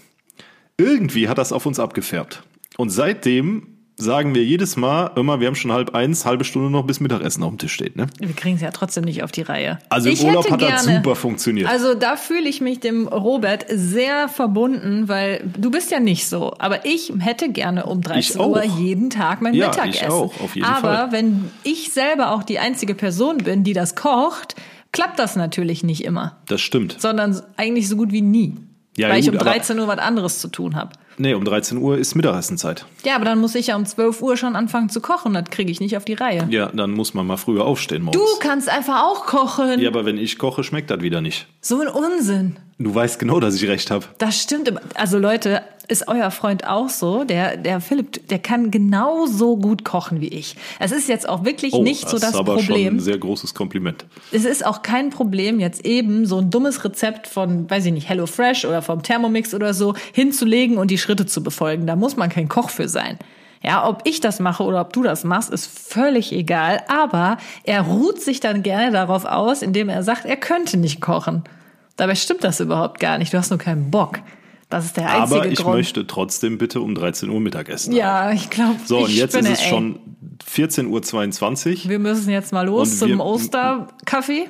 Irgendwie 0.78 1.28
hat 1.28 1.38
das 1.38 1.54
auf 1.54 1.66
uns 1.66 1.80
abgefärbt. 1.80 2.44
Und 2.78 2.90
seitdem 2.90 3.71
sagen 4.02 4.36
wir 4.36 4.44
jedes 4.44 4.76
Mal 4.76 5.12
immer, 5.16 5.40
wir 5.40 5.48
haben 5.48 5.56
schon 5.56 5.72
halb 5.72 5.96
eins, 5.96 6.26
halbe 6.26 6.44
Stunde 6.44 6.70
noch 6.70 6.84
bis 6.86 7.00
Mittagessen 7.00 7.44
auf 7.44 7.50
dem 7.50 7.58
Tisch 7.58 7.74
steht. 7.74 7.96
Ne? 7.96 8.08
Wir 8.20 8.34
kriegen 8.34 8.56
es 8.56 8.62
ja 8.62 8.72
trotzdem 8.72 9.04
nicht 9.06 9.24
auf 9.24 9.32
die 9.32 9.42
Reihe. 9.44 9.80
Also 9.90 10.10
im 10.10 10.14
Ich 10.14 10.24
Urlaub 10.24 10.44
hätte 10.46 10.54
hat 10.54 10.62
das 10.74 10.86
gerne- 10.86 10.98
super 11.04 11.16
funktioniert. 11.16 11.70
Also 11.70 11.94
da 11.94 12.16
fühle 12.18 12.50
ich 12.50 12.62
mich 12.62 12.80
dem 12.80 13.08
Robert 13.08 13.66
sehr 13.70 14.28
verbunden, 14.28 15.08
weil 15.08 15.44
du 15.58 15.72
bist 15.72 15.92
ja 15.92 16.00
nicht 16.00 16.28
so. 16.28 16.54
Aber 16.60 16.86
ich 16.86 17.14
hätte 17.20 17.50
gerne 17.52 17.86
um 17.86 18.02
13 18.02 18.42
auch. 18.42 18.48
Uhr 18.50 18.64
jeden 18.64 19.10
Tag 19.10 19.42
mein 19.42 19.54
Ja, 19.54 19.68
Mittagessen. 19.70 20.06
ich 20.06 20.10
auch, 20.10 20.40
auf 20.42 20.56
jeden 20.56 20.68
Aber 20.68 20.80
Fall. 20.82 21.12
wenn 21.12 21.50
ich 21.64 21.92
selber 21.94 22.32
auch 22.32 22.44
die 22.44 22.60
einzige 22.60 22.96
Person 22.96 23.38
bin, 23.38 23.64
die 23.64 23.74
das 23.74 23.96
kocht, 23.96 24.56
klappt 24.92 25.20
das 25.20 25.36
natürlich 25.36 25.84
nicht 25.84 26.04
immer. 26.04 26.38
das 26.48 26.60
stimmt. 26.62 26.98
Sondern 27.00 27.40
eigentlich 27.58 27.88
so 27.88 27.96
gut 27.96 28.12
wie 28.12 28.22
nie. 28.22 28.56
Ja, 28.98 29.10
weil 29.10 29.20
ich 29.20 29.26
gut, 29.28 29.36
um 29.36 29.40
aber- 29.42 29.52
13 29.52 29.80
Uhr 29.80 29.88
was 29.88 30.00
anderes 30.00 30.40
zu 30.40 30.50
tun 30.50 30.76
habe. 30.76 30.92
Nee, 31.18 31.34
um 31.34 31.44
13 31.46 31.78
Uhr 31.78 31.98
ist 31.98 32.16
Mittagessenzeit. 32.16 32.86
Ja, 33.04 33.16
aber 33.16 33.26
dann 33.26 33.40
muss 33.40 33.56
ich 33.56 33.68
ja 33.68 33.76
um 33.76 33.86
12 33.86 34.22
Uhr 34.22 34.38
schon 34.38 34.56
anfangen 34.56 34.90
zu 34.90 35.02
kochen. 35.02 35.34
Das 35.34 35.46
kriege 35.50 35.72
ich 35.72 35.80
nicht 35.80 35.98
auf 35.98 36.06
die 36.06 36.14
Reihe. 36.14 36.48
Ja, 36.50 36.70
dann 36.74 36.92
muss 36.92 37.14
man 37.14 37.28
mal 37.28 37.38
früher 37.38 37.66
aufstehen 37.66 38.04
morgens. 38.04 38.22
Du 38.22 38.40
kannst 38.40 38.70
einfach 38.70 39.04
auch 39.04 39.26
kochen. 39.26 39.80
ja, 39.80 39.90
aber 39.90 40.06
wenn 40.06 40.18
ich 40.18 40.38
koche, 40.38 40.64
schmeckt 40.64 40.90
das 40.90 41.02
wieder 41.02 41.22
nicht. 41.22 41.48
So 41.62 41.82
ein 41.82 41.88
Unsinn. 41.88 42.58
Du 42.80 42.94
weißt 42.96 43.20
genau, 43.20 43.40
dass 43.40 43.56
ich 43.56 43.68
recht 43.68 43.92
habe. 43.92 44.06
Das 44.18 44.42
stimmt. 44.42 44.68
immer. 44.68 44.82
Also 44.96 45.20
Leute, 45.20 45.62
ist 45.92 46.08
euer 46.08 46.32
Freund 46.32 46.66
auch 46.66 46.90
so? 46.90 47.26
Der, 47.26 47.58
der 47.58 47.82
Philipp, 47.82 48.28
der 48.30 48.40
kann 48.40 48.72
genauso 48.72 49.58
gut 49.58 49.84
kochen 49.84 50.22
wie 50.22 50.30
ich. 50.30 50.56
Es 50.80 50.92
ist 50.92 51.10
jetzt 51.10 51.28
auch 51.28 51.44
wirklich 51.44 51.74
nicht 51.74 52.10
so 52.10 52.18
das 52.18 52.30
Oh, 52.34 52.34
ist 52.34 52.40
aber 52.40 52.58
schon 52.60 52.68
Problem. 52.68 52.96
ein 52.96 53.00
sehr 53.00 53.18
großes 53.18 53.54
Kompliment. 53.54 54.06
Es 54.32 54.46
ist 54.46 54.66
auch 54.66 54.82
kein 54.82 55.10
Problem, 55.10 55.60
jetzt 55.60 55.86
eben 55.86 56.26
so 56.26 56.40
ein 56.40 56.50
dummes 56.50 56.84
Rezept 56.86 57.28
von, 57.28 57.70
weiß 57.70 57.86
ich 57.86 57.92
nicht, 57.94 58.08
HelloFresh 58.08 58.66
oder 58.66 58.82
vom 58.82 59.04
Thermomix 59.04 59.54
oder 59.54 59.74
so 59.74 59.94
hinzulegen 60.14 60.78
und 60.78 60.90
die 60.90 60.98
Schritte 60.98 61.26
zu 61.26 61.44
befolgen. 61.44 61.86
Da 61.86 61.96
muss 61.96 62.16
man 62.16 62.30
kein 62.30 62.48
Koch 62.48 62.70
für 62.70 62.88
sein. 62.88 63.20
Ja, 63.64 63.88
ob 63.88 64.02
ich 64.06 64.22
das 64.22 64.40
mache 64.40 64.64
oder 64.64 64.82
ob 64.82 64.94
du 64.94 65.04
das 65.04 65.24
machst, 65.24 65.52
ist 65.52 65.68
völlig 65.68 66.32
egal. 66.32 66.82
Aber 66.88 67.38
er 67.64 67.82
ruht 67.82 68.22
sich 68.22 68.40
dann 68.40 68.64
gerne 68.64 68.92
darauf 68.92 69.26
aus, 69.26 69.62
indem 69.62 69.90
er 69.90 70.04
sagt, 70.04 70.26
er 70.26 70.38
könnte 70.38 70.78
nicht 70.78 71.02
kochen. 71.02 71.44
Dabei 71.98 72.16
stimmt 72.16 72.44
das 72.44 72.60
überhaupt 72.60 73.00
gar 73.00 73.18
nicht. 73.18 73.34
Du 73.34 73.38
hast 73.38 73.50
nur 73.52 73.60
keinen 73.60 73.92
Bock. 73.92 74.20
Das 74.72 74.86
ist 74.86 74.98
der 74.98 75.08
einzige 75.12 75.42
Aber 75.42 75.48
ich 75.52 75.60
Grund. 75.60 75.76
möchte 75.76 76.08
trotzdem 76.08 76.58
bitte 76.58 76.82
um 76.82 76.96
13 76.96 77.30
Uhr 77.30 77.40
Mittagessen. 77.40 77.94
ja, 77.94 78.32
ich 78.32 78.50
glaube. 78.50 78.78
So, 78.86 79.00
und 79.04 79.10
ich 79.10 79.18
jetzt 79.18 79.34
spinne, 79.34 79.50
ist 79.52 79.60
es 79.60 79.66
ey. 79.66 79.70
schon 79.70 80.00
14.22 80.50 81.84
Uhr. 81.86 81.90
Wir 81.90 82.00
müssen 82.00 82.30
jetzt 82.32 82.52
mal 82.54 82.66
los 82.66 82.98
zum 83.00 83.10
wir- 83.10 83.20
Osterkaffee. 83.26 84.48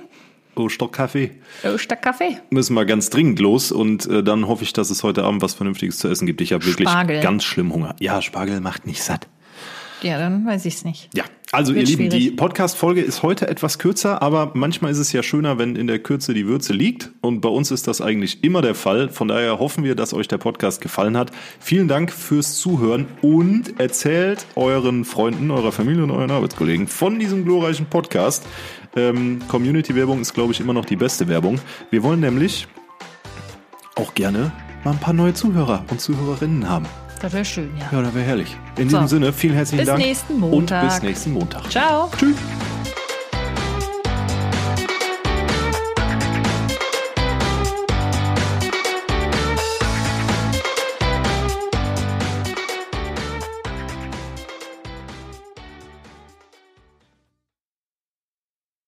Oh, 0.55 0.67
Stockkaffee. 0.69 1.31
Osterkaffee. 1.63 2.37
Müssen 2.49 2.73
wir 2.73 2.85
ganz 2.85 3.09
dringend 3.09 3.39
los 3.39 3.71
und 3.71 4.05
äh, 4.07 4.21
dann 4.21 4.47
hoffe 4.47 4.63
ich, 4.63 4.73
dass 4.73 4.89
es 4.89 5.01
heute 5.01 5.23
Abend 5.23 5.41
was 5.41 5.53
Vernünftiges 5.53 5.97
zu 5.97 6.07
essen 6.09 6.25
gibt. 6.25 6.41
Ich 6.41 6.51
habe 6.53 6.65
wirklich 6.65 6.89
Spargel. 6.89 7.21
ganz 7.21 7.43
schlimm 7.43 7.73
Hunger. 7.73 7.95
Ja, 7.99 8.21
Spargel 8.21 8.59
macht 8.59 8.85
nicht 8.85 9.01
satt. 9.01 9.27
Ja, 10.01 10.17
dann 10.19 10.45
weiß 10.45 10.65
ich's 10.65 10.83
nicht. 10.83 11.09
Ja, 11.15 11.23
also 11.51 11.73
ihr 11.73 11.83
Lieben, 11.83 12.09
schwierig. 12.09 12.29
die 12.29 12.31
Podcast-Folge 12.31 13.01
ist 13.01 13.23
heute 13.23 13.47
etwas 13.47 13.77
kürzer, 13.77 14.21
aber 14.21 14.51
manchmal 14.53 14.91
ist 14.91 14.99
es 14.99 15.11
ja 15.11 15.21
schöner, 15.21 15.57
wenn 15.57 15.75
in 15.75 15.87
der 15.87 15.99
Kürze 15.99 16.33
die 16.33 16.47
Würze 16.47 16.71
liegt. 16.71 17.11
Und 17.19 17.41
bei 17.41 17.49
uns 17.49 17.71
ist 17.71 17.87
das 17.87 17.99
eigentlich 17.99 18.43
immer 18.43 18.61
der 18.61 18.73
Fall. 18.73 19.09
Von 19.09 19.27
daher 19.27 19.59
hoffen 19.59 19.83
wir, 19.83 19.95
dass 19.95 20.13
euch 20.13 20.29
der 20.29 20.37
Podcast 20.37 20.79
gefallen 20.79 21.17
hat. 21.17 21.31
Vielen 21.59 21.89
Dank 21.89 22.11
fürs 22.11 22.57
Zuhören 22.57 23.05
und 23.21 23.79
erzählt 23.79 24.45
euren 24.55 25.03
Freunden, 25.03 25.51
eurer 25.51 25.73
Familie 25.73 26.03
und 26.03 26.11
euren 26.11 26.31
Arbeitskollegen 26.31 26.87
von 26.87 27.19
diesem 27.19 27.43
glorreichen 27.43 27.85
Podcast. 27.85 28.45
Ähm, 28.95 29.39
Community-Werbung 29.49 30.21
ist, 30.21 30.33
glaube 30.33 30.53
ich, 30.53 30.61
immer 30.61 30.73
noch 30.73 30.85
die 30.85 30.95
beste 30.95 31.27
Werbung. 31.27 31.59
Wir 31.89 32.01
wollen 32.03 32.21
nämlich 32.21 32.67
auch 33.95 34.13
gerne 34.13 34.53
mal 34.83 34.91
ein 34.91 34.99
paar 34.99 35.13
neue 35.13 35.33
Zuhörer 35.33 35.83
und 35.89 35.99
Zuhörerinnen 35.99 36.69
haben. 36.69 36.85
Das 37.21 37.33
wäre 37.33 37.45
schön, 37.45 37.69
ja. 37.77 37.85
Ja, 37.91 38.01
das 38.01 38.13
wäre 38.15 38.25
herrlich. 38.25 38.57
In 38.77 38.89
So. 38.89 38.97
diesem 38.97 39.07
Sinne, 39.07 39.33
vielen 39.33 39.53
herzlichen 39.53 39.81
Bis 39.81 39.87
Dank. 39.87 39.99
nächsten 40.03 40.33
Und 40.33 40.39
Montag. 40.49 40.83
bis 40.85 41.01
nächsten 41.03 41.33
Montag. 41.33 41.69
Ciao. 41.69 42.09
Tschüss. 42.17 42.35